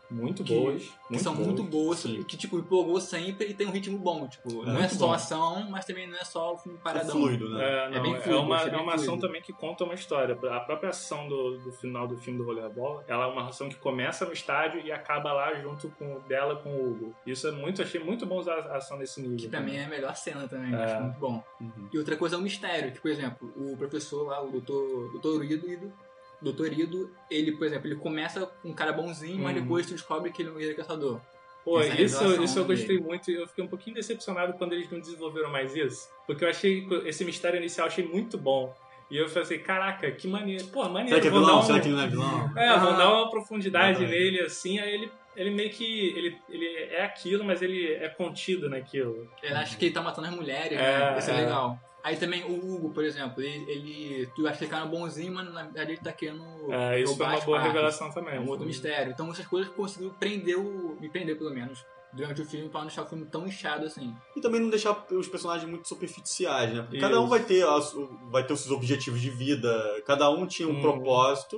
Muito 0.10 0.44
que, 0.44 0.54
boas. 0.54 0.92
que 1.08 1.20
são 1.20 1.34
muito 1.36 1.64
boas, 1.64 2.00
Sim. 2.00 2.24
que 2.24 2.38
tipo, 2.38 2.60
empolgou 2.60 3.00
sempre 3.02 3.48
e 3.48 3.54
tem 3.54 3.68
um 3.68 3.72
ritmo 3.72 3.98
bom. 3.98 4.28
Tipo, 4.28 4.64
É 4.64 4.66
não 4.68 4.76
é 4.76 4.80
muito 4.80 4.96
só 4.96 5.08
bom. 5.08 5.14
ação, 5.14 5.70
mas 5.70 5.86
também 5.86 6.08
não 6.08 6.18
é 6.18 6.24
só 6.24 6.54
o 6.54 6.58
filme 6.58 6.78
É 6.78 6.82
paradão. 6.82 7.12
fluido, 7.12 7.50
né? 7.50 7.64
É, 7.64 7.90
não, 7.90 8.02
bem 8.04 8.16
é, 8.16 8.22
fluido, 8.22 8.42
uma, 8.42 8.56
achei 8.56 8.68
é 8.68 8.72
bem 8.72 8.82
uma 8.82 8.94
ação 8.94 9.06
fluido. 9.06 9.28
também 9.28 9.42
que 9.42 9.54
conta 9.54 9.84
uma 9.84 9.94
história. 9.94 10.38
A 10.52 10.60
própria 10.60 10.90
ação 10.90 11.28
do, 11.28 11.58
do 11.60 11.72
final 11.72 12.08
do 12.08 12.18
filme 12.18 12.38
do 12.40 12.46
Rollerball, 12.46 13.04
ela 13.08 13.26
é 13.26 13.28
uma 13.28 13.48
ação 13.50 13.68
que 13.70 13.76
começa 13.76 14.26
no 14.26 14.34
estádio 14.34 14.82
e 14.82 14.92
acaba 14.92 15.34
lá 15.34 15.54
junto 15.56 15.90
com 15.90 16.20
dela 16.28 16.56
com 16.58 16.70
o 16.76 16.92
Hugo. 16.92 17.16
Isso 17.26 17.48
é 17.48 17.52
muito, 17.52 17.82
achei 17.82 18.00
muito 18.04 18.26
bom 18.26 18.38
usar 18.40 18.60
a 18.60 18.78
ação 18.78 18.98
nesse 18.98 19.22
nível. 19.22 19.38
Que 19.38 19.48
pra 19.48 19.60
mim 19.62 19.76
é 19.76 19.86
a 19.86 19.90
melhor 19.90 20.16
cena 20.16 20.48
também, 20.48 20.74
É. 20.74 20.84
acho 20.84 21.04
muito 21.04 21.20
bom. 21.20 21.44
Uhum. 21.62 21.90
E 21.94 21.98
outra 21.98 22.16
coisa 22.16 22.36
é 22.36 22.40
o 22.40 22.42
mistério, 22.42 22.92
que, 22.92 23.00
por 23.02 23.10
exemplo, 23.12 23.52
o 23.56 23.76
professor 23.78 24.28
lá, 24.28 24.42
o 24.44 24.52
doutor, 24.52 25.12
doutor 25.14 25.44
Ido, 25.46 25.92
Ido, 26.42 26.52
doutor 26.52 26.72
Ido, 26.72 27.12
ele, 27.30 27.52
por 27.54 27.66
exemplo, 27.68 27.88
ele 27.88 27.96
começa 27.96 28.46
com 28.46 28.70
um 28.70 28.74
cara 28.74 28.92
bonzinho, 28.94 29.42
mas 29.44 29.56
Uhum. 29.56 29.62
depois 29.64 29.86
tu 29.86 29.94
descobre 29.94 30.32
que 30.32 30.42
ele 30.42 30.50
é 30.50 30.52
um 30.52 30.56
guerreiro 30.56 30.78
caçador. 30.78 31.20
Pô, 31.64 31.80
Essa 31.82 32.00
isso, 32.00 32.44
isso 32.44 32.60
eu 32.60 32.64
dele. 32.66 32.78
gostei 32.80 33.00
muito 33.00 33.32
e 33.32 33.36
eu 33.36 33.48
fiquei 33.48 33.64
um 33.64 33.68
pouquinho 33.68 33.96
decepcionado 33.96 34.54
quando 34.54 34.74
eles 34.74 34.90
não 34.92 35.00
desenvolveram 35.00 35.50
mais 35.50 35.76
isso. 35.76 36.08
Porque 36.28 36.46
eu 36.46 36.50
achei 36.50 36.88
esse 37.06 37.26
mistério 37.26 37.58
inicial 37.58 37.88
eu 37.88 37.92
achei 37.92 38.06
muito 38.08 38.38
bom. 38.38 38.72
E 39.10 39.18
eu 39.18 39.28
falei 39.28 39.44
assim, 39.44 39.60
caraca, 39.60 40.10
que 40.12 40.28
maneiro. 40.28 40.66
Pô, 40.68 40.84
maneiro. 40.90 41.10
Será 41.10 41.22
que 41.22 41.28
é 41.28 41.32
vou 41.32 41.40
vilão? 41.40 41.56
dar 41.56 41.62
um- 41.62 41.66
Será 41.66 41.80
que 41.80 41.88
ele 41.88 41.96
não 41.96 42.04
é 42.04 42.08
vilão? 42.08 42.52
É, 42.58 42.78
vão 42.80 42.90
Ah. 42.94 42.98
dar 42.98 43.14
uma 43.14 43.30
profundidade 43.32 43.92
Exatamente. 44.04 44.12
nele, 44.20 44.40
assim, 44.42 44.80
aí 44.80 44.94
ele, 44.94 45.12
ele 45.36 45.50
meio 45.52 45.70
que. 45.72 46.10
Ele, 46.16 46.38
ele 46.50 46.68
é 46.92 47.04
aquilo, 47.04 47.44
mas 47.44 47.62
ele 47.64 47.94
é 47.94 48.10
contido 48.10 48.70
naquilo. 48.70 49.28
Ele 49.44 49.54
acha 49.54 49.76
que 49.78 49.86
ele 49.86 49.94
tá 49.94 50.02
matando 50.02 50.28
as 50.28 50.34
mulheres, 50.36 50.72
É, 50.80 51.12
né? 51.12 51.18
Isso 51.20 51.30
é, 51.32 51.34
é. 51.34 51.42
legal. 51.42 51.80
Aí 52.06 52.16
também 52.18 52.44
o 52.44 52.54
Hugo, 52.56 52.92
por 52.92 53.04
exemplo, 53.04 53.42
ele, 53.42 53.66
ele 53.70 54.30
tu 54.36 54.48
acha 54.48 54.60
que 54.60 54.66
ele 54.66 54.72
cara 54.72 54.86
bonzinho, 54.86 55.34
mas 55.34 55.52
na 55.52 55.64
verdade 55.64 55.92
ele 55.94 56.02
tá 56.02 56.14
querendo 56.14 56.44
É, 56.72 57.02
isso 57.02 57.18
foi 57.18 57.26
uma 57.26 57.40
boa 57.42 57.58
partes. 57.58 57.74
revelação 57.74 58.12
também. 58.12 58.36
É 58.36 58.40
um 58.40 58.48
outro 58.48 58.66
mistério. 58.66 59.12
Então 59.12 59.32
essas 59.32 59.48
coisas 59.48 59.74
conseguiram 59.74 60.14
prender 60.14 60.56
o. 60.60 60.96
me 61.02 61.10
prender 61.10 61.36
pelo 61.38 61.50
menos. 61.50 61.84
Durante 62.14 62.42
o 62.42 62.46
filme, 62.46 62.70
pra 62.70 62.80
não 62.82 62.88
deixar 62.88 63.02
o 63.04 63.08
filme 63.08 63.26
tão 63.26 63.46
inchado 63.46 63.86
assim. 63.88 64.14
E 64.38 64.40
também 64.40 64.62
não 64.62 64.70
deixar 64.70 65.06
os 65.12 65.28
personagens 65.28 65.68
muito 65.70 65.86
superficiais, 65.88 66.72
né? 66.74 66.82
Porque 66.84 66.96
Isso. 66.98 67.06
cada 67.06 67.20
um 67.20 67.28
vai 67.28 67.44
ter, 67.44 67.66
vai 68.32 68.46
ter 68.46 68.54
os 68.54 68.62
seus 68.62 68.72
objetivos 68.72 69.20
de 69.20 69.30
vida, 69.32 70.02
cada 70.06 70.30
um 70.30 70.46
tinha 70.48 70.66
um 70.70 70.78
Hum. 70.78 70.82
propósito 70.82 71.58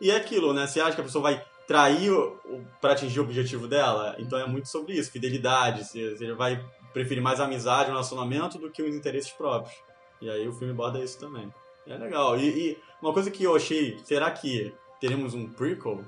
e, 0.00 0.06
e 0.06 0.10
é 0.10 0.16
aquilo, 0.16 0.52
né? 0.52 0.66
Você 0.66 0.80
acha 0.80 0.94
que 0.96 1.00
a 1.00 1.04
pessoa 1.04 1.22
vai 1.22 1.44
trair 1.68 2.10
o- 2.10 2.40
o- 2.46 2.64
pra 2.80 2.92
atingir 2.92 3.20
o 3.20 3.22
objetivo 3.22 3.68
dela? 3.68 4.16
Então 4.18 4.36
é 4.38 4.46
muito 4.46 4.66
sobre 4.68 4.94
isso, 4.94 5.12
fidelidade. 5.12 5.84
Você, 5.84 6.16
você 6.16 6.32
vai 6.32 6.60
preferir 6.92 7.22
mais 7.22 7.40
amizade, 7.40 7.90
relacionamento 7.90 8.58
do 8.58 8.70
que 8.70 8.82
os 8.82 8.94
interesses 8.94 9.30
próprios. 9.30 9.74
E 10.20 10.28
aí 10.30 10.46
o 10.48 10.52
filme 10.52 10.72
aborda 10.72 10.98
isso 10.98 11.18
também. 11.18 11.52
É 11.86 11.96
legal. 11.96 12.38
E, 12.38 12.48
e 12.72 12.78
uma 13.00 13.12
coisa 13.12 13.30
que 13.30 13.44
eu 13.44 13.54
achei, 13.56 13.98
será 14.04 14.30
que 14.30 14.74
teremos 15.00 15.34
um 15.34 15.48
prequel? 15.48 16.04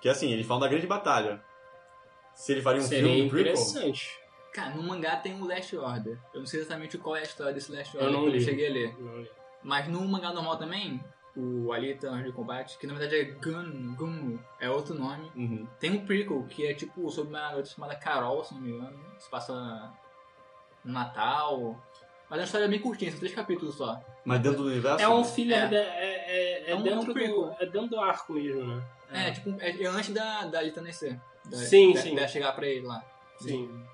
Que 0.00 0.08
assim, 0.08 0.32
eles 0.32 0.46
falam 0.46 0.60
da 0.62 0.68
grande 0.68 0.86
batalha. 0.86 1.42
Se 2.34 2.52
ele 2.52 2.62
faria 2.62 2.80
um 2.80 2.84
Seria 2.84 3.04
filme 3.12 3.28
prequel? 3.30 3.52
interessante. 3.52 4.10
Cara, 4.52 4.70
no 4.74 4.82
mangá 4.82 5.16
tem 5.16 5.40
o 5.40 5.46
Last 5.46 5.76
Order. 5.76 6.18
Eu 6.34 6.40
não 6.40 6.46
sei 6.46 6.60
exatamente 6.60 6.98
qual 6.98 7.16
é 7.16 7.20
a 7.20 7.24
história 7.24 7.52
desse 7.52 7.72
Last 7.72 7.94
Eu 7.96 8.02
Order, 8.02 8.16
não 8.16 8.22
que 8.24 8.28
eu 8.28 8.32
li. 8.32 8.44
cheguei 8.44 8.68
a 8.68 8.72
ler. 8.72 8.96
Não- 8.98 9.26
Mas 9.62 9.88
no 9.88 10.00
mangá 10.06 10.32
normal 10.32 10.56
também, 10.58 11.02
o 11.36 11.72
Alita 11.72 12.08
Anjo 12.10 12.24
de 12.26 12.32
Combate, 12.32 12.76
que 12.78 12.86
na 12.86 12.94
verdade 12.94 13.20
é 13.20 13.24
Gun, 13.24 13.94
Gun, 13.96 14.38
é 14.60 14.68
outro 14.68 14.94
nome. 14.94 15.30
Uhum. 15.34 15.66
Tem 15.80 15.90
um 15.90 16.04
prequel, 16.04 16.44
que 16.48 16.66
é 16.66 16.74
tipo 16.74 17.08
sobre 17.10 17.30
uma 17.34 17.40
garota 17.48 17.68
chamada 17.68 17.94
Carol, 17.96 18.44
se 18.44 18.54
não 18.54 18.60
me 18.60 18.70
engano. 18.72 18.98
Se 19.18 19.28
passa 19.30 19.92
no 20.84 20.92
Natal. 20.92 21.80
Mas 22.28 22.38
é 22.38 22.42
uma 22.42 22.46
história 22.46 22.68
bem 22.68 22.78
curtinha, 22.78 23.10
são 23.10 23.20
três 23.20 23.34
capítulos 23.34 23.74
só. 23.76 24.00
Mas 24.24 24.40
dentro 24.40 24.62
do 24.62 24.68
universo? 24.68 25.02
É 25.04 25.08
um 25.08 25.24
filler, 25.24 25.64
É. 25.64 25.68
da- 25.68 25.76
é, 25.76 25.80
é, 26.04 26.64
é 26.66 26.70
É 26.70 26.74
um- 26.74 26.78
é 26.78 26.80
um 26.80 26.82
dentro 26.82 27.12
do, 27.14 27.50
é 27.60 27.66
dentro 27.66 27.88
do 27.88 28.00
arco 28.00 28.32
mesmo, 28.32 28.64
né? 28.66 28.82
É, 29.10 29.30
tipo, 29.30 29.50
é, 29.60 29.70
é 29.82 29.86
antes 29.86 30.10
da, 30.14 30.46
da 30.46 30.58
Alita 30.58 30.80
nascer. 30.80 31.20
Da, 31.44 31.56
Sim, 31.58 31.92
da, 31.92 32.00
sim. 32.00 32.14
da 32.14 32.26
chegar 32.26 32.52
pra 32.52 32.66
ele 32.66 32.86
lá. 32.86 33.04
Sim. 33.38 33.84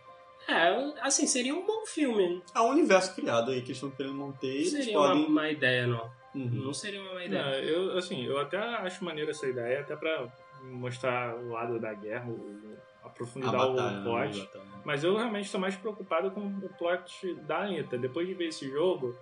É, 0.47 0.93
assim, 1.03 1.27
seria 1.27 1.55
um 1.55 1.67
bom 1.67 1.85
filme. 1.85 2.43
É 2.55 2.61
um 2.61 2.69
universo 2.71 3.15
criado 3.15 3.51
aí 3.51 3.61
que 3.63 3.73
estão 3.73 3.91
querendo 3.91 4.15
manter 4.15 4.65
seria 4.67 4.99
uma 4.99 5.09
podem. 5.09 5.29
má 5.29 5.51
ideia, 5.51 5.87
não. 5.87 6.11
Uhum. 6.35 6.51
Não 6.65 6.73
seria 6.75 7.01
uma 7.01 7.15
má 7.15 7.25
ideia. 7.25 7.43
Não, 7.43 7.51
eu, 7.53 7.99
assim, 7.99 8.25
eu 8.25 8.39
até 8.39 8.59
acho 8.59 9.05
maneiro 9.05 9.31
essa 9.31 9.47
ideia, 9.47 9.81
até 9.81 9.97
pra 9.97 10.27
mostrar 10.63 11.35
o 11.37 11.49
lado 11.51 11.79
da 11.81 11.93
guerra, 11.95 12.27
aprofundar 13.05 13.53
batalha, 13.53 13.73
o 13.73 13.75
né? 13.93 14.03
plot. 14.05 14.49
Mas 14.85 15.05
eu 15.05 15.17
realmente 15.17 15.47
estou 15.47 15.61
mais 15.61 15.75
preocupado 15.77 16.31
com 16.31 16.41
o 16.41 16.69
plot 16.79 17.35
da 17.47 17.59
Anitta. 17.63 17.97
Depois 17.99 18.27
de 18.27 18.35
ver 18.35 18.49
esse 18.49 18.69
jogo. 18.71 19.17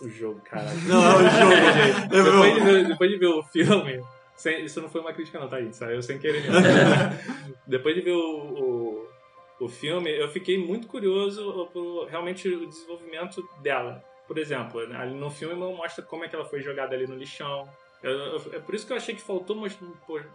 O 0.00 0.08
jogo, 0.08 0.40
caralho. 0.42 0.78
Não, 0.86 1.02
é 1.02 1.16
o 1.16 1.30
jogo, 1.30 1.52
gente. 1.74 2.08
Depois, 2.08 2.54
de 2.54 2.60
ver, 2.60 2.86
depois 2.86 3.10
de 3.10 3.16
ver 3.16 3.26
o 3.26 3.42
filme. 3.42 4.04
sem- 4.36 4.64
isso 4.64 4.80
não 4.80 4.88
foi 4.88 5.00
uma 5.00 5.12
crítica, 5.12 5.40
não, 5.40 5.48
tá 5.48 5.56
aí, 5.56 5.72
saiu 5.74 6.00
sem 6.00 6.16
querer 6.18 6.42
mesmo. 6.42 6.54
depois 7.66 7.94
de 7.96 8.02
ver 8.02 8.12
o, 8.12 8.20
o, 8.20 9.08
o 9.64 9.68
filme, 9.68 10.10
eu 10.16 10.28
fiquei 10.28 10.56
muito 10.64 10.86
curioso 10.86 11.68
por 11.72 12.06
realmente 12.06 12.48
o 12.48 12.66
desenvolvimento 12.68 13.42
dela. 13.60 14.04
Por 14.28 14.38
exemplo, 14.38 14.78
ali 14.80 15.14
no 15.14 15.30
filme 15.30 15.54
mostra 15.54 16.04
como 16.04 16.22
é 16.24 16.28
que 16.28 16.36
ela 16.36 16.44
foi 16.44 16.60
jogada 16.60 16.94
ali 16.94 17.06
no 17.06 17.16
lixão. 17.16 17.68
Eu- 18.02 18.12
eu- 18.12 18.52
é 18.52 18.60
por 18.60 18.74
isso 18.74 18.86
que 18.86 18.92
eu 18.92 18.96
achei 18.96 19.14
que 19.14 19.20
faltou 19.22 19.56
mos- 19.56 19.76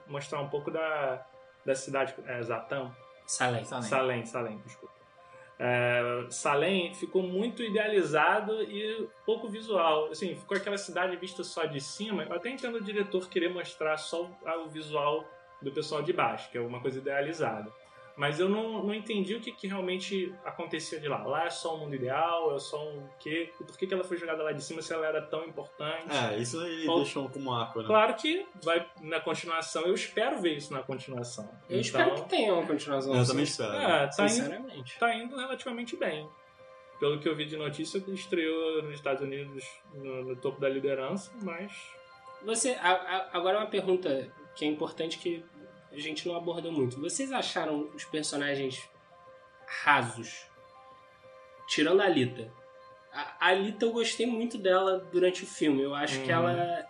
mostrar 0.07 0.41
um 0.41 0.49
pouco 0.49 0.69
da, 0.69 1.25
da 1.65 1.73
cidade, 1.75 2.13
é, 2.25 2.41
Zatam, 2.41 2.93
Salem. 3.25 3.63
Salem. 3.63 3.83
Salem, 3.87 4.25
Salem, 4.25 4.57
desculpa. 4.65 4.93
É, 5.59 6.25
Salem 6.29 6.93
ficou 6.95 7.21
muito 7.23 7.61
idealizado 7.63 8.61
e 8.63 9.07
pouco 9.25 9.47
visual. 9.47 10.07
Assim, 10.07 10.35
ficou 10.35 10.57
aquela 10.57 10.77
cidade 10.77 11.15
vista 11.15 11.43
só 11.43 11.63
de 11.65 11.79
cima. 11.79 12.23
Eu 12.23 12.33
até 12.35 12.49
entendo 12.49 12.75
o 12.79 12.83
diretor 12.83 13.29
querer 13.29 13.49
mostrar 13.49 13.95
só 13.97 14.27
o 14.65 14.67
visual 14.69 15.23
do 15.61 15.71
pessoal 15.71 16.01
de 16.01 16.11
baixo, 16.11 16.49
que 16.51 16.57
é 16.57 16.61
uma 16.61 16.81
coisa 16.81 16.97
idealizada. 16.99 17.71
Mas 18.15 18.39
eu 18.39 18.47
não, 18.47 18.83
não 18.83 18.93
entendi 18.93 19.33
o 19.33 19.39
que, 19.41 19.51
que 19.51 19.65
realmente 19.67 20.31
acontecia 20.45 20.99
de 20.99 21.07
lá. 21.07 21.23
Lá 21.25 21.45
é 21.45 21.49
só 21.49 21.75
um 21.75 21.79
mundo 21.79 21.95
ideal, 21.95 22.55
é 22.55 22.59
só 22.59 22.77
um 22.87 23.07
quê? 23.19 23.51
E 23.59 23.63
por 23.63 23.75
que, 23.75 23.87
que 23.87 23.93
ela 23.93 24.03
foi 24.03 24.17
jogada 24.17 24.43
lá 24.43 24.51
de 24.51 24.63
cima 24.63 24.83
se 24.83 24.93
ela 24.93 25.07
era 25.07 25.19
tão 25.21 25.43
importante? 25.45 26.15
É, 26.15 26.37
isso 26.37 26.63
ele 26.63 26.85
Qual- 26.85 26.97
deixou 26.99 27.27
como 27.27 27.51
arco, 27.51 27.79
né? 27.81 27.87
Claro 27.87 28.13
que 28.13 28.45
vai 28.63 28.87
na 29.01 29.19
continuação, 29.19 29.81
eu 29.87 29.95
espero 29.95 30.39
ver 30.39 30.57
isso 30.57 30.71
na 30.71 30.83
continuação. 30.83 31.45
Eu 31.67 31.79
Então, 31.79 31.79
espero 31.79 32.15
que 32.15 32.29
tenha 32.29 32.53
uma 32.53 32.67
continuação. 32.67 33.15
Eu 33.15 33.25
também 33.25 33.43
espero. 33.45 33.73
É, 33.73 34.07
tá 34.07 34.23
indo, 34.25 34.29
Sinceramente. 34.29 34.99
tá 34.99 35.15
indo 35.15 35.35
relativamente 35.35 35.95
bem. 35.97 36.29
Pelo 36.99 37.19
que 37.19 37.27
eu 37.27 37.35
vi 37.35 37.45
de 37.45 37.57
notícia, 37.57 37.97
estreou 38.09 38.83
nos 38.83 38.93
Estados 38.93 39.23
Unidos 39.23 39.65
no, 39.93 40.23
no 40.23 40.35
topo 40.35 40.61
da 40.61 40.69
liderança, 40.69 41.31
mas. 41.41 41.71
Você, 42.45 42.71
a- 42.79 42.91
a- 42.91 43.29
agora 43.33 43.57
uma 43.57 43.67
pergunta 43.67 44.31
que 44.55 44.65
é 44.65 44.67
importante 44.67 45.17
que 45.17 45.43
a 45.93 45.99
gente 45.99 46.27
não 46.27 46.35
abordou 46.35 46.71
muito. 46.71 46.99
Vocês 46.99 47.31
acharam 47.31 47.89
os 47.93 48.03
personagens 48.05 48.81
rasos? 49.83 50.45
Tirando 51.67 52.01
a 52.01 52.05
Alita. 52.05 52.51
A 53.13 53.33
a 53.39 53.47
Alita 53.49 53.85
eu 53.85 53.91
gostei 53.93 54.25
muito 54.25 54.57
dela 54.57 54.97
durante 55.11 55.43
o 55.43 55.47
filme. 55.47 55.81
Eu 55.81 55.93
acho 55.95 56.19
que 56.21 56.31
Uhum. 56.31 56.47
ela. 56.49 56.85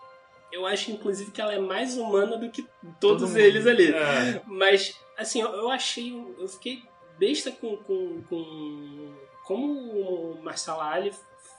Eu 0.51 0.65
acho, 0.67 0.91
inclusive, 0.91 1.31
que 1.31 1.41
ela 1.41 1.53
é 1.53 1.59
mais 1.59 1.97
humana 1.97 2.37
do 2.37 2.49
que 2.51 2.61
todos 2.99 3.29
Todo 3.31 3.39
eles 3.39 3.65
ali. 3.65 3.91
É, 3.91 4.41
Mas, 4.45 4.95
assim, 5.17 5.41
eu, 5.41 5.49
eu 5.49 5.69
achei. 5.71 6.13
Eu 6.37 6.47
fiquei 6.47 6.83
besta 7.17 7.51
com. 7.51 7.75
com, 7.77 8.21
com 8.29 9.15
como 9.45 9.73
o 10.37 10.41
Marcelo 10.43 10.79
Ali 10.79 11.11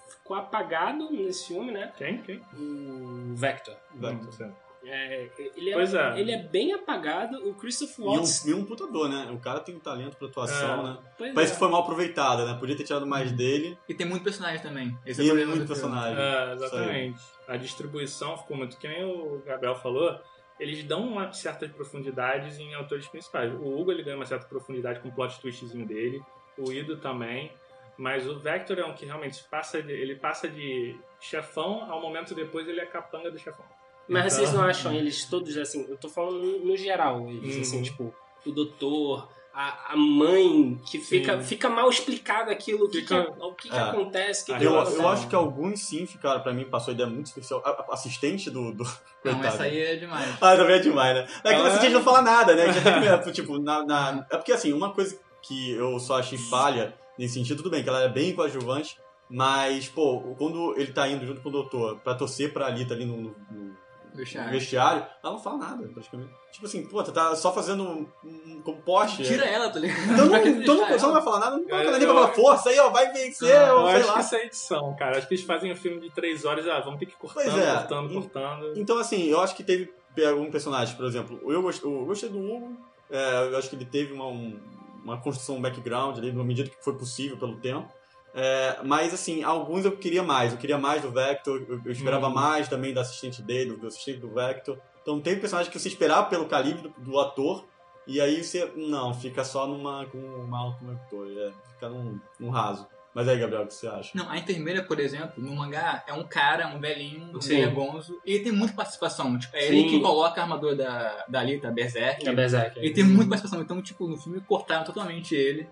ficou 0.09 0.37
apagado 0.37 1.11
nesse 1.11 1.49
filme, 1.49 1.71
né? 1.71 1.93
quem? 1.99 2.23
Quem? 2.23 2.37
O 2.57 3.35
Vector. 3.35 3.77
Vector. 3.95 4.33
Sei. 4.33 4.51
É, 4.87 5.31
ele, 5.57 5.71
é, 5.71 5.75
Pois 5.75 5.95
é. 5.95 6.21
ele 6.21 6.33
é 6.33 6.43
bem 6.43 6.73
apagado. 6.75 7.49
O 7.49 7.55
Christopher 7.55 8.05
E 8.05 8.09
um, 8.09 8.13
Waltz. 8.13 8.45
e 8.47 8.55
um 8.55 8.65
putador, 8.65 9.09
né? 9.09 9.31
O 9.33 9.39
cara 9.39 9.61
tem 9.61 9.75
um 9.75 9.81
talento 9.81 10.17
pra 10.17 10.29
atuação, 10.29 10.81
É. 10.81 10.83
né? 10.91 10.99
pois 11.17 11.33
Parece 11.35 11.53
é. 11.53 11.55
que 11.55 11.59
foi 11.59 11.69
mal 11.69 11.81
aproveitado, 11.83 12.45
né? 12.47 12.57
Podia 12.59 12.77
ter 12.77 12.85
tirado 12.85 13.07
mais 13.07 13.33
dele. 13.33 13.79
E 13.89 13.95
tem 13.95 14.07
muito 14.07 14.23
personagem 14.23 14.61
também. 14.61 14.97
Esse 15.07 15.21
é 15.21 15.25
E 15.25 15.27
o 15.27 15.31
problema 15.31 15.57
muito 15.57 15.67
personagem. 15.69 16.19
É, 16.23 16.53
exatamente. 16.53 17.21
A 17.49 17.57
distribuição 17.57 18.37
ficou 18.37 18.57
muito. 18.57 18.77
Que 18.77 18.87
nem 18.89 19.05
o 19.05 19.43
Gabriel 19.45 19.75
falou, 19.77 20.19
eles 20.61 20.85
dão 20.85 21.07
uma 21.07 21.33
certas 21.33 21.71
profundidades 21.73 22.59
em 22.59 22.75
autores 22.75 23.07
principais. 23.09 23.53
O 23.53 23.79
Hugo 23.81 23.91
ele 23.91 24.03
ganha 24.03 24.17
uma 24.17 24.27
certa 24.27 24.47
profundidade 24.47 25.01
com 25.01 25.09
o 25.09 25.13
plot 25.13 25.41
twistzinho 25.41 25.87
dele, 25.87 26.23
o 26.59 26.71
Ido 26.73 26.97
também. 26.99 27.51
Mas 27.97 28.27
o 28.29 28.39
Vector 28.41 28.77
é 28.79 28.85
um 28.85 28.93
que 28.93 29.07
realmente 29.07 29.45
passa 29.45 29.81
de, 29.81 29.93
ele 29.93 30.17
passa 30.17 30.49
de 30.49 30.97
chefão 31.21 31.91
ao 31.91 32.01
momento 32.01 32.35
depois 32.35 32.67
ele 32.69 32.81
é 32.81 32.87
capanga 32.87 33.31
do 33.31 33.39
chefão. 33.39 33.65
Mas 34.09 34.27
Então- 34.27 34.39
vocês 34.47 34.53
não 34.53 34.63
acham 34.65 34.93
eles 34.93 35.25
todos 35.25 35.57
assim? 35.57 35.87
Eu 35.89 35.97
tô 35.97 36.09
falando 36.09 36.39
no, 36.65 36.77
geral, 36.77 37.29
eles, 37.29 37.55
Uhum. 37.57 37.61
assim, 37.63 37.83
tipo, 37.83 38.15
o 38.47 38.53
doutor. 38.53 39.29
A, 39.57 39.93
a 39.93 39.97
mãe, 39.97 40.81
que 40.85 40.99
fica, 40.99 41.39
Sim. 41.39 41.45
fica 41.47 41.71
mal 41.71 41.89
explicado 41.89 42.51
aquilo, 42.51 42.87
o 42.87 42.89
que, 42.91 43.03
Fica- 43.03 43.23
que, 43.25 43.41
o 43.41 43.55
que, 43.55 43.69
que 43.69 43.77
É. 43.77 43.79
acontece, 43.79 44.45
que, 44.47 44.53
Ah, 44.53 44.59
que 44.59 44.65
Eu, 44.65 44.71
não 44.71 44.77
eu 44.79 44.83
acontece. 44.83 45.07
acho 45.07 45.29
que 45.29 45.35
alguns 45.37 45.81
sim 45.81 46.05
ficaram, 46.07 46.41
pra 46.41 46.53
mim, 46.53 46.65
passou 46.65 46.91
a 46.91 46.95
ideia 46.95 47.09
muito 47.09 47.27
especial. 47.27 47.63
A- 47.65 47.71
a- 47.71 47.95
assistente 47.95 48.51
do. 48.51 48.73
do... 48.73 48.83
Não, 48.83 49.35
Coitado. 49.35 49.47
essa 49.47 49.63
aí 49.63 49.79
é 49.81 49.95
demais. 49.95 50.29
Ah, 50.41 50.57
também 50.57 50.75
é 50.75 50.79
demais, 50.81 51.15
né? 51.15 51.29
É 51.45 51.55
que 51.55 51.61
o 51.61 51.65
assistente 51.67 51.91
é? 51.93 51.95
não 51.95 52.03
fala 52.03 52.21
nada, 52.23 52.53
né? 52.57 52.73
Já 52.73 52.81
tem 52.83 53.23
que, 53.23 53.33
tipo, 53.33 53.57
na, 53.61 53.85
na- 53.87 54.27
É 54.29 54.37
porque 54.37 54.51
assim, 54.51 54.73
uma 54.73 54.93
coisa 54.93 55.17
que 55.41 55.71
eu 55.71 56.01
só 56.01 56.19
achei 56.19 56.37
falha 56.37 56.93
nesse 57.17 57.35
sentido, 57.35 57.59
tudo 57.59 57.71
bem, 57.71 57.81
que 57.85 57.89
ela 57.89 58.03
é 58.03 58.09
bem 58.09 58.35
coadjuvante, 58.35 58.99
mas, 59.31 59.89
pô, 59.89 60.35
quando 60.37 60.75
ele 60.77 60.93
tá 60.93 61.07
indo 61.09 61.25
junto 61.25 61.41
com 61.41 61.49
o 61.49 61.53
doutor 61.53 62.01
pra 62.01 62.17
torcer 62.17 62.53
pra 62.53 62.67
Alita 62.67 62.93
ali 62.93 63.05
no, 63.07 63.17
no- 63.19 63.37
no 63.53 63.84
Vestiário. 64.15 64.51
vestiário, 64.53 65.07
ela 65.23 65.33
não 65.33 65.41
fala 65.41 65.59
nada, 65.59 65.89
praticamente. 65.89 66.31
Tipo 66.53 66.67
assim, 66.67 66.87
pô, 66.87 67.03
tu 67.03 67.11
tá 67.11 67.35
só 67.35 67.53
fazendo 67.53 67.83
um, 67.83 68.07
um 68.25 68.63
composte. 68.63 69.25
Tira 69.25 69.45
ela, 69.45 69.69
tá 69.71 69.79
ligado? 69.81 70.01
Então, 70.13 70.27
não, 70.27 70.37
então 70.47 70.75
não, 70.77 70.85
só 70.87 70.93
não 70.97 71.05
ela? 71.05 71.13
vai 71.15 71.23
falar 71.23 71.41
nada, 71.41 71.57
não 71.57 71.65
coloca 71.65 71.85
Eu- 71.85 71.91
nem 71.99 72.01
pra 72.07 72.15
falar 72.15 72.29
força 72.29 72.69
aí, 72.71 72.79
ó, 72.79 72.91
vai 72.91 73.13
vencer, 73.13 73.49
eu 73.69 73.77
ou 73.79 73.87
sei 73.89 73.97
acho 73.97 74.07
lá. 74.07 74.15
que 74.15 74.21
isso 74.21 74.35
é 74.37 74.47
edição, 74.47 74.97
cara. 74.97 75.19
Acho 75.19 75.27
que 75.27 75.35
eles 75.35 75.45
fazem 75.45 75.73
o 75.73 75.77
filme 75.77 76.01
de 76.01 76.11
três 76.11 76.45
horas, 76.45 76.67
ah, 76.69 76.79
vamos 76.81 77.01
ter 77.01 77.07
que 77.07 77.17
cortando, 77.17 77.45
Pois 77.45 77.59
é. 77.59 77.75
cortando, 77.75 78.13
cortando. 78.15 78.73
Então, 78.79 78.99
assim, 78.99 79.25
eu 79.25 79.41
acho 79.41 79.57
que 79.57 79.65
teve 79.65 79.93
algum 80.29 80.49
personagem, 80.51 80.95
por 80.97 81.07
exemplo, 81.07 81.41
eu 81.51 81.61
gostei, 81.61 81.91
eu 81.91 82.05
gostei 82.05 82.29
do 82.29 82.39
Hugo, 82.39 82.77
é, 83.11 83.49
eu 83.53 83.59
acho 83.59 83.69
que 83.69 83.75
ele 83.75 83.85
teve 83.85 84.13
uma, 84.13 84.27
um- 84.29 84.57
uma 85.03 85.21
construção, 85.21 85.57
um 85.57 85.61
background 85.61 86.17
ali, 86.19 86.33
na 86.33 86.45
medida 86.45 86.71
que 86.71 86.77
foi 86.83 86.95
possível 86.97 87.37
pelo 87.37 87.57
tempo. 87.57 87.89
É, 88.35 88.79
mas, 88.83 89.15
assim, 89.15 89.45
alguns 89.45 89.85
eu 89.85 89.97
queria 89.97 90.23
mais. 90.23 90.53
Eu 90.53 90.59
queria 90.59 90.77
mais 90.77 91.01
do 91.01 91.11
Vector, 91.11 91.65
eu, 91.69 91.81
eu 91.85 91.93
esperava 91.93 92.27
Uhum. 92.27 92.35
mais 92.35 92.69
também 92.69 92.93
da 92.93 93.03
assistente 93.03 93.41
dele, 93.41 93.77
do 93.77 93.87
assistente 93.87 94.19
do 94.19 94.35
Vector. 94.35 94.77
Então, 95.03 95.21
tem 95.21 95.39
personagens 95.39 95.73
que 95.73 95.79
você 95.79 95.89
esperava 95.89 96.29
pelo 96.29 96.47
calibre 96.47 96.83
do, 96.83 97.01
do 97.01 97.21
ator, 97.21 97.65
e 98.07 98.21
aí 98.21 98.43
você, 98.43 98.71
não, 98.75 99.15
fica 99.15 99.45
só 99.45 99.67
numa, 99.67 100.05
com 100.07 100.19
um 100.19 100.47
mal 100.47 100.77
como 100.79 100.91
ator, 100.93 101.29
é, 101.31 101.53
fica 101.73 101.89
num, 101.89 102.19
num 102.41 102.51
raso. 102.51 102.87
Mas 103.15 103.29
aí, 103.29 103.39
Gabriel, 103.39 103.63
o 103.63 103.67
que 103.69 103.75
você 103.75 103.87
acha? 103.87 104.11
Não, 104.13 104.29
a 104.29 104.37
enfermeira, 104.37 104.83
por 104.83 104.99
exemplo, 104.99 105.35
no 105.37 105.55
mangá, 105.55 106.03
é 106.05 106.13
um 106.13 106.25
cara, 106.25 106.67
um 106.75 106.81
velhinho, 106.81 107.31
um 107.33 107.39
velho 107.39 107.71
gonzo, 107.71 108.21
e 108.27 108.33
ele 108.33 108.45
tem 108.45 108.53
muita 108.53 108.75
participação. 108.75 109.39
Tipo, 109.39 109.57
é 109.57 109.61
Sim. 109.61 109.67
ele 109.67 109.89
que 109.89 110.01
coloca 110.01 110.41
a 110.41 110.43
armadura 110.43 110.75
da, 110.75 111.25
da 111.29 111.39
Alita, 111.39 111.71
Berserk. 111.71 112.27
É 112.29 112.33
Berserk. 112.35 112.77
Ele 112.77 112.91
tem 112.93 113.05
muita 113.05 113.31
participação, 113.31 113.63
então, 113.63 113.81
tipo, 113.81 114.09
no 114.09 114.17
filme 114.17 114.41
cortaram 114.41 114.83
totalmente 114.83 115.33
ele. 115.37 115.69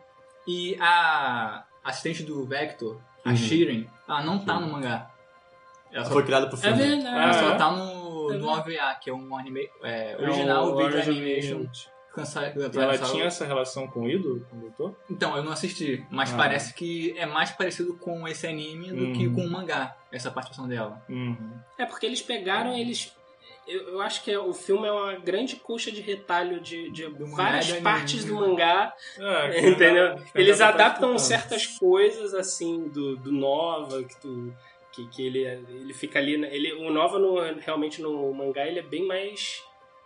E 0.46 0.76
a 0.80 1.64
assistente 1.84 2.22
do 2.22 2.44
Vector, 2.44 2.98
a 3.24 3.30
Uhum. 3.30 3.36
Shiren, 3.36 3.86
ela 4.08 4.22
não 4.22 4.38
tá 4.44 4.58
no 4.60 4.70
mangá. 4.72 5.10
Ela 5.90 5.96
Ela 5.98 6.04
só, 6.06 6.12
foi 6.12 6.24
criada 6.24 6.46
pro 6.48 6.56
É 6.58 6.60
filme. 6.60 6.82
ela 6.82 6.96
verdade. 6.96 7.38
só 7.38 7.52
Ah, 7.52 7.56
tá 7.56 7.70
no, 7.70 8.32
É 8.32 8.36
no 8.38 8.48
OVA, 8.48 8.94
que 9.00 9.10
é 9.10 9.12
um 9.12 9.36
anime 9.36 9.68
é, 9.82 10.16
original 10.18 10.68
É 10.68 10.72
o 10.72 10.76
vídeo 10.76 10.94
Origin 10.96 11.10
animation. 11.10 11.66
Cansa, 12.14 12.42
ela 12.44 12.98
tinha 12.98 13.24
essa 13.24 13.46
relação 13.46 13.86
com 13.86 14.00
o 14.00 14.08
Ido, 14.10 14.46
com 14.50 14.56
o 14.58 14.60
doutor? 14.60 14.94
Então, 15.10 15.34
eu 15.34 15.42
não 15.42 15.50
assisti, 15.52 16.04
mas 16.10 16.32
Ah. 16.32 16.36
parece 16.36 16.74
que 16.74 17.14
é 17.18 17.24
mais 17.24 17.50
parecido 17.52 17.94
com 17.96 18.28
esse 18.28 18.46
anime 18.46 18.88
do 18.92 19.04
Uhum. 19.04 19.12
que 19.14 19.30
com 19.30 19.40
o 19.42 19.50
mangá, 19.50 19.96
essa 20.10 20.30
participação 20.30 20.68
dela. 20.68 21.02
Uhum. 21.08 21.52
É 21.78 21.86
porque 21.86 22.04
eles 22.04 22.20
pegaram, 22.20 22.76
eles. 22.76 23.14
Eu, 23.66 23.90
eu 23.90 24.00
acho 24.00 24.22
que 24.24 24.30
é- 24.30 24.38
o 24.38 24.52
filme 24.52 24.86
é 24.88 24.92
uma 24.92 25.14
grande 25.14 25.56
coxa 25.56 25.90
de 25.92 26.00
retalho 26.00 26.60
de, 26.60 26.90
de 26.90 27.06
várias 27.34 27.70
partes 27.80 28.24
do 28.24 28.34
mangá, 28.34 28.92
É, 29.18 29.60
entendeu? 29.68 30.16
que 30.16 30.38
Eles 30.40 30.58
tá 30.58 30.68
adaptam 30.68 31.16
certas 31.18 31.66
coisas 31.66 32.34
assim 32.34 32.88
do, 32.88 33.16
do 33.16 33.30
Nova, 33.32 34.02
que 34.02 34.16
tu. 34.20 34.52
Que, 34.92 35.06
que 35.08 35.26
ele, 35.26 35.38
ele 35.70 35.94
fica 35.94 36.18
ali. 36.18 36.34
Ele, 36.34 36.72
o 36.74 36.90
Nova 36.92 37.18
no, 37.18 37.36
realmente 37.60 38.02
no 38.02 38.30
mangá 38.34 38.66
ele 38.66 38.78
é 38.78 38.82
bem 38.82 39.06
mais 39.06 39.62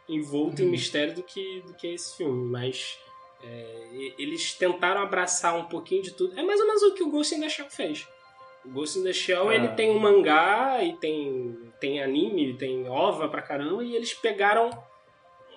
envolto 0.09 0.63
em 0.63 0.67
mistério 0.67 1.13
do 1.15 1.23
que, 1.25 1.61
do 1.67 1.75
que 1.75 1.89
esse 1.89 2.17
filme. 2.17 2.49
Mas 2.49 2.97
é, 3.43 4.13
eles 4.17 4.55
tentaram 4.55 5.01
abraçar 5.03 5.57
um 5.57 5.65
pouquinho 5.65 6.03
de 6.03 6.13
tudo. 6.13 6.39
É 6.39 6.43
mais 6.45 6.61
ou 6.61 6.67
menos 6.69 6.83
o 6.85 6.95
que 6.95 7.03
o 7.03 7.11
Ghost 7.11 7.35
in 7.35 7.41
the 7.41 7.49
Shell 7.49 7.69
fez. 7.69 8.07
Ghost 8.73 8.99
in 8.99 9.05
the 9.05 9.13
Shell 9.13 9.49
Ah. 9.49 9.55
ele 9.55 9.69
tem 9.69 9.91
um 9.91 9.99
mangá 9.99 10.83
e 10.83 10.95
tem, 10.97 11.59
tem 11.81 12.03
anime, 12.03 12.55
tem 12.55 12.89
ova 12.89 13.29
pra 13.29 13.43
caramba, 13.43 13.83
e 13.85 13.95
eles 13.97 14.13
pegaram 14.15 14.71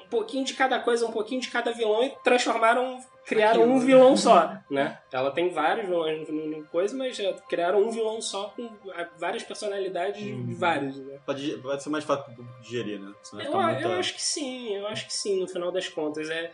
um 0.05 0.07
pouquinho 0.09 0.43
de 0.43 0.53
cada 0.55 0.79
coisa, 0.79 1.05
um 1.05 1.11
pouquinho 1.11 1.39
de 1.41 1.49
cada 1.51 1.71
vilão 1.71 2.03
e 2.03 2.09
transformaram, 2.23 2.99
criaram 3.25 3.61
Aquilo. 3.61 3.75
um 3.75 3.79
vilão 3.79 4.17
só, 4.17 4.53
né? 4.69 4.97
Ela 5.11 5.29
tem 5.31 5.49
vários 5.49 5.85
vilões 5.85 6.27
no, 6.29 6.47
no 6.47 6.65
coisa, 6.65 6.97
mas 6.97 7.15
criaram 7.47 7.79
um 7.81 7.91
vilão 7.91 8.19
só 8.19 8.49
com 8.55 8.67
ah, 8.95 9.07
várias 9.19 9.43
personalidades 9.43 10.19
de 10.23 10.33
Uhum. 10.33 10.55
vários, 10.57 10.97
né? 10.97 11.19
Pode, 11.25 11.57
pode 11.59 11.83
ser 11.83 11.89
mais 11.91 12.03
fácil 12.03 12.33
de 12.33 12.43
digerir, 12.63 12.99
né? 12.99 13.13
Eu, 13.33 13.61
muita- 13.61 13.81
eu 13.81 13.91
acho 13.93 14.15
que 14.15 14.21
sim, 14.21 14.75
eu 14.75 14.87
acho 14.87 15.05
que 15.05 15.13
sim, 15.13 15.39
no 15.41 15.47
final 15.47 15.71
das 15.71 15.87
contas. 15.87 16.27
É, 16.29 16.51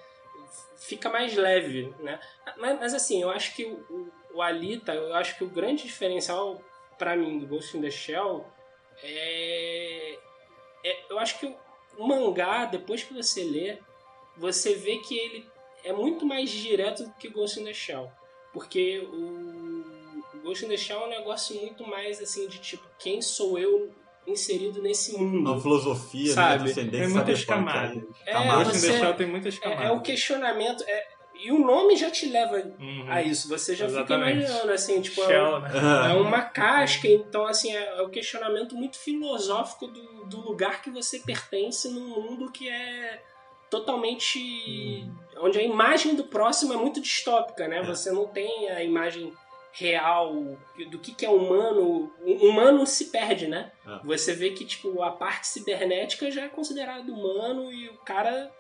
fica 0.78 1.10
mais 1.10 1.34
leve, 1.36 1.94
né? 2.00 2.20
mas, 2.58 2.80
mas, 2.80 2.94
assim, 2.94 3.22
eu 3.22 3.30
acho 3.30 3.56
que 3.56 3.64
o, 3.66 4.10
o, 4.36 4.42
Alita, 4.42 4.94
eu 4.94 5.14
acho 5.16 5.38
que 5.38 5.44
o 5.44 5.50
grande 5.50 5.84
diferencial 5.84 6.62
pra 6.98 7.16
mim 7.16 7.40
do 7.40 7.48
Ghost 7.48 7.76
in 7.78 7.82
the 7.82 7.90
Shell 7.92 8.46
é, 9.04 10.18
é 10.84 10.98
eu 11.10 11.20
acho 11.20 11.40
que 11.40 11.46
o 11.98 12.08
mangá, 12.08 12.66
depois 12.66 13.04
que 13.04 13.14
você 13.14 13.44
lê, 13.44 13.78
você 14.38 14.76
vê 14.76 14.98
que 14.98 15.18
ele 15.18 15.48
é 15.84 15.94
muito 15.94 16.26
mais 16.26 16.50
direto 16.50 17.04
do 17.06 17.14
que 17.14 17.30
Ghost 17.30 17.60
in 17.60 17.66
the 17.66 17.74
Shell. 17.74 18.12
Porque 18.54 19.00
o, 19.00 19.84
o 20.34 20.40
Ghost 20.44 20.66
in 20.66 20.70
the 20.70 20.78
Shell 20.78 21.02
é 21.02 21.06
um 21.06 21.10
negócio 21.10 21.56
muito 21.60 21.86
mais 21.88 22.22
assim 22.22 22.48
de 22.48 22.60
tipo, 22.60 22.84
quem 23.00 23.22
sou 23.22 23.58
eu 23.60 23.94
inserido 24.28 24.82
nesse 24.82 25.16
mundo? 25.18 25.52
Uma 25.52 25.62
filosofia, 25.62 26.34
Sabe? 26.34 26.74
né? 26.74 26.90
Tem 26.90 27.08
muitas 27.10 27.46
camadas. 27.46 28.04
É, 28.26 28.32
Camadas. 28.32 28.68
Ghost 28.68 28.78
in 28.78 28.80
você- 28.80 28.92
the 28.94 29.00
Shell 29.00 29.14
tem 29.16 29.28
muitas 29.28 29.60
camadas. 29.60 29.84
É, 29.86 29.88
é 29.88 29.92
o 29.92 30.02
questionamento. 30.02 30.84
é- 30.88 31.15
e 31.44 31.52
o 31.52 31.60
nome 31.60 31.96
já 31.96 32.10
te 32.10 32.28
leva 32.28 32.58
Uhum. 32.80 33.06
a 33.10 33.22
isso. 33.22 33.48
Você 33.50 33.76
já 33.76 33.86
Exatamente. 33.86 34.34
fica 34.34 34.48
imaginando, 34.48 34.72
assim, 34.72 35.02
tipo, 35.02 35.22
é, 35.24 35.26
Shell, 35.28 35.60
né? 35.60 35.70
é 36.12 36.14
uma 36.16 36.42
casca, 36.42 37.08
então 37.08 37.46
assim, 37.46 37.76
é, 37.76 37.98
é 37.98 38.02
o 38.02 38.10
questionamento 38.10 38.76
muito 38.76 38.98
filosófico 38.98 39.88
do, 39.88 40.26
do 40.26 40.40
lugar 40.42 40.82
que 40.82 40.90
você 40.90 41.20
pertence 41.20 41.90
num 41.90 42.08
mundo 42.10 42.52
que 42.52 42.70
é 42.70 43.22
totalmente. 43.70 45.08
onde 45.38 45.60
a 45.60 45.64
imagem 45.64 46.16
do 46.16 46.24
próximo 46.26 46.74
é 46.74 46.78
muito 46.78 47.02
distópica, 47.02 47.68
né? 47.68 47.82
Você 47.84 48.12
não 48.12 48.28
tem 48.28 48.70
a 48.70 48.84
imagem 48.84 49.34
real 49.74 50.34
do 50.90 51.00
que, 51.00 51.14
que 51.14 51.26
é 51.26 51.30
humano. 51.30 52.12
O 52.22 52.48
humano 52.48 52.86
se 52.88 53.06
perde, 53.06 53.48
né? 53.48 53.72
É. 53.86 54.00
Você 54.06 54.34
vê 54.34 54.52
que, 54.52 54.64
tipo, 54.66 55.02
a 55.02 55.12
parte 55.12 55.48
cibernética 55.48 56.32
já 56.32 56.44
é 56.44 56.48
considerada 56.48 57.12
humano 57.12 57.72
e 57.72 57.90
o 57.90 57.98
cara 57.98 58.52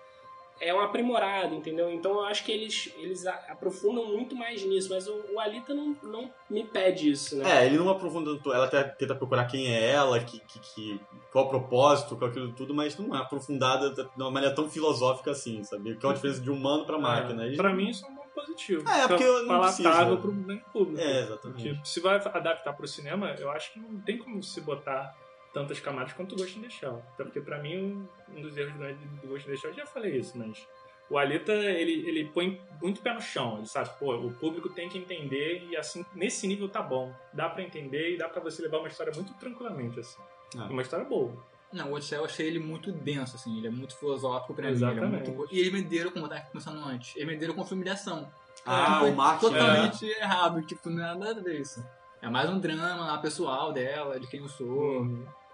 é 0.60 0.74
um 0.74 0.80
aprimorado, 0.80 1.54
entendeu? 1.56 1.92
Então 1.92 2.14
eu 2.14 2.26
acho 2.26 2.44
que 2.46 2.52
eles, 2.52 2.92
eles 2.98 3.26
aprofundam 3.28 4.06
muito 4.08 4.36
mais 4.36 4.64
nisso, 4.64 4.90
mas 4.90 5.08
o, 5.08 5.14
o 5.34 5.40
Alita 5.40 5.74
não, 5.74 5.96
não 6.04 6.32
me 6.50 6.64
pede 6.64 7.10
isso, 7.12 7.36
né? 7.38 7.62
É, 7.62 7.66
ele 7.66 7.78
não 7.78 7.90
aprofunda 7.90 8.32
tanto, 8.32 8.54
ela 8.54 8.66
até 8.66 8.84
tenta 8.84 9.14
procurar 9.16 9.46
quem 9.46 9.68
é 9.74 9.92
ela, 9.92 10.20
que, 10.20 10.40
que, 10.40 10.60
que- 10.60 11.00
qual 11.32 11.46
o 11.46 11.50
propósito, 11.50 12.16
qual 12.16 12.30
aquilo 12.32 12.54
tudo, 12.54 12.74
mas 12.74 12.98
não 12.98 13.14
é 13.16 13.20
aprofundada 13.20 13.90
de 13.92 14.08
uma 14.16 14.32
maneira 14.32 14.56
tão 14.56 14.70
filosófica 14.70 15.32
assim, 15.32 15.64
sabe? 15.64 15.96
Que 15.98 16.06
é 16.06 16.10
uma 16.10 16.16
diferença 16.16 16.40
de 16.42 16.50
humano 16.50 16.86
pra 16.86 16.98
máquina. 16.98 17.44
É, 17.44 17.48
Eles- 17.48 17.58
pra 17.58 17.74
mim 17.74 17.90
isso 17.90 18.06
é 18.06 18.10
um 18.10 18.16
ponto 18.16 18.30
positivo. 18.34 18.90
É, 18.90 19.08
porque 19.08 19.24
eu 19.24 19.42
não 19.42 19.48
palatável 19.48 20.18
preciso. 20.18 20.18
pro 20.22 20.32
grande 20.32 20.64
público. 20.72 21.02
É, 21.02 21.20
exatamente. 21.22 21.70
Porque 21.74 21.86
se 21.86 22.00
vai 22.00 22.16
adaptar 22.16 22.74
pro 22.74 22.88
cinema, 22.88 23.36
eu 23.40 23.50
acho 23.52 23.74
que 23.74 23.80
não 23.80 24.00
tem 24.02 24.18
como 24.18 24.42
se 24.42 24.62
botar 24.62 25.14
tantas 25.56 25.80
camadas 25.80 26.12
quanto 26.12 26.34
o 26.34 26.38
Ghost 26.38 26.60
in 26.60 26.64
the 26.64 26.70
Shell. 26.70 27.02
Até 27.14 27.24
porque 27.24 27.40
pra 27.40 27.60
mim, 27.60 28.06
um, 28.36 28.42
dos 28.42 28.58
erros 28.58 28.76
grandes 28.76 29.02
do 29.22 29.28
Ghost 29.30 29.48
in 29.48 29.54
the 29.54 29.58
Shell, 29.58 29.72
eu 29.72 29.78
já 29.78 29.86
falei 29.86 30.18
isso, 30.18 30.38
mas 30.38 30.68
o 31.10 31.18
Alita, 31.18 31.54
ele, 31.54 32.06
ele 32.06 32.26
põe 32.26 32.62
muito 32.82 33.02
pé 33.02 33.14
no 33.14 33.22
chão. 33.22 33.60
Ele 33.60 33.66
sabe, 33.66 33.90
pô, 33.98 34.14
o 34.14 34.34
público 34.34 34.68
tem 34.68 34.90
que 34.90 34.98
entender 34.98 35.66
e 35.70 35.78
assim, 35.78 36.06
nesse 36.14 36.46
nível 36.46 36.68
tá 36.68 36.82
bom. 36.82 37.14
Dá 37.32 37.48
pra 37.48 37.64
entender 37.64 38.16
e 38.16 38.18
dá 38.18 38.28
pra 38.28 38.42
você 38.42 38.62
levar 38.62 38.80
uma 38.80 38.90
história 38.90 39.14
muito 39.16 39.34
tranquilamente, 39.36 39.98
assim. 39.98 40.22
Ah. 40.58 40.66
Uma 40.66 40.82
história 40.82 41.06
boa. 41.06 41.34
Não, 41.72 41.92
o 41.92 41.94
Odisseu 41.94 42.20
eu 42.20 42.26
achei 42.26 42.48
ele 42.48 42.60
muito 42.60 42.92
denso, 42.92 43.38
assim, 43.38 43.58
ele 43.58 43.68
é 43.68 43.72
muito 43.72 43.96
filosófico 43.96 44.54
pra 44.54 44.66
mim. 44.66 44.72
Exatamente. 44.72 45.06
Ele 45.06 45.16
é 45.16 45.38
muito... 45.38 45.56
E 45.56 45.60
eles 45.60 45.72
venderam, 45.72 46.12
como 46.12 46.26
eu 46.26 46.30
tava 46.30 46.42
começando 46.42 46.84
antes, 46.86 47.16
eles 47.16 47.28
venderam 47.30 47.54
com 47.54 47.64
filme 47.64 47.84
de 47.84 47.92
ação. 47.92 48.30
Ah, 48.66 49.04
o 49.04 49.16
marketing. 49.16 49.54
Totalmente 49.54 50.06
errado, 50.06 50.62
tipo, 50.64 50.90
não 50.90 51.06
é 51.06 51.16
nada 51.16 51.40
a 51.40 51.44
ver 51.44 51.62
isso. 51.62 51.82
É 52.22 52.30
mais 52.30 52.50
um 52.50 52.60
drama 52.60 53.06
lá 53.06 53.18
pessoal 53.20 53.72
dela, 53.72 54.20
de 54.20 54.26
quem 54.28 54.40
eu 54.40 54.50
sou. 54.50 55.08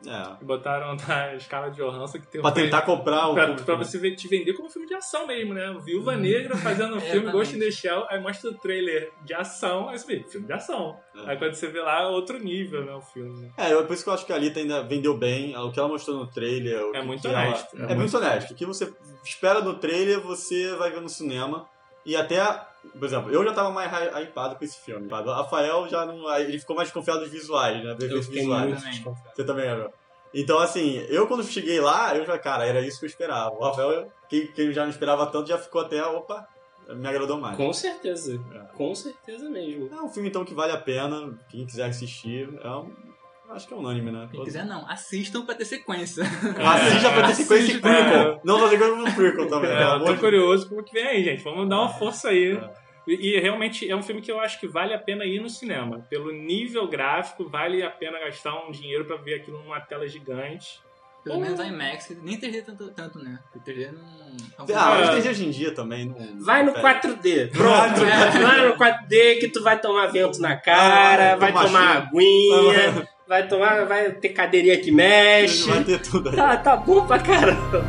É. 0.07 0.37
E 0.41 0.45
botaram 0.45 0.95
a 1.07 1.35
escala 1.35 1.69
de 1.69 1.77
Johansson 1.77 2.19
que 2.19 2.27
tem 2.27 2.41
Pra 2.41 2.49
um- 2.49 2.53
tentar 2.53 2.81
comprar 2.81 3.27
o 3.29 3.33
Pra, 3.33 3.53
pra 3.53 3.77
né? 3.77 3.83
você 3.83 3.97
ver- 3.99 4.15
te 4.15 4.27
vender 4.27 4.53
como 4.53 4.69
filme 4.69 4.87
de 4.87 4.95
ação 4.95 5.27
mesmo, 5.27 5.53
né? 5.53 5.75
Viúva 5.83 6.15
Negra 6.15 6.57
fazendo 6.57 6.95
um 6.97 6.99
filme 6.99 7.27
Exatamente. 7.27 7.31
Ghost 7.31 7.55
in 7.55 7.59
the 7.59 7.71
Shell, 7.71 8.05
aí 8.09 8.19
mostra 8.19 8.49
o 8.49 8.53
trailer 8.55 9.11
de 9.23 9.33
ação, 9.33 9.89
aí 9.89 9.99
você 9.99 10.07
vê, 10.17 10.23
filme 10.23 10.47
de 10.47 10.53
ação. 10.53 10.97
É. 11.15 11.31
Aí 11.31 11.37
quando 11.37 11.53
você 11.53 11.67
vê 11.67 11.81
lá, 11.81 12.01
é 12.03 12.07
outro 12.07 12.39
nível, 12.39 12.83
né, 12.85 12.93
o 12.93 13.01
filme. 13.01 13.41
né? 13.41 13.51
É, 13.57 13.73
eu- 13.73 13.85
por 13.85 13.93
isso 13.93 14.03
que 14.03 14.09
eu 14.09 14.13
acho 14.13 14.25
que 14.25 14.33
a 14.33 14.35
Alita 14.35 14.59
ainda 14.59 14.81
vendeu 14.83 15.15
bem. 15.17 15.55
O 15.57 15.71
que 15.71 15.79
ela 15.79 15.87
mostrou 15.89 16.17
no 16.17 16.27
trailer. 16.27 16.81
É 16.95 16.99
que- 16.99 17.05
muito 17.05 17.21
que 17.21 17.27
ela- 17.27 17.39
honesto. 17.47 17.77
É, 17.83 17.95
muito 17.95 18.17
honesto. 18.17 18.51
O 18.51 18.55
que 18.55 18.65
você 18.65 18.91
espera 19.23 19.61
do 19.61 19.75
trailer, 19.77 20.19
você 20.19 20.75
vai 20.75 20.89
ver 20.89 21.01
no 21.01 21.09
cinema. 21.09 21.69
E 22.05 22.15
até, 22.15 22.43
por 22.97 23.05
exemplo, 23.05 23.31
eu 23.31 23.43
já 23.43 23.53
tava 23.53 23.69
mais 23.69 23.91
hy- 23.91 24.23
hypado 24.23 24.55
com 24.55 24.63
esse 24.65 24.79
filme. 24.79 25.07
O 25.11 25.31
Rafael 25.31 25.87
já 25.87 26.05
não. 26.05 26.33
Ele 26.37 26.59
ficou 26.59 26.75
mais 26.75 26.87
desconfiado 26.87 27.19
dos 27.21 27.29
visuais, 27.29 27.83
né? 27.83 27.93
Dos 27.93 28.03
efeitos 28.05 28.27
visuais. 28.27 28.81
também. 28.83 29.15
Você 29.35 29.43
também, 29.43 29.65
Gabriel? 29.65 29.93
Então, 30.33 30.59
assim, 30.59 30.95
eu 31.09 31.27
quando 31.27 31.43
cheguei 31.43 31.79
lá, 31.81 32.15
eu 32.15 32.25
já, 32.25 32.39
cara, 32.39 32.65
era 32.65 32.79
isso 32.81 32.99
que 32.99 33.05
eu 33.05 33.09
esperava. 33.09 33.53
O 33.53 33.63
Rafael, 33.63 34.07
quem, 34.29 34.47
quem 34.47 34.71
já 34.71 34.83
não 34.83 34.89
esperava 34.89 35.25
tanto, 35.27 35.49
já 35.49 35.57
ficou 35.57 35.81
até, 35.81 36.01
opa, 36.05 36.47
me 36.89 37.05
agradou 37.07 37.37
mais. 37.37 37.57
Com 37.57 37.71
certeza. 37.73 38.41
É. 38.55 38.59
Com 38.77 38.95
certeza 38.95 39.49
mesmo. 39.49 39.89
É 39.93 40.01
um 40.01 40.07
filme, 40.09 40.29
então, 40.29 40.45
que 40.45 40.53
vale 40.53 40.71
a 40.71 40.77
pena. 40.77 41.37
Quem 41.49 41.65
quiser 41.65 41.83
assistir, 41.89 42.49
é 42.63 42.69
um, 42.69 42.93
acho 43.53 43.67
que 43.67 43.73
é 43.73 43.77
unânime, 43.77 44.11
né? 44.11 44.27
Quem 44.31 44.43
quiser 44.43 44.65
não, 44.65 44.89
assistam 44.89 45.45
pra 45.45 45.55
ter 45.55 45.65
sequência. 45.65 46.23
Assista 46.23 47.11
pra 47.11 47.27
ter 47.27 47.35
sequência 47.35 47.63
e 47.63 47.69
Assista, 47.77 47.81
prequel. 47.89 48.31
é. 48.33 48.39
Não 48.43 48.59
fazer 48.59 48.77
coisa 48.77 48.95
no 48.95 49.11
prequel 49.13 49.47
também. 49.47 49.71
É, 49.71 49.83
eu 49.95 50.03
tô 50.05 50.13
de 50.13 50.19
curioso 50.19 50.67
pro 50.69 50.83
que 50.83 50.93
vem 50.93 51.07
aí, 51.07 51.23
gente. 51.23 51.43
Vamos 51.43 51.67
dar 51.69 51.79
uma 51.79 51.89
força 51.89 52.29
aí. 52.29 52.53
É. 52.57 52.69
E, 53.07 53.35
e 53.35 53.39
realmente 53.39 53.89
é 53.89 53.95
um 53.95 54.03
filme 54.03 54.21
que 54.21 54.31
eu 54.31 54.39
acho 54.39 54.59
que 54.59 54.67
vale 54.67 54.93
a 54.93 54.99
pena 54.99 55.25
ir 55.25 55.39
no 55.41 55.49
cinema. 55.49 56.05
Pelo 56.09 56.31
nível 56.31 56.87
gráfico, 56.87 57.47
vale 57.49 57.81
a 57.83 57.89
pena 57.89 58.19
gastar 58.19 58.53
um 58.67 58.71
dinheiro 58.71 59.05
pra 59.05 59.17
ver 59.17 59.35
aquilo 59.35 59.59
numa 59.63 59.79
tela 59.79 60.07
gigante. 60.07 60.79
Pelo 61.23 61.39
menos 61.39 61.59
a 61.59 61.67
IMAX, 61.67 62.17
nem 62.23 62.35
3D 62.39 62.63
tanto, 62.65 62.89
tanto 62.91 63.19
né? 63.19 63.37
Porque 63.53 63.71
3D 63.71 63.91
não. 63.91 64.01
Ah, 64.57 64.65
É. 64.67 65.05
mas 65.13 65.21
tem 65.23 65.31
hoje 65.31 65.45
em 65.45 65.51
dia 65.51 65.71
também. 65.71 66.05
Não, 66.05 66.43
Vai 66.43 66.63
no 66.63 66.73
não 66.73 66.81
4D. 66.81 67.51
Pronto. 67.51 67.99
Vai 68.41 68.67
no 68.67 68.75
4D 68.75 69.39
que 69.39 69.47
tu 69.49 69.61
vai 69.63 69.79
tomar 69.79 70.07
vento 70.07 70.39
na 70.39 70.55
cara, 70.57 71.33
Ah, 71.33 71.35
vai 71.35 71.51
tomar 71.53 71.65
tomar 71.65 71.93
chuva. 71.93 72.07
aguinha, 72.07 73.07
vai 73.31 73.47
tomar, 73.47 73.85
vai 73.85 74.11
ter 74.11 74.29
cadeirinha 74.29 74.77
que 74.77 74.91
mexe. 74.91 75.69
Vai 75.69 75.85
ter 75.85 76.01
tudo 76.01 76.27
aí. 76.27 76.35
Tá, 76.35 76.57
tá 76.57 76.75
bom 76.75 77.07
pra 77.07 77.17
caramba. 77.17 77.85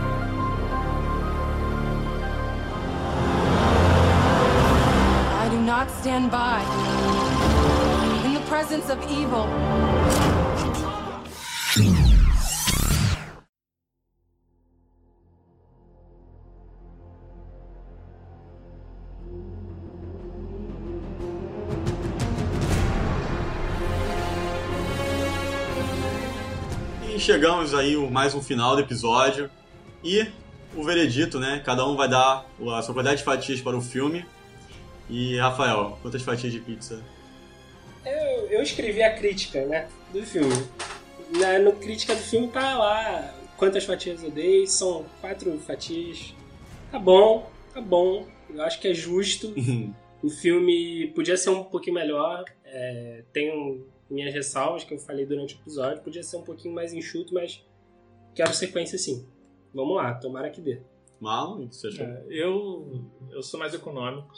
I 5.45 5.49
do 5.51 5.57
not 5.57 5.91
stand 5.99 6.31
by 6.31 6.63
in 8.25 8.35
the 8.35 8.41
presence 8.49 8.89
of 8.89 9.03
evil. 9.11 9.49
Chegamos 27.23 27.73
aí 27.73 27.97
mais 28.11 28.35
um 28.35 28.43
final 28.43 28.75
do 28.75 28.83
episódio. 28.83 29.49
E 30.03 30.27
o 30.75 30.83
veredito, 30.83 31.39
né? 31.39 31.63
Cada 31.65 31.87
um 31.87 31.95
vai 31.95 32.09
dar 32.09 32.45
a 32.75 32.83
sua 32.83 32.93
quantidade 32.93 33.19
de 33.19 33.23
fatias 33.23 33.61
para 33.61 33.77
o 33.77 33.81
filme. 33.81 34.27
E, 35.09 35.39
Rafael, 35.39 35.97
quantas 36.03 36.23
fatias 36.23 36.53
de 36.53 36.59
pizza? 36.59 37.01
Eu, 38.05 38.49
eu 38.49 38.63
escrevi 38.63 39.05
a 39.05 39.15
crítica, 39.15 39.65
né, 39.67 39.87
do 40.13 40.21
filme. 40.27 40.53
Na, 41.39 41.61
no 41.61 41.73
crítica 41.75 42.13
do 42.17 42.21
filme 42.21 42.49
tá 42.49 42.77
lá 42.77 43.33
quantas 43.57 43.85
fatias 43.85 44.21
eu 44.25 44.31
dei, 44.31 44.67
são 44.67 45.07
quatro 45.21 45.57
fatias. 45.61 46.35
Tá 46.91 46.99
bom, 46.99 47.49
tá 47.73 47.81
bom. 47.81 48.27
Eu 48.53 48.63
acho 48.63 48.81
que 48.81 48.89
é 48.89 48.95
justo. 48.95 49.55
O 50.23 50.31
filme 50.31 51.09
podia 51.17 51.37
ser 51.37 51.51
um 51.51 51.65
pouquinho 51.65 51.97
melhor. 51.97 52.45
É, 52.65 53.25
tenho 53.33 53.85
minhas 54.13 54.33
ressalvas 54.33 54.85
que 54.85 54.95
eu 54.95 54.99
falei 54.99 55.25
durante 55.27 55.55
o 55.55 55.59
episódio. 55.59 56.03
Podia 56.03 56.23
ser 56.23 56.37
um 56.37 56.43
pouquinho 56.43 56.75
mais 56.75 56.93
enxuto, 56.93 57.33
mas 57.35 57.65
quero 58.35 58.53
sequência 58.55 58.99
sim. 58.99 59.27
Vamos 59.75 59.97
lá, 59.97 60.15
tomara 60.15 60.51
que 60.51 60.61
dê. 60.61 60.81
O 61.63 61.69
que 61.69 61.77
você 61.77 61.89
achou? 61.89 62.05
É, 62.05 62.25
eu, 62.29 63.05
eu 63.31 63.43
sou 63.43 63.59
mais 63.59 63.73
econômico. 63.73 64.33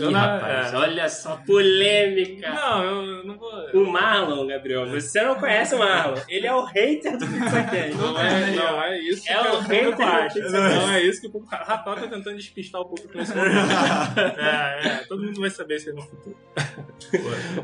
Ih, 0.00 0.10
na- 0.12 0.36
rapaz, 0.36 0.72
é. 0.72 0.76
olha 0.76 1.08
só, 1.08 1.36
polêmica. 1.46 2.48
Não, 2.50 2.84
eu 2.84 3.24
não 3.24 3.36
vou. 3.36 3.50
O 3.74 3.86
Marlon, 3.92 4.46
Gabriel, 4.46 4.86
você 4.88 5.20
não 5.22 5.34
conhece 5.34 5.74
o 5.74 5.78
Marlon. 5.78 6.16
Ele 6.28 6.46
é 6.46 6.54
o 6.54 6.64
hater 6.64 7.18
do 7.18 7.26
PizzaCast. 7.26 7.94
Não 7.98 8.18
é, 8.20 8.50
não 8.54 8.82
é 8.82 8.98
isso 9.00 9.28
É 9.28 9.34
que 9.34 9.86
o 9.88 9.96
da 9.96 10.06
acha. 10.06 10.34
pizza. 10.34 10.50
Não 10.50 10.92
é 10.92 11.02
isso 11.02 11.20
que 11.20 11.26
o 11.26 11.30
público. 11.30 11.54
Rafael 11.54 11.96
tá 11.96 12.06
tentando 12.06 12.36
despistar 12.36 12.80
o 12.80 12.84
público 12.86 13.16
nesse 13.16 13.34
momento. 13.34 13.54
É, 14.38 14.86
é, 14.88 14.96
todo 15.08 15.22
mundo 15.24 15.40
vai 15.40 15.50
saber 15.50 15.76
isso 15.76 15.88
aí 15.90 15.94
no 15.94 16.02
futuro. 16.02 16.36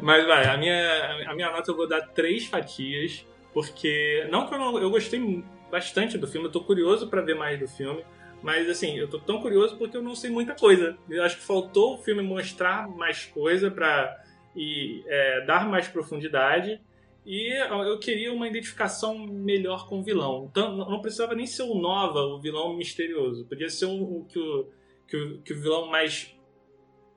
Mas 0.03 0.27
vai, 0.27 0.47
a 0.47 0.57
minha, 0.57 1.29
a 1.29 1.35
minha 1.35 1.51
nota 1.51 1.71
eu 1.71 1.77
vou 1.77 1.89
dar 1.89 2.01
três 2.09 2.47
fatias, 2.47 3.25
porque. 3.53 4.27
Não 4.31 4.47
que 4.49 4.55
eu 4.55 4.59
não. 4.59 4.79
Eu 4.79 4.91
gostei 4.91 5.45
bastante 5.71 6.19
do 6.19 6.27
filme, 6.27 6.47
eu 6.49 6.53
tô 6.53 6.61
curioso 6.63 7.09
pra 7.09 7.21
ver 7.23 7.35
mais 7.35 7.59
do 7.59 7.67
filme. 7.69 8.05
Mas 8.45 8.69
assim, 8.69 8.99
eu 8.99 9.09
tô 9.09 9.19
tão 9.19 9.41
curioso 9.41 9.79
porque 9.79 9.97
eu 9.97 10.03
não 10.03 10.15
sei 10.15 10.29
muita 10.29 10.55
coisa. 10.55 10.99
Eu 11.09 11.23
acho 11.25 11.39
que 11.39 11.43
faltou 11.43 11.95
o 11.95 11.99
filme 12.03 12.23
mostrar 12.23 12.87
mais 12.87 13.25
coisa 13.25 13.71
pra 13.71 14.15
e, 14.55 15.03
é, 15.07 15.47
dar 15.47 15.67
mais 15.67 15.89
profundidade. 15.89 16.79
E 17.25 17.51
eu 17.89 17.99
queria 17.99 18.31
uma 18.35 18.47
identificação 18.47 19.19
melhor 19.27 19.89
com 19.89 20.01
o 20.01 20.03
vilão. 20.03 20.47
Então, 20.51 20.77
não 20.77 21.01
precisava 21.01 21.35
nem 21.35 21.47
ser 21.47 21.63
o 21.63 21.75
Nova, 21.75 22.21
o 22.21 22.39
vilão 22.39 22.77
misterioso. 22.77 23.47
Podia 23.47 23.71
ser 23.71 23.87
um, 23.87 24.03
o, 24.03 24.27
que, 24.27 24.39
o, 24.39 24.69
que, 25.09 25.17
o, 25.17 25.41
que 25.41 25.53
o 25.55 25.61
vilão 25.63 25.87
mais 25.89 26.37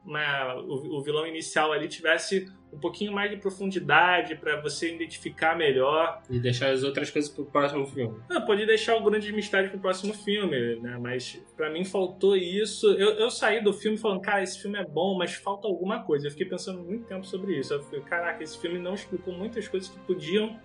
uma- 0.05 0.55
o, 0.61 0.99
o 0.99 1.03
vilão 1.03 1.28
inicial 1.28 1.73
ali 1.73 1.89
tivesse 1.89 2.49
um 2.78 2.80
pouquinho 2.80 3.11
mais 3.11 3.32
de 3.32 3.38
profundidade 3.38 4.36
pra 4.36 4.61
você 4.61 4.93
identificar 4.93 5.57
melhor. 5.57 6.21
E 6.30 6.39
deixar 6.39 6.69
as 6.69 6.84
outras 6.84 7.09
coisas 7.09 7.30
pro 7.30 7.43
próximo 7.45 7.86
filme. 7.88 8.19
Não, 8.30 8.45
pode 8.45 8.65
deixar 8.65 8.95
o 8.95 9.03
grande 9.03 9.32
mistério 9.34 9.69
pro 9.71 9.80
próximo 9.80 10.13
filme, 10.13 10.75
né? 10.80 10.97
Mas 11.01 11.41
pra 11.55 11.69
mim 11.71 11.84
faltou 11.84 12.36
isso. 12.38 12.88
Eu, 12.93 13.15
eu 13.15 13.30
saí 13.32 13.61
do 13.63 13.73
filme 13.73 13.97
falando, 13.97 14.21
cara, 14.21 14.43
esse 14.43 14.61
filme 14.61 14.78
é 14.78 14.86
bom, 14.86 15.17
mas 15.17 15.34
falta 15.34 15.67
alguma 15.67 16.03
coisa. 16.03 16.28
Eu 16.28 16.32
fiquei 16.32 16.45
pensando 16.45 16.82
muito 16.84 17.05
tempo 17.05 17.25
sobre 17.25 17.57
isso. 17.57 17.73
Eu 17.73 17.82
fiquei, 17.84 17.99
caraca, 18.01 18.43
esse 18.43 18.57
filme 18.59 18.78
não 18.78 18.93
explicou 18.93 19.34
muitas 19.34 19.67
coisas 19.67 19.89
que 19.89 19.97
podiam. 20.01 20.59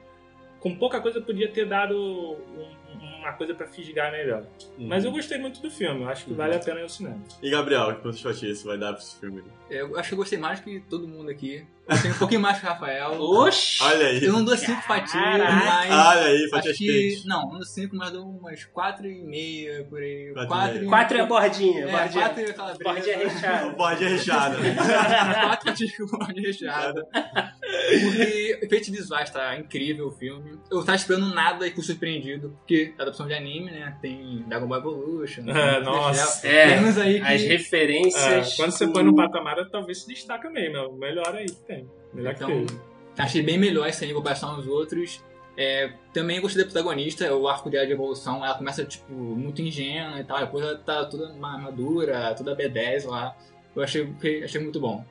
Com 0.61 0.77
pouca 0.77 1.01
coisa 1.01 1.21
podia 1.21 1.49
ter 1.49 1.65
dado 1.67 1.97
um- 1.99 2.82
uma 3.23 3.33
coisa 3.33 3.55
pra 3.55 3.67
fisgar 3.67 4.11
melhor. 4.13 4.45
Mas 4.79 5.05
eu 5.05 5.13
gostei 5.13 5.39
muito 5.39 5.61
do 5.63 5.71
filme, 5.71 6.03
eu 6.03 6.09
acho 6.09 6.25
que 6.27 6.35
vale 6.35 6.55
a 6.55 6.59
pena 6.59 6.81
ir 6.81 6.83
ao 6.83 6.89
cinema. 6.89 7.19
E 7.43 7.51
Gabriel, 7.51 7.95
que 7.97 8.03
quantos 8.03 8.21
fatias 8.21 8.59
você 8.59 8.69
vai 8.69 8.79
dar 8.79 8.93
pra 8.93 9.03
esse 9.03 9.19
filme? 9.19 9.43
Eu 9.71 9.97
acho 9.99 10.09
que 10.09 10.15
eu 10.15 10.19
gostei 10.19 10.39
mais 10.39 10.61
que 10.61 10.81
todo 10.81 11.09
mundo 11.09 11.31
aqui. 11.31 11.67
Gostei 11.89 12.11
um 12.13 12.15
pouquinho 12.15 12.41
mais 12.41 12.59
que 12.61 12.65
o 12.65 12.69
Rafael. 12.69 13.13
Oxi! 13.21 13.83
Olha 13.83 14.07
aí. 14.07 14.25
Eu 14.25 14.33
não 14.35 14.45
dou 14.45 14.57
cinco 14.57 14.81
fatias, 14.83 15.11
Caraca. 15.13 15.53
mas. 15.53 15.91
Olha 15.91 16.27
aí, 16.27 16.37
Acho 16.43 16.51
fatias 16.51 16.77
que. 16.79 16.87
quentes. 16.87 17.25
Não, 17.25 17.43
não 17.43 17.53
dou 17.55 17.65
cinco, 17.65 17.97
mas 17.97 18.11
dou 18.13 18.25
umas 18.29 18.65
quatro 18.67 19.07
e 19.07 19.23
meia 19.25 19.85
por 19.91 19.99
aí. 20.01 20.33
Quatro 20.33 20.45
e 20.45 20.47
Quatro 20.49 20.75
meia. 20.75 20.85
e 20.85 20.89
Quatro 20.89 21.17
é 21.17 21.21
a 21.21 21.27
bordinha. 21.27 21.85
É, 21.85 21.91
bordinha. 21.91 22.23
quatro 22.25 22.41
e 22.41 22.45
aquela 22.51 22.75
Bordinha 22.75 22.95
bode 23.77 24.05
é 24.05 24.09
recheado. 24.09 24.57
quatro 25.47 25.71
fatias 25.71 25.97
com 25.97 26.07
bordinha 26.07 26.47
recheada. 26.47 27.09
Porque 27.89 28.59
efeitos 28.63 28.89
visuais 28.89 29.31
tá 29.31 29.57
incrível 29.59 30.09
o 30.09 30.11
filme. 30.13 30.59
Eu 30.71 30.85
tava 30.85 30.97
esperando 30.97 31.35
nada 31.35 31.67
e 31.67 31.71
fui 31.73 31.83
surpreendido, 31.83 32.51
porque 32.59 32.93
é 32.97 33.03
adaptação 33.03 33.27
de 33.27 33.35
anime, 33.35 33.71
né? 33.71 33.97
Tem 34.01 34.45
Dragon 34.49 34.67
Ball 34.67 34.79
Evolution. 34.79 35.43
É, 35.51 35.75
tem 35.75 35.83
nossa. 35.85 36.47
É, 36.47 36.75
Temos 36.77 36.99
aí 36.99 37.21
que. 37.21 37.27
As 37.27 37.43
É, 37.43 37.47
referências. 37.47 38.57
quando 38.57 38.71
você 38.71 38.87
põe 38.89 39.03
no 39.03 39.15
patamar, 39.15 39.57
talvez 39.71 40.03
se 40.03 40.09
destaca 40.09 40.49
mesmo. 40.51 40.77
É 40.77 40.87
o 40.87 40.93
melhor 40.93 41.35
aí 41.35 41.47
que 41.47 41.63
tem. 41.67 41.89
Melhor 42.15 42.35
Então, 42.35 42.49
que 42.49 42.67
teve. 42.67 42.81
achei 43.19 43.43
bem 43.43 43.59
melhor 43.59 43.89
esse 43.89 44.05
aí 44.05 44.11
em 44.11 44.15
comparação 44.15 44.51
aos 44.57 44.67
outros. 44.67 45.23
É, 45.57 45.93
também 46.15 46.41
gostei 46.41 46.65
da 46.65 46.71
protagonista, 46.71 47.31
o 47.35 47.47
arco 47.47 47.69
dela 47.69 47.85
de 47.87 47.93
evolução, 47.93 48.43
ela 48.43 48.55
começa, 48.55 48.87
tipo, 48.87 49.13
muito 49.13 49.61
ingênua 49.61 50.19
e 50.19 50.25
tal, 50.25 50.39
depois 50.41 50.65
ela 50.65 50.79
tá 50.79 51.05
toda 51.05 51.31
ma- 51.35 51.59
madura, 51.59 52.35
toda 52.35 52.57
B10 52.57 53.05
lá. 53.07 53.37
Eu 53.77 53.83
achei, 53.83 54.09
achei 54.43 54.61
muito 54.63 54.81
bom. 54.81 55.05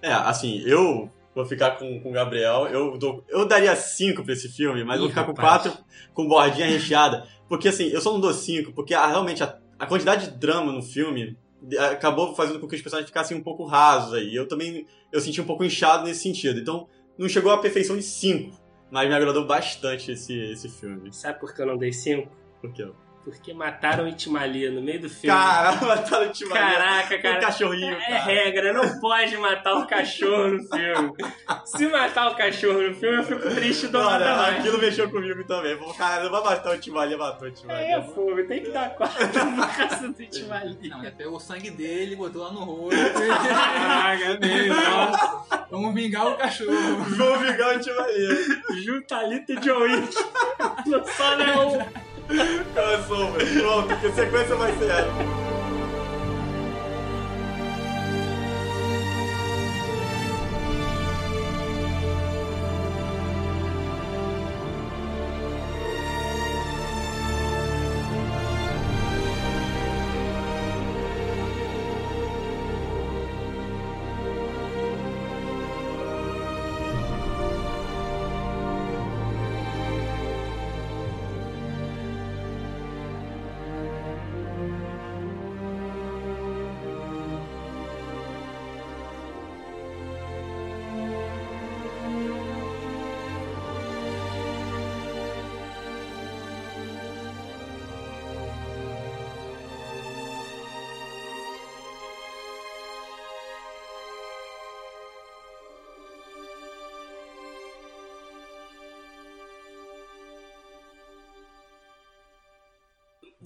É, 0.00 0.10
assim, 0.12 0.62
eu 0.66 1.10
vou 1.36 1.44
ficar 1.46 1.72
com, 1.72 2.00
com 2.00 2.08
o 2.08 2.12
Gabriel. 2.12 2.66
Eu, 2.66 2.98
dou, 2.98 3.22
eu 3.28 3.46
daria 3.46 3.76
5 3.76 4.24
pra 4.24 4.32
esse 4.32 4.48
filme, 4.48 4.82
mas 4.82 4.96
Ih, 4.96 5.00
vou 5.00 5.08
ficar 5.10 5.22
com 5.24 5.32
rapaz. 5.32 5.62
4 5.64 5.84
com 6.12 6.26
bordinha 6.26 6.66
recheada. 6.66 7.28
Porque, 7.48 7.68
assim, 7.68 7.84
eu 7.90 8.00
só 8.00 8.12
não 8.12 8.18
dou 8.20 8.32
5, 8.32 8.72
porque 8.72 8.92
a- 8.94 9.06
realmente 9.06 9.42
a, 9.44 9.56
a 9.78 9.86
quantidade 9.86 10.30
de 10.30 10.36
drama 10.38 10.72
no 10.72 10.82
filme 10.82 11.36
de- 11.62 11.78
acabou 11.78 12.34
fazendo 12.34 12.58
com 12.58 12.66
que 12.66 12.74
os 12.74 12.82
personagens 12.82 13.08
ficassem 13.08 13.36
um 13.36 13.42
pouco 13.42 13.64
rasos 13.64 14.14
aí. 14.14 14.34
Eu 14.34 14.48
também 14.48 14.84
eu 15.12 15.20
senti 15.20 15.40
um 15.40 15.44
pouco 15.46 15.62
inchado 15.62 16.04
nesse 16.04 16.22
sentido. 16.22 16.58
Então, 16.58 16.88
não 17.16 17.28
chegou 17.28 17.52
à 17.52 17.58
perfeição 17.58 17.96
de 17.96 18.02
5. 18.02 18.56
Mas 18.90 19.08
me 19.08 19.14
agradou 19.14 19.44
bastante 19.46 20.12
esse, 20.12 20.32
esse 20.52 20.68
filme. 20.68 21.12
Sabe 21.12 21.38
por 21.40 21.52
que 21.54 21.60
eu 21.60 21.66
não 21.66 21.76
dei 21.76 21.92
cinco? 21.92 22.30
Por 22.60 22.72
quê? 22.72 22.88
Porque 23.26 23.52
mataram 23.52 24.04
o 24.04 24.08
Itimalia 24.08 24.70
no 24.70 24.80
meio 24.80 25.00
do 25.00 25.10
filme. 25.10 25.36
Caramba, 25.36 25.98
tá 25.98 26.20
no 26.24 26.32
time 26.32 26.52
Caraca, 26.52 27.16
Um 27.16 27.22
cara. 27.22 27.40
cachorrinho, 27.40 27.96
É 27.96 28.00
cara. 28.00 28.22
regra, 28.22 28.72
não 28.72 29.00
pode 29.00 29.36
matar 29.36 29.74
o 29.74 29.84
cachorro 29.88 30.46
no 30.52 30.62
filme. 30.62 31.12
Se 31.64 31.88
matar 31.88 32.30
o 32.30 32.36
cachorro 32.36 32.82
no 32.82 32.94
filme, 32.94 33.16
eu 33.16 33.24
fico 33.24 33.50
triste 33.52 33.88
do 33.88 33.98
nada 34.00 34.24
Olha, 34.26 34.36
mais. 34.36 34.58
aquilo 34.60 34.78
mexeu 34.78 35.10
comigo 35.10 35.42
também. 35.42 35.76
Falei, 35.76 35.94
Cara, 35.94 36.22
não 36.22 36.30
vai 36.30 36.44
matar 36.44 36.76
o 36.76 36.78
Timalia, 36.78 37.18
matou 37.18 37.48
o 37.48 37.50
Timalia. 37.50 37.96
É, 37.96 38.02
fogo, 38.02 38.44
tem 38.46 38.62
que 38.62 38.70
dar 38.70 38.90
quatro 38.90 39.18
no 39.44 39.66
caso 39.66 40.12
do 40.12 40.22
Itimalia. 40.22 40.76
Não, 40.84 41.00
ela 41.02 41.10
pegou 41.10 41.36
o 41.36 41.40
sangue 41.40 41.70
dele, 41.72 42.14
botou 42.14 42.44
lá 42.44 42.52
no 42.52 42.60
rosto. 42.60 42.96
Caraca, 42.96 44.24
é 44.24 44.38
mesmo. 44.38 44.74
Nossa. 44.74 45.66
Vamos 45.68 45.94
vingar 45.94 46.28
o 46.28 46.36
cachorro. 46.36 46.70
Vou 47.16 47.38
vingar 47.40 47.76
o 47.76 47.80
Timalia. 47.80 48.36
Juntalita 48.84 49.52
e 49.52 49.56
John 49.56 49.80
Wick. 49.80 50.14
Só 51.16 51.36
não. 51.36 52.05
Velho. 52.28 53.60
Pronto, 53.60 53.96
que 53.96 54.12
sequência 54.12 54.56
vai 54.56 54.72
ser 54.78 54.90
essa? 54.90 55.45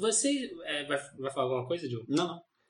Você 0.01 0.51
é, 0.65 0.85
vai, 0.85 0.99
vai 1.19 1.31
falar 1.31 1.47
alguma 1.47 1.67
coisa, 1.67 1.89
Diogo? 1.89 2.07
Não, 2.09 2.27
não. 2.27 2.43